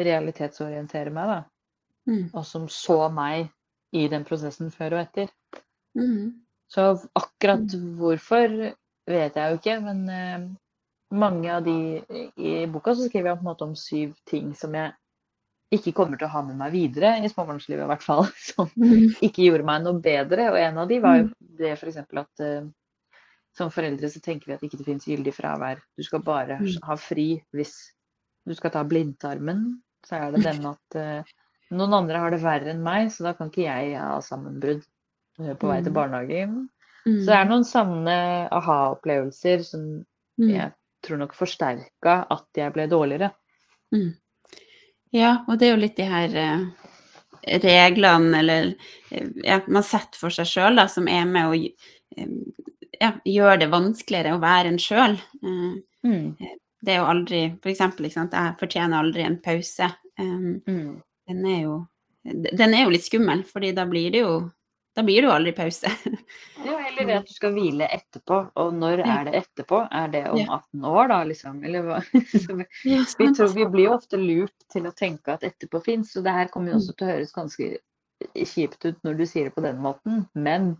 realitetsorientere 0.00 1.12
meg. 1.14 1.34
da. 1.34 1.40
Mm. 2.10 2.28
Og 2.32 2.44
som 2.46 2.68
så 2.72 3.04
meg 3.12 3.50
i 3.94 4.06
den 4.10 4.24
prosessen 4.26 4.70
før 4.74 4.96
og 4.96 5.04
etter. 5.04 5.32
Mm. 5.98 6.40
Så 6.70 6.86
akkurat 7.18 7.66
mm. 7.66 7.86
hvorfor 7.98 8.56
vet 9.10 9.36
jeg 9.36 9.52
jo 9.52 9.58
ikke, 9.58 9.76
men 9.82 10.02
uh, 10.06 10.48
mange 11.10 11.50
av 11.50 11.64
de 11.66 11.76
I 12.38 12.66
boka 12.70 12.94
så 12.94 13.08
skriver 13.08 13.32
jeg 13.32 13.40
på 13.40 13.44
en 13.44 13.50
måte 13.50 13.66
om 13.66 13.76
syv 13.78 14.14
ting 14.30 14.52
som 14.54 14.76
jeg 14.78 14.94
ikke 15.74 15.94
kommer 15.94 16.18
til 16.18 16.26
å 16.26 16.32
ha 16.32 16.42
med 16.46 16.58
meg 16.58 16.72
videre 16.74 17.12
i 17.22 17.30
småbarnslivet, 17.30 17.84
i 17.84 17.90
hvert 17.90 18.02
fall. 18.02 18.24
Som 18.48 18.70
mm. 18.74 19.20
ikke 19.22 19.44
gjorde 19.46 19.66
meg 19.68 19.84
noe 19.84 20.02
bedre. 20.02 20.48
Og 20.50 20.58
en 20.58 20.80
av 20.82 20.88
de 20.90 20.98
var 21.02 21.20
jo 21.20 21.28
mm. 21.28 21.34
det 21.60 21.70
f.eks. 21.76 22.00
At 22.02 22.42
uh, 22.42 22.66
som 23.54 23.70
foreldre 23.74 24.10
så 24.10 24.22
tenker 24.22 24.50
vi 24.50 24.56
at 24.56 24.64
ikke 24.66 24.80
det 24.80 24.86
finnes 24.88 25.06
gyldig 25.06 25.34
fravær. 25.36 25.82
Du 25.98 26.02
skal 26.06 26.24
bare 26.26 26.58
ha 26.58 26.96
fri 26.98 27.28
hvis 27.54 27.76
du 28.46 28.54
skal 28.58 28.74
ta 28.74 28.82
blindtarmen. 28.86 29.78
Så 30.06 30.18
er 30.18 30.34
det 30.34 30.42
den 30.46 30.66
at 30.70 30.98
uh, 30.98 31.34
noen 31.70 31.98
andre 32.02 32.22
har 32.22 32.34
det 32.34 32.42
verre 32.42 32.72
enn 32.72 32.82
meg, 32.82 33.12
så 33.14 33.28
da 33.28 33.36
kan 33.38 33.50
ikke 33.52 33.66
jeg 33.68 33.94
ha 33.94 34.18
sammenbrudd. 34.26 34.82
Eh, 35.40 35.56
på 35.56 35.70
vei 35.70 35.80
til 35.82 35.92
mm. 35.92 35.96
barnehagen. 35.96 36.56
Mm. 37.06 37.16
Så 37.22 37.30
det 37.30 37.38
er 37.38 37.48
noen 37.48 37.66
sanne 37.66 38.16
aha-opplevelser 38.52 39.64
som 39.64 39.86
mm. 40.40 40.50
jeg 40.50 40.72
tror 41.06 41.22
nok 41.22 41.36
forsterka 41.36 42.16
at 42.28 42.60
jeg 42.60 42.74
ble 42.74 42.86
dårligere. 42.90 43.30
Mm. 43.94 44.12
Ja, 45.16 45.40
og 45.48 45.58
det 45.58 45.68
er 45.68 45.74
jo 45.74 45.82
litt 45.82 45.96
de 45.98 46.06
her 46.06 46.36
eh, 46.38 46.66
reglene, 47.64 48.42
eller 48.42 48.68
uh, 49.10 49.30
ja, 49.42 49.58
man 49.66 49.86
setter 49.86 50.20
for 50.20 50.34
seg 50.34 50.46
sjøl, 50.46 50.82
som 50.92 51.08
er 51.10 51.24
med 51.26 51.48
å 51.48 51.56
ja, 53.00 53.14
gjøre 53.24 53.62
det 53.64 53.70
vanskeligere 53.72 54.36
å 54.36 54.42
være 54.42 54.74
en 54.74 54.78
sjøl. 54.82 55.16
det 56.80 56.92
er 56.92 57.00
jo 57.00 57.08
aldri 57.08 57.40
For 57.62 57.74
sant, 57.76 57.98
jeg 58.00 58.54
fortjener 58.60 59.00
aldri 59.00 59.24
en 59.26 59.40
pause. 59.42 59.90
Um, 60.20 60.60
Mm. 60.66 61.00
den 61.28 61.46
er 61.46 61.60
jo 61.62 61.86
Den 62.24 62.74
er 62.74 62.84
jo 62.84 62.90
litt 62.92 63.06
skummel, 63.06 63.42
fordi 63.48 63.72
da 63.72 63.86
blir 63.88 64.10
det 64.12 64.20
jo 64.20 64.50
Da 65.00 65.04
blir 65.06 65.22
det 65.24 65.28
jo 65.30 65.32
aldri 65.32 65.52
pause. 65.56 65.88
Ja, 66.60 66.74
eller 66.90 67.06
det 67.08 67.14
at 67.22 67.28
du 67.30 67.32
skal 67.32 67.54
hvile 67.56 67.86
etterpå. 67.88 68.40
Og 68.60 68.74
når 68.76 69.00
er 69.00 69.24
det 69.30 69.38
etterpå? 69.40 69.78
Er 69.96 70.10
det 70.12 70.26
om 70.28 70.40
18 70.44 70.84
år, 70.90 71.06
da, 71.08 71.20
liksom? 71.24 71.62
Eller 71.64 71.86
hva? 71.86 72.00
Vi- 72.84 73.30
tror, 73.32 73.54
vi 73.56 73.64
blir 73.72 73.86
jo 73.86 73.94
ofte 73.96 74.20
lurt 74.20 74.66
til 74.72 74.84
å 74.90 74.92
tenke 74.92 75.32
at 75.38 75.46
etterpå 75.48 75.80
fins, 75.86 76.12
og 76.20 76.26
det 76.26 76.34
her 76.36 76.50
kommer 76.52 76.74
jo 76.74 76.76
Mm. 76.76 76.82
også 76.82 76.96
til 76.98 77.06
å 77.06 77.10
høres 77.14 77.32
ganske 77.32 77.70
kjipt 78.36 78.84
ut 78.84 78.98
når 79.06 79.16
du 79.16 79.24
sier 79.26 79.48
det 79.48 79.54
på 79.56 79.62
den 79.64 79.78
måten, 79.80 80.26
men 80.36 80.74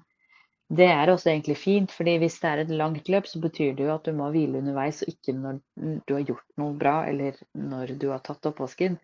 det 0.70 0.86
er 0.92 1.08
også 1.10 1.30
egentlig 1.32 1.56
fint, 1.58 1.90
fordi 1.90 2.18
hvis 2.20 2.36
det 2.42 2.50
er 2.50 2.58
et 2.66 2.74
langt 2.76 3.08
løp, 3.10 3.24
så 3.26 3.40
betyr 3.42 3.72
det 3.78 3.86
jo 3.88 3.94
at 3.94 4.04
du 4.04 4.12
må 4.12 4.28
hvile 4.34 4.60
underveis, 4.60 5.00
og 5.02 5.08
ikke 5.14 5.32
når 5.38 5.62
du 6.06 6.12
har 6.14 6.26
gjort 6.28 6.44
noe 6.60 6.74
bra, 6.78 6.98
eller 7.08 7.40
når 7.56 7.96
du 7.98 8.10
har 8.12 8.20
tatt 8.22 8.44
oppvasken. 8.52 8.98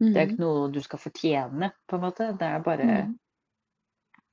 Det 0.00 0.14
er 0.16 0.26
Mm. 0.26 0.30
ikke 0.30 0.40
noe 0.40 0.70
du 0.72 0.78
skal 0.80 0.98
fortjene, 1.02 1.72
på 1.90 1.98
en 1.98 2.00
måte. 2.06 2.30
Det 2.38 2.46
er 2.46 2.62
bare 2.64 2.86
Mm. 2.86 3.18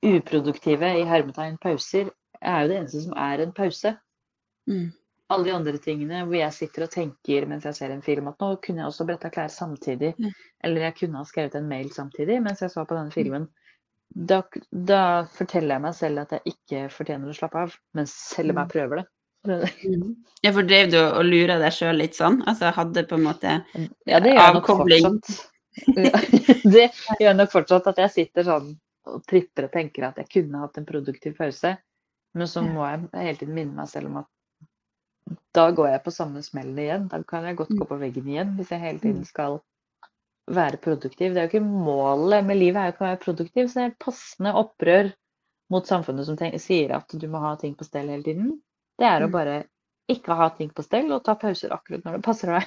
Uproduktive, 0.04 0.92
i 1.00 1.04
hermetegn, 1.08 1.58
pauser 1.62 2.10
er 2.38 2.62
jo 2.62 2.70
det 2.70 2.78
eneste 2.80 3.02
som 3.04 3.14
er 3.18 3.42
en 3.42 3.52
pause. 3.56 3.94
Mm. 4.70 4.88
Alle 5.28 5.44
de 5.44 5.52
andre 5.52 5.78
tingene 5.82 6.22
hvor 6.24 6.38
jeg 6.38 6.54
sitter 6.56 6.86
og 6.86 6.92
tenker 6.92 7.46
mens 7.50 7.66
jeg 7.68 7.76
ser 7.76 7.92
en 7.92 8.04
film 8.04 8.30
at 8.30 8.38
nå 8.40 8.54
kunne 8.64 8.80
jeg 8.82 8.88
også 8.92 9.06
bretta 9.08 9.30
klær 9.32 9.50
samtidig. 9.52 10.14
mm. 10.18 10.32
Eller 10.64 10.88
jeg 10.88 10.96
kunne 11.02 11.20
ha 11.20 11.28
skrevet 11.28 11.58
en 11.58 11.68
mail 11.68 11.90
samtidig 11.92 12.40
mens 12.44 12.62
jeg 12.64 12.72
så 12.72 12.86
på 12.88 12.96
denne 12.96 13.12
filmen. 13.14 13.48
Da, 14.08 14.40
da 14.72 15.02
forteller 15.34 15.76
jeg 15.76 15.84
meg 15.84 15.94
selv 15.98 16.22
at 16.24 16.32
jeg 16.32 16.54
ikke 16.54 16.86
fortjener 16.94 17.28
å 17.28 17.36
slappe 17.36 17.66
av, 17.66 17.74
men 17.92 18.08
selv 18.08 18.54
om 18.54 18.62
jeg 18.62 18.72
prøver 18.72 19.02
det. 19.02 19.06
Mm. 19.84 20.16
Ja, 20.42 20.52
for 20.56 20.66
drev 20.66 20.90
du 20.94 20.98
og 21.02 21.22
lura 21.28 21.58
deg 21.60 21.76
sjøl 21.76 22.00
litt 22.00 22.16
sånn? 22.16 22.40
Altså 22.48 22.72
hadde 22.74 23.04
på 23.08 23.18
en 23.18 23.28
måte 23.28 23.60
Ja, 24.08 24.22
det 24.24 24.32
gjør 24.32 24.40
jeg 24.40 24.56
nok 24.56 24.72
Avkobling. 24.72 25.08
fortsatt. 25.12 25.54
Det 26.74 26.88
gjør 27.22 27.36
nok 27.38 27.52
fortsatt 27.52 27.86
at 27.92 28.00
jeg 28.02 28.10
sitter 28.10 28.46
sånn 28.48 28.72
og 29.08 29.22
tripper 29.28 29.68
og 29.68 29.72
tenker 29.74 30.08
at 30.08 30.18
jeg 30.22 30.30
kunne 30.36 30.62
hatt 30.64 30.78
en 30.80 30.86
produktiv 30.88 31.36
pause. 31.38 31.74
Men 32.34 32.50
så 32.50 32.62
må 32.62 32.84
jeg 32.86 33.08
hele 33.14 33.38
tiden 33.40 33.54
minne 33.56 33.76
meg 33.78 33.88
selv 33.90 34.10
om 34.10 34.20
at 34.22 34.28
da 35.56 35.70
går 35.76 35.88
jeg 35.92 36.04
på 36.04 36.12
samme 36.14 36.42
smellen 36.44 36.78
igjen. 36.80 37.08
Da 37.08 37.22
kan 37.22 37.44
jeg 37.44 37.56
godt 37.56 37.70
Mm. 37.70 37.78
gå 37.78 37.88
på 37.88 37.98
veggen 38.00 38.28
igjen 38.28 38.54
hvis 38.56 38.70
jeg 38.72 38.80
hele 38.80 38.98
tiden 39.02 39.24
skal 39.24 39.58
være 40.48 40.76
produktiv. 40.80 41.34
Det 41.34 41.40
er 41.42 41.48
jo 41.48 41.52
ikke 41.52 41.64
målet 41.88 42.44
med 42.46 42.56
livet 42.56 42.80
er 42.80 42.86
jo 42.88 42.92
ikke 42.94 43.04
å 43.04 43.08
være 43.10 43.24
produktiv, 43.24 43.68
så 43.68 43.74
det 43.80 43.84
er 43.84 43.90
et 43.92 43.98
passende 44.04 44.54
opprør 44.56 45.10
mot 45.70 45.86
samfunnet 45.86 46.24
som 46.26 46.38
sier 46.38 46.94
at 46.96 47.12
du 47.12 47.26
må 47.28 47.40
ha 47.42 47.56
ting 47.60 47.74
på 47.76 47.84
stell 47.84 48.08
hele 48.08 48.22
tiden. 48.24 48.62
Det 48.98 49.06
er 49.06 49.20
å 49.20 49.28
Mm. 49.28 49.32
bare 49.32 49.64
ikke 50.08 50.34
ha 50.34 50.48
ting 50.56 50.70
på 50.70 50.82
stell 50.82 51.12
og 51.12 51.24
ta 51.24 51.34
pauser 51.34 51.68
akkurat 51.72 52.04
når 52.04 52.16
det 52.16 52.24
passer 52.24 52.52
deg. 52.52 52.64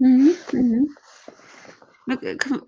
Mm 0.00 0.34
mhm. 0.54 0.86
Men 2.06 2.18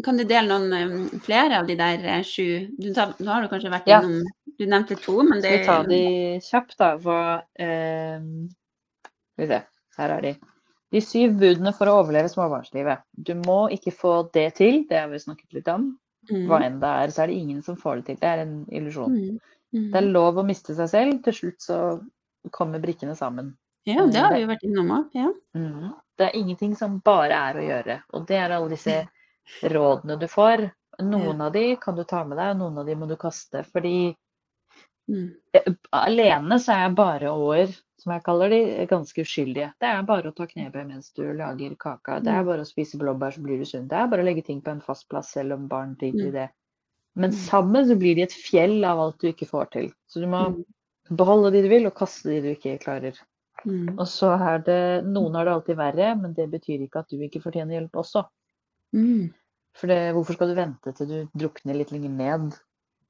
kan, 0.05 0.19
du 0.19 0.25
dele 0.29 0.45
noen 0.49 0.93
um, 0.93 1.21
flere 1.25 1.63
av 1.63 1.67
de 1.67 1.77
der 1.79 2.05
eh, 2.05 2.23
sju 2.27 2.69
du, 2.79 2.91
Nå 2.93 3.31
har 3.31 3.43
du 3.43 3.49
kanskje 3.51 3.73
vært 3.73 3.89
Ja. 3.89 4.03
innom 4.03 4.27
Du 4.59 4.67
nevnte 4.69 4.99
to, 5.01 5.23
men 5.25 5.41
det 5.41 5.49
Skal 5.49 5.59
vi 5.59 5.67
ta 5.67 5.77
de 5.89 6.03
kjapt, 6.45 6.77
da? 6.79 6.91
Hva 7.01 7.21
ehm, 7.59 8.51
Skal 9.33 9.45
vi 9.45 9.49
se. 9.49 9.61
Her 9.97 10.15
er 10.19 10.27
de. 10.27 10.33
De 10.93 11.01
syv 11.01 11.39
budene 11.41 11.73
for 11.73 11.89
å 11.89 11.97
overleve 12.03 12.29
småbarnslivet. 12.29 13.01
Du 13.17 13.33
må 13.41 13.65
ikke 13.73 13.95
få 13.97 14.13
det 14.35 14.51
til, 14.61 14.83
det 14.91 14.99
har 15.01 15.09
vi 15.09 15.21
snakket 15.23 15.57
litt 15.57 15.69
om. 15.73 15.89
Mm, 16.31 16.45
Hva 16.51 16.61
enn 16.67 16.77
det 16.83 16.91
er, 17.03 17.13
så 17.15 17.25
er 17.25 17.33
det 17.33 17.39
ingen 17.41 17.63
som 17.65 17.79
får 17.81 18.03
det 18.03 18.05
til. 18.11 18.19
Det 18.21 18.29
er 18.29 18.43
en 18.45 18.55
illusjon. 18.69 19.17
mm, 19.17 19.39
mm. 19.73 19.89
Det 19.95 20.01
er 20.03 20.11
lov 20.13 20.39
å 20.41 20.45
miste 20.47 20.77
seg 20.77 20.91
selv. 20.93 21.17
Til 21.25 21.37
slutt 21.39 21.65
så 21.65 21.79
kommer 22.53 22.83
brikkene 22.83 23.17
sammen. 23.17 23.55
Ja, 23.89 24.05
det 24.07 24.21
har 24.21 24.37
vi 24.37 24.45
jo 24.45 24.51
vært 24.53 24.69
innom 24.69 24.93
òg. 24.95 25.17
Ja. 25.17 25.33
Det 26.19 26.29
er 26.29 26.37
ingenting 26.39 26.77
som 26.79 27.01
bare 27.05 27.41
er 27.51 27.59
å 27.59 27.65
gjøre. 27.67 27.97
Og 28.15 28.29
det 28.29 28.39
er 28.39 28.55
alle 28.55 28.77
disse 28.77 29.01
rådene 29.63 30.19
du 30.21 30.29
får. 30.29 30.71
Noen 31.03 31.41
av 31.41 31.53
de 31.53 31.77
kan 31.81 31.97
du 31.97 32.05
ta 32.05 32.25
med 32.25 32.39
deg, 32.39 32.53
og 32.55 32.59
noen 32.61 32.79
av 32.83 32.87
de 32.87 32.95
må 32.95 33.09
du 33.09 33.17
kaste. 33.17 33.65
Fordi 33.73 34.15
Mm, 35.11 35.35
alene 35.93 36.59
så 36.63 36.73
er 36.73 36.95
bare 36.97 37.31
år, 37.35 37.73
som 38.01 38.13
jeg 38.15 38.23
kaller 38.25 38.53
de, 38.53 38.61
ganske 38.91 39.25
uskyldige. 39.25 39.73
Det 39.83 39.89
er 39.89 40.05
bare 40.09 40.31
å 40.31 40.37
ta 40.37 40.47
knebøy 40.47 40.85
mens 40.89 41.11
du 41.17 41.25
lager 41.37 41.75
kaka. 41.77 42.21
Det 42.21 42.31
er 42.33 42.43
Mm. 42.43 42.47
bare 42.47 42.63
å 42.63 42.69
spise 42.69 42.99
blåbær, 42.99 43.35
så 43.35 43.43
blir 43.43 43.59
du 43.59 43.65
sunn. 43.65 43.89
Det 43.89 43.99
er 43.99 44.07
bare 44.07 44.23
å 44.23 44.25
legge 44.25 44.45
ting 44.47 44.61
på 44.63 44.71
en 44.71 44.81
fast 44.81 45.09
plass, 45.09 45.33
selv 45.33 45.53
om 45.53 45.69
barn 45.69 45.97
driter 45.97 46.29
i 46.29 46.31
Mm. 46.31 46.33
det. 46.33 46.51
Men 47.17 47.31
Mm. 47.31 47.37
sammen 47.37 47.89
så 47.89 47.99
blir 47.99 48.15
de 48.15 48.23
et 48.23 48.33
fjell 48.33 48.85
av 48.85 48.99
alt 48.99 49.19
du 49.19 49.33
ikke 49.33 49.49
får 49.49 49.71
til. 49.71 49.93
Så 50.09 50.21
du 50.21 50.27
må 50.27 50.65
beholde 51.11 51.53
de 51.53 51.63
du 51.63 51.69
vil, 51.69 51.87
og 51.87 51.95
kaste 51.95 52.31
de 52.31 52.41
du 52.41 52.49
ikke 52.55 52.79
klarer. 52.81 53.19
mm, 53.67 53.99
Og 53.99 54.07
så 54.07 54.33
er 54.41 54.59
det 54.59 55.05
Noen 55.05 55.35
har 55.35 55.45
det 55.45 55.53
alltid 55.53 55.77
verre, 55.77 56.15
men 56.21 56.33
det 56.33 56.51
betyr 56.51 56.81
ikke 56.81 57.01
at 57.01 57.09
du 57.09 57.19
ikke 57.19 57.43
fortjener 57.43 57.81
hjelp 57.81 57.93
også. 57.93 58.25
Mm. 58.93 59.33
For 59.75 59.87
det, 59.89 60.13
hvorfor 60.13 60.35
skal 60.37 60.49
du 60.53 60.55
vente 60.55 60.93
til 60.97 61.07
du 61.09 61.29
drukner 61.39 61.75
litt 61.79 61.91
lenger 61.95 62.11
ned 62.11 62.51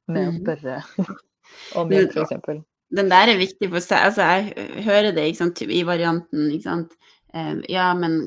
med 0.09 0.29
å 0.29 0.33
Mm. 0.33 0.43
spørre 0.43 0.77
om 1.81 1.91
hjelp, 1.91 2.13
f.eks.? 2.17 2.63
Den 2.95 3.09
der 3.09 3.29
er 3.33 3.39
viktig 3.41 3.69
for. 3.73 3.81
Altså, 3.97 4.23
jeg 4.23 4.85
hører 4.85 5.13
det 5.17 5.37
sant, 5.37 5.63
i 5.63 5.83
varianten, 5.83 6.51
ikke 6.53 6.63
sant. 6.69 6.93
Eh, 7.35 7.55
ja, 7.73 7.95
men 7.97 8.19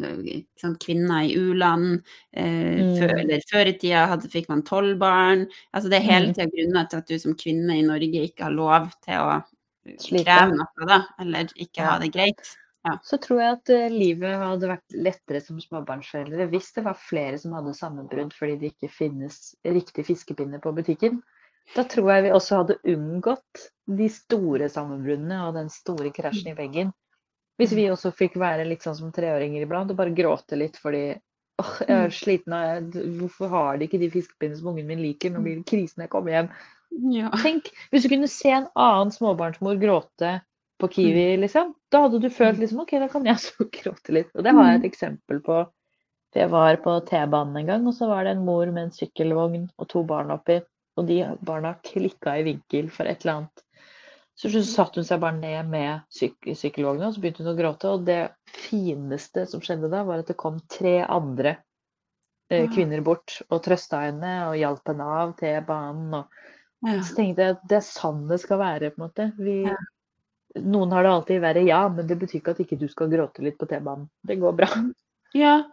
sant, 0.58 0.80
kvinner 0.82 1.22
i 1.28 1.36
u-land 1.38 2.02
eh, 2.34 2.82
Mm. 2.82 2.98
før, 2.98 3.14
Eller 3.22 3.42
før 3.52 3.68
i 3.70 3.78
tida 3.78 4.08
hadde, 4.10 4.28
fikk 4.34 4.50
man 4.50 4.64
tolv 4.64 4.98
barn. 5.00 5.46
Altså, 5.74 5.90
det 5.90 6.00
er 6.00 6.08
hele 6.12 6.28
Mm. 6.28 6.34
tida 6.34 6.48
grunner 6.50 6.90
til 6.90 6.98
at 6.98 7.08
du 7.08 7.20
som 7.20 7.36
kvinne 7.36 7.78
i 7.78 7.84
Norge 7.86 8.26
ikke 8.28 8.44
har 8.44 8.52
lov 8.52 8.90
til 9.06 9.14
å 9.22 9.44
Slite. 10.00 10.26
kreve 10.26 10.56
noe, 10.58 10.88
da. 10.90 11.04
Eller 11.22 11.46
ikke 11.56 11.78
Ja. 11.86 11.92
ha 11.92 12.00
det 12.00 12.12
greit. 12.12 12.58
Så 13.06 13.18
tror 13.22 13.40
jeg 13.42 13.54
at 13.56 13.72
eh, 13.74 13.94
livet 13.94 14.36
hadde 14.38 14.70
vært 14.70 14.98
lettere 15.08 15.40
som 15.42 15.58
småbarnsforeldre 15.62 16.46
hvis 16.52 16.68
det 16.76 16.84
var 16.86 17.00
flere 17.02 17.40
som 17.42 17.56
hadde 17.58 17.74
sammenbrudd 17.78 18.36
fordi 18.38 18.60
det 18.62 18.74
ikke 18.74 18.92
finnes 18.94 19.40
riktig 19.66 20.06
fiskepinne 20.06 20.60
på 20.62 20.74
butikken. 20.76 21.22
Da 21.74 21.86
tror 21.90 22.12
jeg 22.14 22.28
vi 22.28 22.36
også 22.36 22.62
hadde 22.62 22.78
unngått 22.94 23.66
de 23.90 24.10
store 24.14 24.70
sammenbruddene 24.70 25.42
og 25.48 25.58
den 25.58 25.72
store 25.74 26.12
krasjen 26.14 26.52
i 26.54 26.58
veggen. 26.58 26.94
Hvis 27.58 27.74
vi 27.74 27.88
også 27.90 28.12
fikk 28.14 28.38
være 28.38 28.68
litt 28.68 28.86
sånn 28.86 28.98
som 29.00 29.14
treåringer 29.16 29.66
iblant 29.66 29.90
og 29.90 29.98
bare 29.98 30.14
gråte 30.14 30.60
litt 30.60 30.78
fordi 30.78 31.08
åh, 31.64 31.76
jeg 31.88 31.96
er 31.96 32.14
sliten 32.14 32.54
av 32.54 32.98
Hvorfor 33.18 33.50
har 33.50 33.80
de 33.80 33.88
ikke 33.88 34.02
de 34.02 34.12
fiskepinnene 34.14 34.60
som 34.60 34.74
ungen 34.74 34.90
min 34.92 35.02
liker? 35.02 35.34
Nå 35.34 35.42
blir 35.42 35.58
det 35.62 35.70
krise 35.72 35.98
når 35.98 36.06
jeg 36.06 36.14
kommer 36.14 36.36
hjem. 36.36 36.52
Ja. 37.16 37.32
Tenk, 37.42 37.72
hvis 37.90 38.06
du 38.06 38.12
kunne 38.12 38.30
se 38.30 38.52
en 38.54 38.70
annen 38.78 39.16
småbarnsmor 39.16 39.80
gråte 39.82 40.38
på 40.82 40.88
Kiwi, 40.92 41.38
liksom. 41.40 41.74
Da 41.92 42.02
hadde 42.06 42.20
du 42.20 42.30
følt 42.30 42.60
liksom 42.60 42.82
OK, 42.84 42.92
da 43.00 43.08
kan 43.12 43.26
jeg 43.26 43.36
også 43.40 43.68
gråte 43.80 44.12
litt. 44.16 44.32
Og 44.36 44.44
det 44.44 44.52
har 44.56 44.72
jeg 44.72 44.82
et 44.84 44.88
eksempel 44.92 45.42
på. 45.46 45.62
Jeg 46.36 46.50
var 46.52 46.76
på 46.84 46.98
T-banen 47.08 47.56
en 47.62 47.68
gang, 47.70 47.86
og 47.88 47.94
så 47.96 48.10
var 48.12 48.26
det 48.28 48.34
en 48.36 48.44
mor 48.46 48.66
med 48.68 48.84
en 48.90 48.92
sykkelvogn 48.92 49.70
og 49.80 49.88
to 49.88 50.04
barn 50.04 50.32
oppi. 50.36 50.58
Og 51.00 51.08
de 51.08 51.22
barna 51.48 51.76
klikka 51.84 52.34
i 52.40 52.44
vinkel 52.44 52.90
for 52.92 53.08
et 53.08 53.24
eller 53.24 53.38
annet. 53.38 53.62
Så 54.36 54.50
så 54.52 54.62
satte 54.68 55.00
hun 55.00 55.08
seg 55.08 55.22
bare 55.24 55.38
ned 55.40 55.70
med 55.72 56.02
syk 56.12 56.36
sykkelvogna, 56.60 57.08
og 57.08 57.16
så 57.16 57.22
begynte 57.24 57.44
hun 57.46 57.54
å 57.54 57.58
gråte. 57.60 57.88
Og 57.96 58.04
det 58.08 58.20
fineste 58.52 59.46
som 59.48 59.64
skjedde 59.64 59.88
da, 59.94 60.04
var 60.04 60.20
at 60.24 60.28
det 60.28 60.36
kom 60.40 60.60
tre 60.72 60.98
andre 61.08 61.56
eh, 62.52 62.66
Ah. 62.66 62.68
kvinner 62.76 63.02
bort 63.02 63.40
og 63.50 63.64
trøsta 63.64 64.04
henne 64.04 64.34
og 64.50 64.58
hjalp 64.60 64.92
henne 64.92 65.08
av 65.24 65.32
T-banen. 65.40 66.14
og 66.20 66.26
Ja. 66.86 67.00
så 67.02 67.16
tenkte 67.16 67.42
jeg 67.48 67.56
at 67.56 67.64
det 67.68 67.78
er 67.80 67.88
sånn 67.88 68.28
det 68.28 68.42
skal 68.44 68.60
være. 68.60 68.92
på 68.92 69.00
en 69.02 69.08
måte. 69.08 69.32
Vi, 69.40 69.64
Ja. 69.72 69.76
Noen 70.64 70.92
har 70.92 71.04
det 71.04 71.10
alltid 71.12 71.42
verre, 71.42 71.62
ja, 71.68 71.82
men 71.90 72.08
det 72.08 72.16
betyr 72.20 72.40
ikke 72.40 72.52
at 72.56 72.60
ikke 72.64 72.78
du 72.80 72.88
skal 72.88 73.10
gråte 73.12 73.44
litt 73.44 73.58
på 73.60 73.68
T-banen. 73.68 74.10
Det 74.24 74.38
går 74.40 74.54
bra. 74.56 74.68
Ja, 75.36 75.66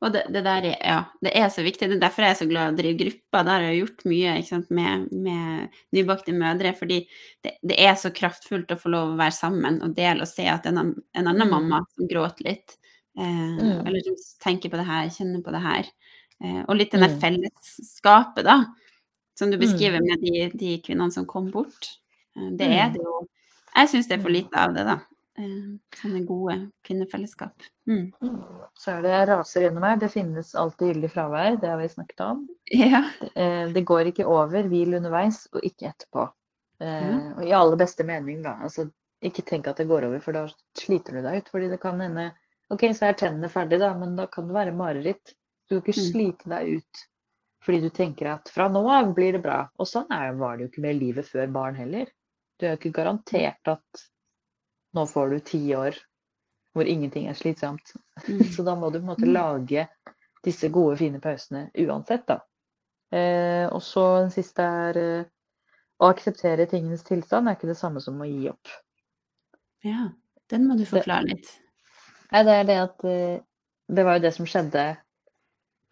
og 0.00 0.12
det, 0.14 0.20
det 0.30 0.44
der 0.46 0.62
er, 0.62 0.74
ja, 0.78 0.98
det 1.26 1.32
er 1.34 1.48
så 1.50 1.62
viktig. 1.66 1.88
Det 1.90 1.96
er 1.96 2.02
derfor 2.04 2.22
jeg 2.22 2.30
er 2.30 2.38
så 2.38 2.46
glad 2.46 2.68
i 2.68 2.70
å 2.70 2.76
drive 2.78 2.98
grupper. 3.00 3.40
Der 3.48 3.50
har 3.50 3.64
jeg 3.66 3.78
gjort 3.80 4.04
mye 4.06 4.34
sant, 4.46 4.68
med, 4.70 5.08
med 5.10 5.80
nybakte 5.96 6.34
mødre. 6.38 6.70
Fordi 6.78 7.00
det, 7.42 7.56
det 7.66 7.78
er 7.82 7.96
så 7.98 8.12
kraftfullt 8.14 8.70
å 8.70 8.78
få 8.78 8.92
lov 8.94 9.10
å 9.10 9.18
være 9.18 9.34
sammen 9.34 9.80
og 9.82 9.96
dele 9.96 10.22
og 10.22 10.30
se 10.30 10.46
at 10.46 10.68
en, 10.70 10.78
en 10.94 11.26
annen 11.32 11.48
Mm. 11.48 11.50
mamma 11.50 11.80
som 11.96 12.06
gråter 12.06 12.46
litt, 12.46 12.76
eh, 13.18 13.58
Mm. 13.58 13.82
eller 13.88 14.04
som 14.06 14.14
tenker 14.46 14.70
på 14.70 14.78
det 14.78 14.86
her, 14.86 15.10
kjenner 15.10 15.42
på 15.42 15.50
det 15.56 15.64
her. 15.66 15.90
Eh, 16.44 16.60
og 16.68 16.76
litt 16.78 16.92
det 16.94 17.00
der 17.02 17.16
Mm. 17.16 17.18
fellesskapet, 17.24 18.44
da, 18.46 18.60
som 19.34 19.50
du 19.50 19.56
Mm. 19.58 19.64
beskriver 19.66 19.98
med 20.06 20.22
de, 20.22 20.46
de 20.54 20.78
kvinnene 20.86 21.10
som 21.12 21.26
kom 21.26 21.50
bort. 21.50 21.90
Eh, 22.38 22.50
det 22.54 22.70
er 22.70 22.86
Mm. 22.86 22.92
det 22.92 23.02
jo 23.02 23.26
Jeg 23.78 23.88
syns 23.92 24.08
det 24.10 24.18
er 24.18 24.22
for 24.24 24.30
Mm. 24.32 24.36
lite 24.38 24.58
av 24.64 24.74
det, 24.74 24.84
da. 24.88 24.98
Eh, 25.38 25.78
sånne 25.94 26.24
gode 26.26 26.56
kvinnefellesskap. 26.84 27.62
Mm. 27.86 28.12
Mm. 28.20 28.38
Så 28.74 28.90
er 28.96 29.02
det 29.02 29.28
raser 29.28 29.62
gjennom 29.62 29.84
her. 29.86 29.96
Det 29.96 30.10
finnes 30.10 30.54
alltid 30.58 30.90
gyldig 30.96 31.10
fravær, 31.12 31.60
det 31.60 31.68
har 31.70 31.78
vi 31.78 31.88
snakket 31.92 32.20
om. 32.26 32.48
Ja. 32.74 33.04
Eh, 33.36 33.68
Det 33.72 33.84
går 33.86 34.10
ikke 34.10 34.26
over, 34.26 34.62
hvil 34.66 34.94
underveis, 34.98 35.46
og 35.54 35.62
ikke 35.62 35.92
etterpå. 35.92 36.28
Mm. 36.80 37.38
Og 37.38 37.44
i 37.46 37.52
aller 37.52 37.76
beste 37.76 38.04
mening, 38.06 38.42
da. 38.42 38.56
Altså, 38.62 38.90
ikke 39.22 39.44
tenk 39.46 39.66
at 39.68 39.76
det 39.76 39.88
går 39.88 40.04
over, 40.06 40.20
for 40.20 40.32
da 40.32 40.46
sliter 40.78 41.12
du 41.12 41.22
deg 41.22 41.38
ut. 41.42 41.48
Fordi 41.50 41.68
det 41.70 41.80
kan 41.80 42.00
hende 42.00 42.32
OK, 42.70 42.82
så 42.92 43.08
er 43.08 43.14
tennene 43.14 43.48
ferdig, 43.48 43.78
da, 43.80 43.94
men 43.94 44.16
da 44.16 44.26
kan 44.26 44.46
det 44.46 44.54
være 44.54 44.74
mareritt. 44.76 45.34
Du 45.70 45.80
kan 45.80 45.92
ikke 45.92 46.00
Mm. 46.00 46.12
slite 46.12 46.48
deg 46.48 46.76
ut 46.78 47.06
fordi 47.64 47.80
du 47.82 47.90
tenker 47.90 48.26
at 48.32 48.48
fra 48.48 48.68
nå 48.68 48.80
av 48.88 49.14
blir 49.14 49.32
det 49.32 49.42
bra. 49.42 49.68
Og 49.78 49.86
sånn 49.86 50.06
var 50.38 50.56
det 50.56 50.62
jo 50.64 50.68
ikke 50.68 50.82
med 50.82 50.96
livet 51.00 51.26
før 51.26 51.50
barn 51.52 51.74
heller. 51.74 52.06
Du 52.58 52.66
er 52.66 52.74
jo 52.74 52.78
ikke 52.80 52.94
garantert 53.00 53.70
at 53.70 54.04
nå 54.96 55.04
får 55.06 55.30
du 55.34 55.38
ti 55.46 55.60
år 55.76 55.96
hvor 56.76 56.86
ingenting 56.90 57.26
er 57.30 57.34
slitsomt. 57.38 57.92
Mm. 58.28 58.42
Så 58.54 58.62
da 58.66 58.74
må 58.78 58.90
du 58.90 58.98
på 59.00 59.04
en 59.06 59.10
måte 59.12 59.26
Mm. 59.26 59.34
lage 59.34 59.86
disse 60.44 60.68
gode, 60.70 60.96
fine 61.00 61.18
pausene 61.20 61.68
uansett, 61.74 62.26
da. 62.28 62.40
Eh, 63.10 63.66
og 63.72 63.80
så 63.82 64.02
den 64.20 64.30
siste 64.30 64.62
er 64.62 64.98
eh, 65.00 65.24
å 65.98 66.10
akseptere 66.12 66.66
tingenes 66.70 67.02
tilstand 67.08 67.48
er 67.48 67.56
ikke 67.56 67.70
det 67.70 67.78
samme 67.80 68.00
som 68.04 68.20
å 68.20 68.26
gi 68.28 68.46
opp. 68.50 68.68
Ja, 69.82 70.10
den 70.52 70.66
må 70.68 70.76
du 70.78 70.84
forklare 70.86 71.24
litt. 71.30 71.48
nei, 72.30 72.42
det 72.44 72.54
er 72.60 72.64
det 72.68 72.76
at 72.82 73.04
eh, 73.08 73.40
Det 73.88 74.04
var 74.04 74.18
jo 74.18 74.22
det 74.26 74.34
som 74.36 74.46
skjedde 74.46 74.84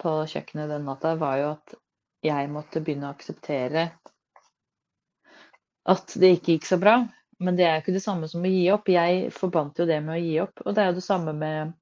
på 0.02 0.10
kjøkkenet 0.28 0.68
den 0.68 0.84
natta, 0.84 1.14
var 1.16 1.36
jo 1.40 1.46
at 1.54 1.74
jeg 2.26 2.50
måtte 2.52 2.82
begynne 2.84 3.08
å 3.08 3.14
akseptere 3.16 3.86
at 5.86 6.14
det 6.18 6.32
ikke 6.36 6.56
gikk 6.56 6.68
så 6.68 6.78
bra. 6.82 6.96
Men 7.38 7.56
det 7.56 7.66
er 7.66 7.74
jo 7.76 7.82
ikke 7.84 7.96
det 7.98 8.04
samme 8.04 8.28
som 8.30 8.44
å 8.44 8.50
gi 8.50 8.64
opp. 8.72 8.88
Jeg 8.88 9.32
forbandt 9.34 9.78
jo 9.82 9.86
det 9.88 9.98
med 10.04 10.16
å 10.16 10.22
gi 10.22 10.36
opp. 10.40 10.62
Og 10.64 10.74
det 10.74 10.82
er 10.82 10.90
jo 10.90 10.98
det 10.98 11.04
samme 11.04 11.34
med 11.36 11.74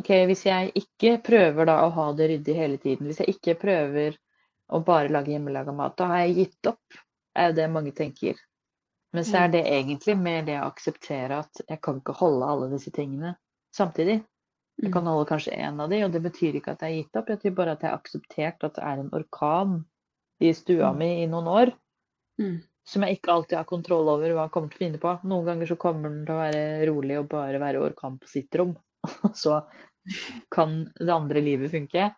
OK, 0.00 0.08
hvis 0.30 0.46
jeg 0.46 0.70
ikke 0.78 1.18
prøver 1.26 1.68
da 1.68 1.82
å 1.84 1.90
ha 1.92 2.06
det 2.16 2.30
ryddig 2.30 2.54
hele 2.56 2.78
tiden, 2.80 3.10
hvis 3.10 3.20
jeg 3.20 3.34
ikke 3.34 3.58
prøver 3.60 4.14
å 4.72 4.80
bare 4.80 5.10
lage 5.12 5.34
hjemmelaga 5.34 5.74
mat, 5.76 5.98
da 5.98 6.06
har 6.08 6.22
jeg 6.22 6.36
gitt 6.38 6.70
opp, 6.70 6.96
er 7.36 7.50
jo 7.50 7.56
det 7.58 7.66
mange 7.74 7.92
tenker. 7.92 8.38
Men 9.12 9.26
så 9.28 9.42
er 9.42 9.50
det 9.52 9.66
egentlig 9.68 10.14
mer 10.16 10.46
det 10.46 10.56
å 10.56 10.70
akseptere 10.70 11.42
at 11.42 11.60
jeg 11.68 11.80
kan 11.84 11.98
ikke 12.00 12.14
holde 12.16 12.48
alle 12.48 12.70
disse 12.72 12.90
tingene 12.96 13.34
samtidig. 13.76 14.22
Jeg 14.80 14.88
Mm. 14.88 14.92
kan 14.92 15.06
holde 15.06 15.28
kanskje 15.28 15.52
én 15.52 15.80
av 15.80 15.90
de, 15.90 16.04
og 16.04 16.12
det 16.12 16.22
betyr 16.22 16.56
ikke 16.56 16.72
at 16.72 16.80
jeg 16.80 16.88
har 16.88 17.02
gitt 17.02 17.16
opp. 17.16 17.28
Jeg 17.28 17.40
tror 17.42 17.54
bare 17.54 17.72
at 17.72 17.82
jeg 17.82 17.90
har 17.90 17.98
akseptert 17.98 18.64
at 18.64 18.74
det 18.74 18.82
er 18.82 18.98
en 19.02 19.10
orkan 19.12 19.84
i 20.40 20.52
stua 20.52 20.92
Mm. 20.92 20.98
mi 20.98 21.22
i 21.22 21.26
noen 21.26 21.46
år 21.46 21.72
Mm. 22.40 22.62
Som 22.88 23.04
jeg 23.06 23.18
ikke 23.18 23.32
alltid 23.32 23.58
har 23.60 23.68
kontroll 23.68 24.08
over 24.10 24.32
hva 24.34 24.46
jeg 24.46 24.54
kommer 24.54 24.72
til 24.72 24.80
å 24.80 24.84
finne 24.84 25.00
på. 25.02 25.12
Noen 25.30 25.48
ganger 25.48 25.70
så 25.70 25.78
kommer 25.80 26.10
den 26.10 26.24
til 26.26 26.34
å 26.34 26.40
være 26.40 26.62
rolig 26.90 27.18
og 27.20 27.28
bare 27.30 27.60
være 27.62 27.82
orkan 27.86 28.18
på 28.18 28.30
sitt 28.30 28.58
rom. 28.58 28.74
Og 29.28 29.36
så 29.38 29.60
kan 30.50 30.80
det 30.98 31.14
andre 31.14 31.42
livet 31.44 31.70
funke. 31.70 32.10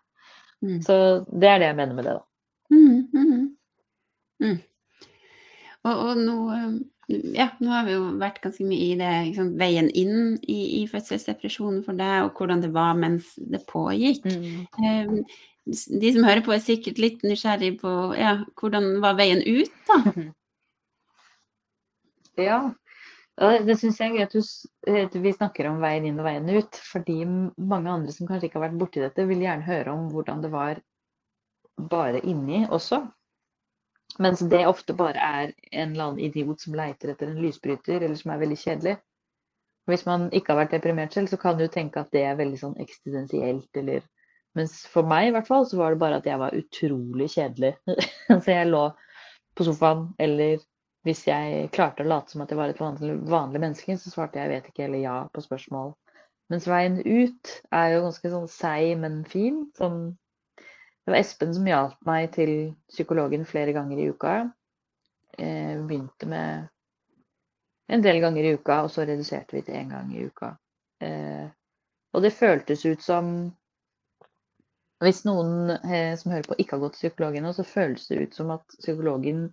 Mm. 0.65 0.79
Så 0.85 0.95
det 1.29 1.51
er 1.51 1.61
det 1.61 1.69
jeg 1.69 1.79
mener 1.81 1.99
med 1.99 2.09
det, 2.09 2.15
da. 2.17 2.25
Mm, 2.73 3.01
mm, 3.13 3.43
mm. 4.41 4.59
Og, 5.85 5.93
og 5.93 6.13
nå, 6.17 6.37
eh, 6.57 7.19
ja, 7.37 7.51
nå 7.61 7.73
har 7.75 7.85
vi 7.85 7.97
jo 7.97 8.07
vært 8.21 8.41
ganske 8.45 8.65
mye 8.65 8.87
i 8.87 8.95
det, 8.97 9.11
liksom, 9.29 9.51
veien 9.61 9.91
inn 9.93 10.39
i, 10.41 10.61
i 10.81 10.85
fødselsdepresjonen 10.89 11.83
for 11.85 12.01
deg, 12.01 12.25
og 12.25 12.41
hvordan 12.41 12.65
det 12.65 12.73
var 12.73 12.97
mens 12.97 13.35
det 13.37 13.61
pågikk. 13.69 14.25
Mm. 14.25 14.65
Eh, 14.81 15.43
De 16.01 16.11
som 16.13 16.25
hører 16.25 16.43
på 16.45 16.53
er 16.53 16.65
sikkert 16.65 16.99
litt 17.01 17.23
nysgjerrig 17.25 17.79
på 17.81 17.93
ja, 18.19 18.39
hvordan 18.61 18.99
var 19.05 19.21
veien 19.21 19.45
ut, 19.45 19.77
da? 19.89 20.01
Ja, 22.41 22.59
det, 23.67 23.77
syns 23.81 23.99
jeg 23.99 24.13
er 24.13 24.17
gøy 24.17 24.25
at 24.27 25.05
at 25.07 25.17
vi 25.19 25.33
snakker 25.35 25.67
om 25.71 25.81
veien 25.83 26.07
inn 26.07 26.21
og 26.23 26.27
veien 26.29 26.49
ut. 26.55 26.79
Fordi 26.93 27.21
mange 27.25 27.91
andre 27.91 28.15
som 28.15 28.29
kanskje 28.29 28.49
ikke 28.49 28.61
har 28.61 28.69
vært 28.69 28.81
borti 28.81 29.03
dette, 29.03 29.27
vil 29.29 29.43
gjerne 29.43 29.67
høre 29.67 29.95
om 29.95 30.09
hvordan 30.13 30.45
det 30.45 30.51
var 30.55 30.81
bare 31.91 32.23
inni 32.23 32.65
også. 32.71 33.03
Mens 34.23 34.45
det 34.47 34.63
ofte 34.69 34.95
bare 34.95 35.19
er 35.19 35.55
en 35.73 35.95
eller 35.95 36.05
annen 36.05 36.23
idiot 36.23 36.63
som 36.63 36.77
leiter 36.79 37.11
etter 37.11 37.33
en 37.33 37.41
lysbryter, 37.43 37.99
eller 37.99 38.15
som 38.19 38.31
er 38.31 38.43
veldig 38.45 38.59
kjedelig. 38.61 38.97
Hvis 39.91 40.07
man 40.07 40.29
ikke 40.33 40.53
har 40.53 40.63
vært 40.63 40.77
deprimert 40.77 41.17
selv, 41.17 41.29
så 41.29 41.37
kan 41.41 41.59
du 41.59 41.67
tenke 41.69 42.01
at 42.01 42.13
det 42.15 42.23
er 42.25 42.39
veldig 42.39 42.61
sånn 42.61 42.77
eksistensielt, 42.81 43.71
eller 43.77 44.05
Mens 44.55 44.85
for 44.87 45.03
meg 45.11 45.29
i 45.29 45.33
hvert 45.35 45.49
fall, 45.49 45.65
så 45.67 45.81
var 45.81 45.91
det 45.91 45.99
bare 45.99 46.21
at 46.21 46.27
jeg 46.29 46.39
var 46.39 46.55
utrolig 46.55 47.27
kjedelig. 47.33 47.73
så 48.45 48.53
jeg 48.53 48.69
lå 48.71 48.85
på 49.59 49.67
sofaen, 49.67 50.05
eller 50.23 50.63
hvis 51.05 51.27
jeg 51.29 51.69
klarte 51.75 52.05
å 52.05 52.09
late 52.09 52.33
som 52.33 52.43
at 52.45 52.53
jeg 52.53 52.59
var 52.59 52.73
et 52.73 52.81
vanlig, 52.81 53.19
vanlig 53.29 53.61
menneske, 53.61 53.97
så 54.01 54.13
svarte 54.13 54.41
jeg 54.41 54.53
vet 54.53 54.69
ikke 54.71 54.87
eller 54.87 55.03
ja 55.05 55.17
på 55.33 55.45
spørsmål. 55.45 55.93
Mens 56.53 56.69
veien 56.69 56.99
ut 57.01 57.51
er 57.73 57.95
jo 57.95 58.05
ganske 58.07 58.31
sånn 58.33 58.51
seig, 58.53 58.95
men 59.01 59.23
fin. 59.29 59.65
Sånn 59.77 60.15
det 61.05 61.13
var 61.13 61.21
Espen 61.21 61.53
som 61.53 61.67
hjalp 61.69 62.07
meg 62.09 62.31
til 62.33 62.53
psykologen 62.89 63.45
flere 63.49 63.75
ganger 63.77 63.99
i 64.01 64.07
uka. 64.09 64.37
Eh, 65.37 65.75
begynte 65.85 66.29
med 66.31 66.71
en 67.93 68.05
del 68.05 68.23
ganger 68.23 68.45
i 68.45 68.55
uka, 68.57 68.79
og 68.87 68.93
så 68.93 69.05
reduserte 69.05 69.57
vi 69.57 69.61
til 69.67 69.77
én 69.77 69.93
gang 69.93 70.09
i 70.15 70.25
uka. 70.25 70.55
Eh, 71.05 71.45
og 72.15 72.25
det 72.25 72.33
føltes 72.33 72.87
ut 72.87 73.03
som 73.03 73.53
Hvis 75.03 75.25
noen 75.27 75.75
eh, 75.75 76.15
som 76.17 76.31
hører 76.33 76.47
på 76.49 76.57
ikke 76.57 76.77
har 76.77 76.81
gått 76.85 76.95
til 76.97 77.11
psykologen 77.11 77.49
så 77.53 77.65
føles 77.67 78.07
det 78.09 78.21
ut 78.23 78.37
som 78.39 78.53
at 78.55 78.77
psykologen 78.79 79.49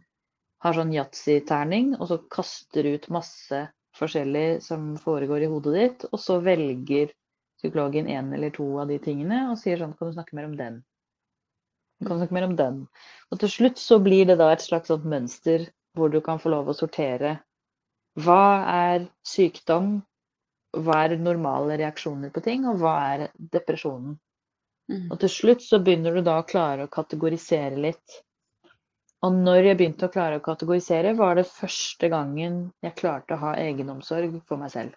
har 0.62 0.78
sånn 0.78 0.94
yatzy-terning, 0.94 1.96
og 1.98 2.10
så 2.12 2.20
kaster 2.34 2.88
ut 2.94 3.10
masse 3.14 3.64
forskjellig 3.98 4.62
som 4.64 4.94
foregår 5.02 5.46
i 5.46 5.50
hodet 5.52 5.74
ditt, 5.78 6.06
og 6.12 6.22
så 6.22 6.38
velger 6.44 7.12
psykologen 7.62 8.08
en 8.10 8.32
eller 8.34 8.54
to 8.56 8.68
av 8.82 8.90
de 8.90 8.98
tingene 9.02 9.44
og 9.52 9.60
sier 9.62 9.82
sånn 9.82 9.94
Kan 9.98 10.10
du 10.10 10.16
snakke 10.16 10.38
mer 10.38 10.48
om 10.50 10.56
den? 10.58 10.80
Kan 12.02 12.18
du 12.18 12.24
snakke 12.24 12.38
mer 12.38 12.48
om 12.48 12.56
den? 12.58 12.80
Og 13.30 13.42
til 13.42 13.52
slutt 13.56 13.82
så 13.82 14.00
blir 14.02 14.26
det 14.30 14.40
da 14.42 14.50
et 14.54 14.64
slags 14.64 14.90
sånt 14.90 15.06
mønster 15.06 15.68
hvor 15.98 16.10
du 16.10 16.22
kan 16.26 16.40
få 16.42 16.54
lov 16.54 16.72
å 16.72 16.78
sortere. 16.78 17.36
Hva 18.18 18.46
er 18.72 19.06
sykdom? 19.28 20.00
Hva 20.72 21.04
er 21.06 21.18
normale 21.20 21.78
reaksjoner 21.82 22.32
på 22.34 22.44
ting? 22.46 22.66
Og 22.70 22.80
hva 22.82 22.96
er 23.12 23.28
depresjonen? 23.54 24.18
Mm. 24.92 25.08
Og 25.12 25.20
til 25.22 25.32
slutt 25.32 25.64
så 25.64 25.80
begynner 25.84 26.16
du 26.16 26.24
da 26.26 26.40
å 26.40 26.48
klare 26.48 26.88
å 26.88 26.92
kategorisere 26.92 27.78
litt. 27.80 28.22
Og 29.22 29.36
når 29.38 29.68
jeg 29.68 29.78
begynte 29.78 30.08
å 30.08 30.14
klare 30.14 30.40
å 30.40 30.44
kategorisere, 30.46 31.14
var 31.18 31.36
det 31.38 31.46
første 31.46 32.10
gangen 32.10 32.56
jeg 32.82 32.98
klarte 32.98 33.36
å 33.36 33.42
ha 33.44 33.52
egenomsorg 33.62 34.40
for 34.50 34.58
meg 34.58 34.74
selv. 34.74 34.96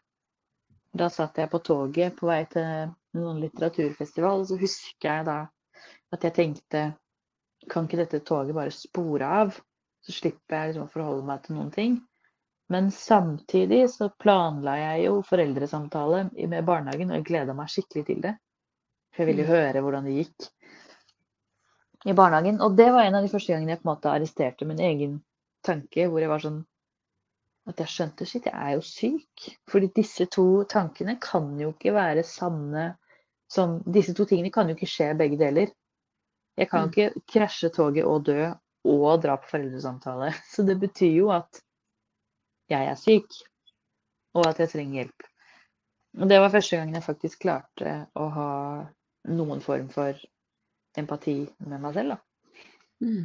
Da 0.96 1.10
satt 1.12 1.40
jeg 1.42 1.50
på 1.52 1.60
toget 1.66 2.16
på 2.16 2.30
vei 2.30 2.44
til 2.48 2.88
noen 3.18 3.42
litteraturfestival, 3.42 4.44
og 4.44 4.48
så 4.48 4.58
husker 4.60 5.10
jeg 5.10 5.26
da 5.28 5.38
at 6.14 6.24
jeg 6.28 6.36
tenkte 6.40 6.84
Kan 7.72 7.86
ikke 7.88 7.96
dette 7.96 8.18
toget 8.28 8.52
bare 8.56 8.72
spore 8.76 9.28
av? 9.40 9.54
Så 10.04 10.12
slipper 10.12 10.58
jeg 10.58 10.70
liksom 10.70 10.84
å 10.84 10.92
forholde 10.92 11.24
meg 11.24 11.44
til 11.44 11.56
noen 11.56 11.70
ting. 11.72 11.94
Men 12.68 12.90
samtidig 12.92 13.86
så 13.92 14.10
planla 14.20 14.74
jeg 14.76 15.06
jo 15.06 15.22
foreldresamtale 15.24 16.26
med 16.36 16.66
barnehagen, 16.68 17.08
og 17.08 17.20
jeg 17.20 17.26
gleda 17.30 17.56
meg 17.56 17.72
skikkelig 17.72 18.04
til 18.10 18.20
det. 18.26 18.34
For 19.14 19.24
jeg 19.24 19.30
ville 19.30 19.46
jo 19.46 19.54
høre 19.54 19.80
hvordan 19.84 20.08
det 20.08 20.18
gikk 20.18 20.50
i 22.04 22.12
barnehagen. 22.16 22.60
Og 22.60 22.76
det 22.76 22.90
var 22.92 23.04
en 23.06 23.14
av 23.18 23.24
de 23.24 23.30
første 23.32 23.52
gangene 23.54 23.74
jeg 23.74 23.82
på 23.82 23.88
en 23.88 23.92
måte 23.94 24.12
arresterte 24.12 24.68
min 24.68 24.80
egen 24.80 25.18
tanke, 25.64 26.08
hvor 26.08 26.20
jeg 26.20 26.32
var 26.32 26.44
sånn 26.44 26.62
At 27.66 27.78
jeg 27.80 27.88
skjønte 27.88 28.26
shit, 28.28 28.44
jeg 28.44 28.52
er 28.60 28.74
jo 28.74 28.82
syk. 28.84 29.44
Fordi 29.72 29.88
disse 29.96 30.26
to 30.28 30.64
tankene 30.68 31.14
kan 31.16 31.46
jo 31.56 31.70
ikke 31.72 31.94
være 31.96 32.24
sanne 32.28 32.90
som 33.48 33.78
Disse 33.86 34.12
to 34.16 34.26
tingene 34.28 34.50
kan 34.52 34.68
jo 34.68 34.74
ikke 34.76 34.88
skje 34.90 35.06
begge 35.16 35.38
deler. 35.40 35.70
Jeg 36.58 36.68
kan 36.68 36.84
jo 36.84 36.86
Mm. 36.86 36.92
ikke 36.92 37.22
krasje 37.32 37.70
toget 37.72 38.04
og 38.04 38.24
dø 38.26 38.50
og 38.84 39.22
dra 39.22 39.36
på 39.36 39.48
foreldresamtale. 39.48 40.32
Så 40.52 40.62
det 40.62 40.76
betyr 40.80 41.14
jo 41.16 41.30
at 41.32 41.62
jeg 42.68 42.84
er 42.90 42.94
syk, 43.00 43.32
og 44.34 44.46
at 44.46 44.58
jeg 44.60 44.68
trenger 44.68 44.94
hjelp. 45.02 45.26
Og 46.20 46.28
det 46.28 46.40
var 46.40 46.50
første 46.52 46.76
gangen 46.76 46.94
jeg 46.94 47.02
faktisk 47.02 47.40
klarte 47.42 47.94
å 48.14 48.28
ha 48.28 48.50
noen 49.28 49.60
form 49.64 49.88
for 49.88 50.12
empati 51.00 51.36
med 51.66 51.80
meg 51.82 51.94
selv. 51.96 52.14
Da. 52.14 52.18
Mm. 53.04 53.24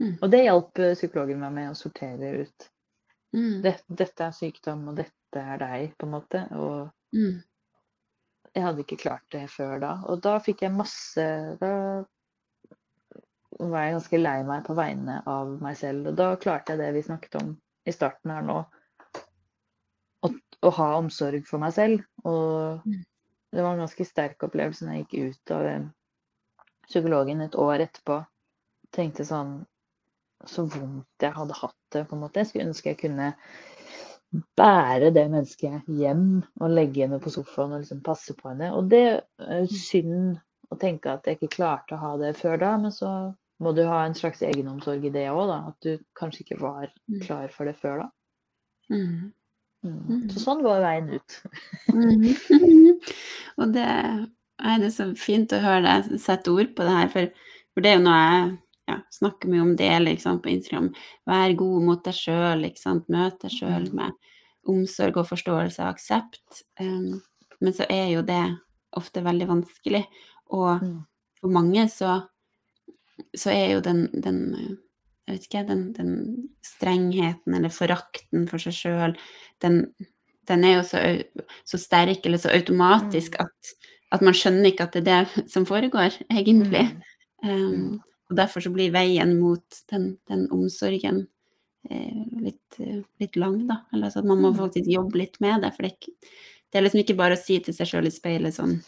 Mm. 0.00 0.14
Og 0.22 0.30
det 0.32 0.44
hjalp 0.46 0.78
eh, 0.80 0.94
psykologen 0.96 1.40
meg 1.42 1.52
med 1.52 1.70
å 1.72 1.76
sortere 1.78 2.30
ut. 2.44 2.68
Mm. 3.36 3.60
Det, 3.62 3.74
dette 4.00 4.26
er 4.26 4.34
sykdom, 4.34 4.86
og 4.90 4.96
dette 4.98 5.42
er 5.42 5.60
deg, 5.60 5.92
på 5.98 6.06
en 6.08 6.14
måte. 6.16 6.46
Og 6.56 6.90
Mm. 7.12 7.42
jeg 8.54 8.62
hadde 8.62 8.82
ikke 8.84 9.00
klart 9.02 9.26
det 9.34 9.48
før 9.50 9.80
da. 9.82 9.92
Og 10.06 10.20
da 10.22 10.38
fikk 10.38 10.62
jeg 10.62 10.70
masse 10.72 11.24
Da 11.58 12.04
var 13.58 13.82
jeg 13.82 13.96
ganske 13.96 14.18
lei 14.20 14.42
meg 14.46 14.64
på 14.64 14.76
vegne 14.78 15.16
av 15.26 15.50
meg 15.60 15.76
selv. 15.76 16.06
Og 16.06 16.16
da 16.16 16.36
klarte 16.40 16.72
jeg 16.76 16.80
det 16.80 16.92
vi 16.94 17.02
snakket 17.02 17.34
om 17.42 17.56
i 17.84 17.92
starten 17.92 18.30
her 18.30 18.42
nå. 18.46 18.60
Å, 20.22 20.30
å 20.62 20.70
ha 20.76 20.88
omsorg 21.00 21.46
for 21.48 21.58
meg 21.58 21.74
selv. 21.76 22.04
Og 22.24 22.80
Mm. 22.86 23.04
det 23.52 23.62
var 23.62 23.72
en 23.74 23.82
ganske 23.84 24.06
sterk 24.06 24.42
opplevelse 24.46 24.86
når 24.86 24.94
jeg 24.94 25.06
gikk 25.08 25.34
ut 25.34 25.50
av 25.58 25.62
den 25.66 25.92
psykologen 26.90 27.40
et 27.46 27.56
år 27.58 27.86
etterpå. 27.86 28.20
Tenkte 28.96 29.24
sånn 29.28 29.60
Så 30.48 30.64
vondt 30.72 31.20
jeg 31.24 31.34
hadde 31.36 31.56
hatt 31.58 31.76
det, 31.92 32.06
på 32.08 32.16
en 32.16 32.22
måte. 32.24 32.40
Jeg 32.40 32.48
skulle 32.48 32.70
ønske 32.70 32.92
jeg 32.94 33.00
kunne 33.02 33.26
bære 34.56 35.10
det 35.12 35.24
mennesket 35.32 35.88
hjem 36.00 36.22
og 36.62 36.70
legge 36.72 37.02
henne 37.04 37.18
på 37.22 37.32
sofaen 37.34 37.74
og 37.74 37.82
liksom 37.82 38.00
passe 38.06 38.34
på 38.38 38.48
henne. 38.52 38.70
Og 38.78 38.88
det 38.92 39.02
er 39.42 39.66
synd 39.74 40.38
å 40.70 40.78
tenke 40.80 41.10
at 41.12 41.26
jeg 41.26 41.36
ikke 41.40 41.56
klarte 41.58 41.96
å 41.96 42.00
ha 42.04 42.12
det 42.22 42.30
før 42.38 42.56
da, 42.62 42.70
men 42.80 42.94
så 42.94 43.10
må 43.60 43.74
du 43.76 43.82
ha 43.84 44.04
en 44.06 44.14
slags 44.16 44.40
egenomsorg 44.46 45.04
i 45.04 45.12
det 45.12 45.26
òg, 45.32 45.42
da. 45.50 45.58
At 45.72 45.84
du 45.84 45.98
kanskje 46.16 46.44
ikke 46.46 46.60
var 46.62 46.88
Mm. 47.10 47.20
klar 47.26 47.48
for 47.52 47.66
det 47.68 47.76
før 47.82 48.04
da. 48.04 48.08
Mm. 48.90 49.32
Mm. 49.84 49.98
Mm. 50.08 50.28
Så 50.30 50.40
sånn 50.46 50.62
var 50.64 50.80
veien 50.84 51.10
ut. 51.18 51.40
mm. 51.92 52.24
Og 53.60 53.74
det 53.74 53.88
er 54.64 54.80
det 54.82 54.92
så 54.94 55.10
fint 55.18 55.52
å 55.52 55.60
høre 55.62 55.82
deg 55.86 56.18
sette 56.20 56.52
ord 56.52 56.74
på 56.76 56.86
det 56.86 56.96
her, 56.96 57.08
for, 57.12 57.30
for 57.74 57.84
det 57.84 57.92
er 57.92 57.98
jo 57.98 58.04
noe 58.06 58.18
jeg 58.20 58.58
ja, 58.90 58.96
snakker 59.14 59.50
mye 59.52 59.62
om 59.62 59.76
det 59.78 60.18
sant, 60.20 60.42
på 60.42 60.50
Instagram. 60.50 60.88
Vær 61.30 61.52
god 61.58 61.82
mot 61.86 62.04
deg 62.04 62.16
sjøl, 62.16 62.64
møt 63.08 63.40
deg 63.44 63.50
sjøl 63.54 63.86
Mm. 63.90 63.94
med 63.94 64.12
omsorg 64.68 65.16
og 65.16 65.28
forståelse 65.28 65.80
og 65.82 65.94
aksept. 65.94 66.64
Um, 66.80 67.22
men 67.60 67.72
så 67.72 67.86
er 67.88 68.10
jo 68.10 68.22
det 68.22 68.42
ofte 68.96 69.22
veldig 69.22 69.46
vanskelig. 69.48 70.04
Og 70.50 70.82
Mm. 70.82 71.04
for 71.40 71.48
mange 71.48 71.88
så, 71.88 72.28
så 73.36 73.50
er 73.50 73.74
jo 73.74 73.80
den, 73.80 74.08
den 74.20 74.78
jeg 75.28 75.36
vet 75.38 75.46
ikke, 75.46 75.66
den, 75.68 75.92
den 75.92 76.48
strengheten 76.66 77.54
eller 77.54 77.70
forakten 77.70 78.48
for 78.50 78.58
seg 78.58 78.74
sjøl, 78.74 79.16
den, 79.62 79.94
den 80.48 80.64
er 80.64 80.80
jo 80.80 80.82
så, 80.82 81.02
så 81.64 81.78
sterk 81.78 82.26
eller 82.26 82.38
så 82.42 82.50
automatisk 82.50 83.38
Mm. 83.38 83.46
at, 83.46 83.74
at 84.12 84.22
man 84.26 84.34
skjønner 84.34 84.70
ikke 84.72 84.86
at 84.88 84.92
det 84.98 85.02
er 85.08 85.24
det 85.28 85.44
som 85.54 85.66
foregår, 85.68 86.16
egentlig. 86.30 86.86
Um, 87.44 88.00
og 88.30 88.36
derfor 88.36 88.60
så 88.62 88.70
blir 88.74 88.92
veien 88.94 89.36
mot 89.40 89.82
den, 89.90 90.16
den 90.30 90.46
omsorgen 90.54 91.24
eh, 91.90 92.22
litt, 92.44 92.76
litt 93.18 93.36
lang, 93.40 93.66
da. 93.66 93.80
Eller 93.92 94.06
altså 94.10 94.20
at 94.20 94.26
man 94.30 94.38
må 94.42 94.50
Mm. 94.52 94.58
faktisk 94.58 94.86
jobbe 94.92 95.18
litt 95.18 95.40
med 95.40 95.62
det. 95.62 95.72
For 95.74 95.82
det, 95.82 95.90
er 95.92 95.96
ikke- 95.96 96.30
det 96.70 96.78
er 96.78 96.82
liksom 96.86 97.00
ikke 97.04 97.16
bare 97.16 97.34
å 97.34 97.40
si 97.42 97.58
til 97.58 97.74
seg 97.74 97.86
sjøl 97.88 98.06
i 98.06 98.10
speilet 98.14 98.54
sånn 98.54 98.80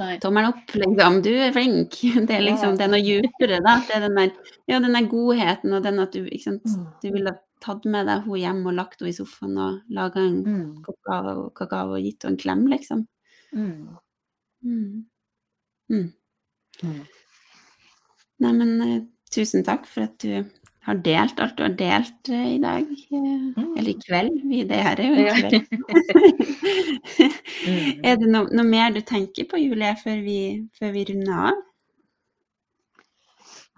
Nei. 0.00 0.14
Tommelen 0.18 0.48
opp, 0.54 0.70
liksom. 0.80 1.18
Du 1.22 1.28
er 1.36 1.52
flink. 1.52 1.90
Det 2.26 2.30
er 2.32 2.40
liksom 2.40 2.78
det 2.78 2.86
er 2.86 2.88
noe 2.94 3.02
djupere, 3.04 3.58
da. 3.60 3.74
Det 3.84 3.96
er 3.98 4.00
den 4.06 4.14
der, 4.16 4.30
ja, 4.70 4.78
den 4.80 4.94
der 4.96 5.08
godheten 5.10 5.74
og 5.76 5.82
den 5.84 5.98
at 6.00 6.12
du, 6.16 6.22
ikke 6.24 6.44
sant, 6.46 6.64
du 7.02 7.10
ville 7.12 7.34
tatt 7.60 7.84
med 7.84 8.06
deg 8.08 8.22
henne 8.24 8.38
hjem 8.40 8.62
og 8.70 8.74
lagt 8.78 9.00
henne 9.02 9.10
i 9.12 9.18
sofaen 9.18 9.58
og 9.60 9.80
laga 9.92 10.22
en 10.24 10.38
Mm. 10.46 10.82
kakao, 10.86 11.50
kakao 11.52 11.92
og 11.98 12.00
gitt 12.00 12.22
henne 12.24 12.32
en 12.32 12.40
klem, 12.40 12.64
liksom. 12.72 13.06
Mm. 13.52 13.98
Mm. 14.62 15.04
Mm. 15.90 16.12
Mm. 16.82 17.04
Nei, 18.40 18.52
men 18.56 18.74
eh, 18.86 18.98
tusen 19.34 19.64
takk 19.66 19.86
for 19.88 20.06
at 20.06 20.16
du 20.22 20.44
har 20.86 20.96
delt 21.04 21.40
alt 21.44 21.56
du 21.58 21.62
har 21.66 21.74
delt 21.76 22.28
eh, 22.32 22.54
i 22.56 22.58
dag. 22.62 22.84
eh, 22.88 23.36
Mm. 23.50 23.72
Eller 23.76 23.90
i 23.90 23.98
kveld. 24.00 24.36
Vi, 24.48 24.62
det 24.64 24.76
her 24.84 25.00
er 25.00 25.08
jo 25.08 25.14
en 25.14 25.40
kveld. 25.40 25.66
Mm. 27.66 28.04
er 28.08 28.16
det 28.20 28.28
no, 28.30 28.44
noe 28.48 28.64
mer 28.68 28.92
du 28.94 29.00
tenker 29.06 29.44
på, 29.50 29.58
Julie, 29.60 29.90
før 30.04 30.22
vi, 30.24 30.38
før 30.78 30.92
vi 30.94 31.04
runder 31.10 31.42
av? 31.50 31.58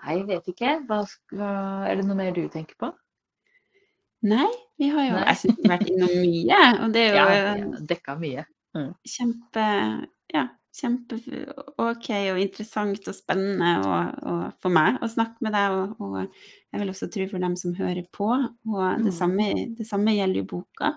Nei, 0.03 0.17
jeg 0.19 0.27
vet 0.29 0.49
ikke. 0.53 0.75
Hva, 0.89 1.01
hva, 1.33 1.51
er 1.91 2.01
det 2.01 2.07
noe 2.09 2.19
mer 2.19 2.33
du 2.37 2.43
tenker 2.51 2.75
på? 2.83 2.91
Nei, 4.27 4.49
vi 4.79 4.89
har 4.93 5.07
jo 5.09 5.15
Nei. 5.17 5.23
Jeg 5.33 5.39
syns 5.41 5.57
vi 5.59 5.67
har 5.69 5.73
vært 5.77 5.89
innom 5.91 6.13
mye, 6.23 6.59
og 6.85 6.93
det 6.95 7.03
er 7.03 7.09
jo 7.11 7.17
Ja, 7.19 7.81
dekka 7.91 8.15
mye. 8.23 8.45
kjempe 9.15 9.65
Ja, 10.35 10.45
kjempe 10.73 11.19
OK 11.79 12.09
og 12.33 12.39
interessant 12.41 13.09
og 13.11 13.15
spennende 13.15 13.73
og, 13.85 14.23
og 14.25 14.43
for 14.63 14.73
meg 14.73 14.97
å 15.05 15.09
snakke 15.13 15.45
med 15.45 15.53
deg, 15.53 15.71
og, 15.77 16.01
og 16.01 16.19
jeg 16.73 16.81
vil 16.81 16.93
også 16.95 17.09
tro 17.13 17.27
for 17.29 17.39
dem 17.45 17.57
som 17.61 17.75
hører 17.77 18.07
på. 18.13 18.29
Og 18.33 19.05
det, 19.05 19.13
Mm. 19.13 19.17
samme, 19.19 19.49
det 19.77 19.87
samme 19.87 20.15
gjelder 20.17 20.43
jo 20.43 20.49
boka. 20.57 20.95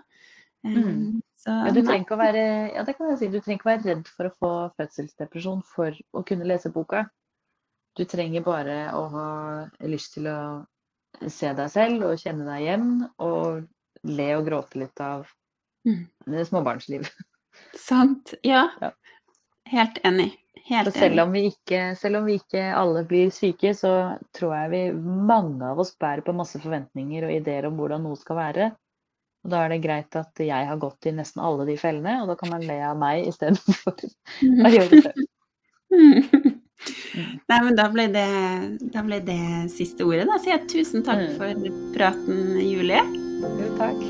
Eh, 0.65 0.77
Mm. 0.79 1.21
Så 1.45 1.51
Ja, 1.67 1.71
du 1.71 1.81
trenger 1.83 2.05
ikke 2.07 2.15
å 2.15 2.23
være, 2.23 2.73
ja, 2.73 2.83
det 2.83 2.95
kan 2.97 3.09
jeg 3.11 3.19
si. 3.19 3.27
Du 3.29 3.39
trenger 3.39 3.59
ikke 3.59 3.69
være 3.69 3.85
redd 3.85 4.07
for 4.07 4.25
å 4.25 4.33
få 4.41 4.51
fødselsdepresjon 4.79 5.59
for 5.75 5.91
å 6.17 6.23
kunne 6.25 6.47
lese 6.49 6.71
boka. 6.73 7.03
Du 7.95 8.03
trenger 8.05 8.41
bare 8.43 8.89
å 8.97 9.03
ha 9.13 9.27
lyst 9.85 10.15
til 10.15 10.25
å 10.27 10.65
se 11.29 11.53
deg 11.53 11.69
selv 11.69 12.03
og 12.09 12.17
kjenne 12.17 12.47
deg 12.47 12.63
igjen, 12.65 12.87
og 13.19 13.67
le 14.03 14.25
og 14.39 14.47
gråte 14.47 14.75
litt 14.81 14.99
av 14.99 15.27
Mm. 15.85 16.07
det 16.25 16.47
småbarnsliv. 16.47 17.05
Sant. 17.77 18.33
Ja. 18.43 18.69
Ja. 18.81 18.89
Helt 19.65 20.01
enig. 20.05 20.31
Helt 20.65 20.87
så 20.89 20.99
selv 20.99 21.21
om, 21.21 21.35
ikke, 21.37 21.95
selv 21.95 22.17
om, 22.17 22.25
vi 22.25 22.39
ikke, 22.39 22.61
alle 22.73 23.03
blir 23.05 23.29
syke, 23.33 23.73
så 23.77 23.91
tror 24.33 24.55
jeg 24.55 24.71
vi 24.71 24.81
mange 25.29 25.61
av 25.67 25.79
oss 25.81 25.93
bærer 26.01 26.25
på 26.25 26.33
masse 26.33 26.57
forventninger 26.61 27.27
og 27.27 27.33
ideer 27.35 27.67
om 27.69 27.77
hvordan 27.77 28.01
noe 28.05 28.17
skal 28.17 28.39
være. 28.39 28.71
Og 29.45 29.53
da 29.53 29.61
er 29.61 29.75
det 29.75 29.83
greit 29.83 30.17
at 30.17 30.41
jeg 30.41 30.69
har 30.71 30.81
gått 30.81 31.05
i 31.05 31.13
nesten 31.13 31.43
alle 31.45 31.67
de 31.69 31.77
fellene, 31.77 32.17
og 32.23 32.31
da 32.31 32.37
kan 32.39 32.49
man 32.55 32.65
le 32.65 32.79
av 32.81 32.97
meg 32.97 33.29
istedenfor 33.29 33.93
å 34.65 34.73
gjøre 34.75 35.03
det. 35.05 35.13
Nei, 37.49 37.59
men 37.61 37.77
da 37.77 37.85
ble, 37.93 38.09
det, 38.13 38.27
da 38.93 39.05
ble 39.05 39.21
det 39.25 39.39
siste 39.73 40.05
ordet, 40.05 40.25
da. 40.29 40.41
Sier 40.41 40.57
jeg 40.57 40.69
tusen 40.73 41.05
takk 41.05 41.27
mm. 41.29 41.33
for 41.37 41.49
praten, 41.95 42.57
Julie. 42.65 43.05
Jo, 43.45 43.73
takk. 43.77 44.05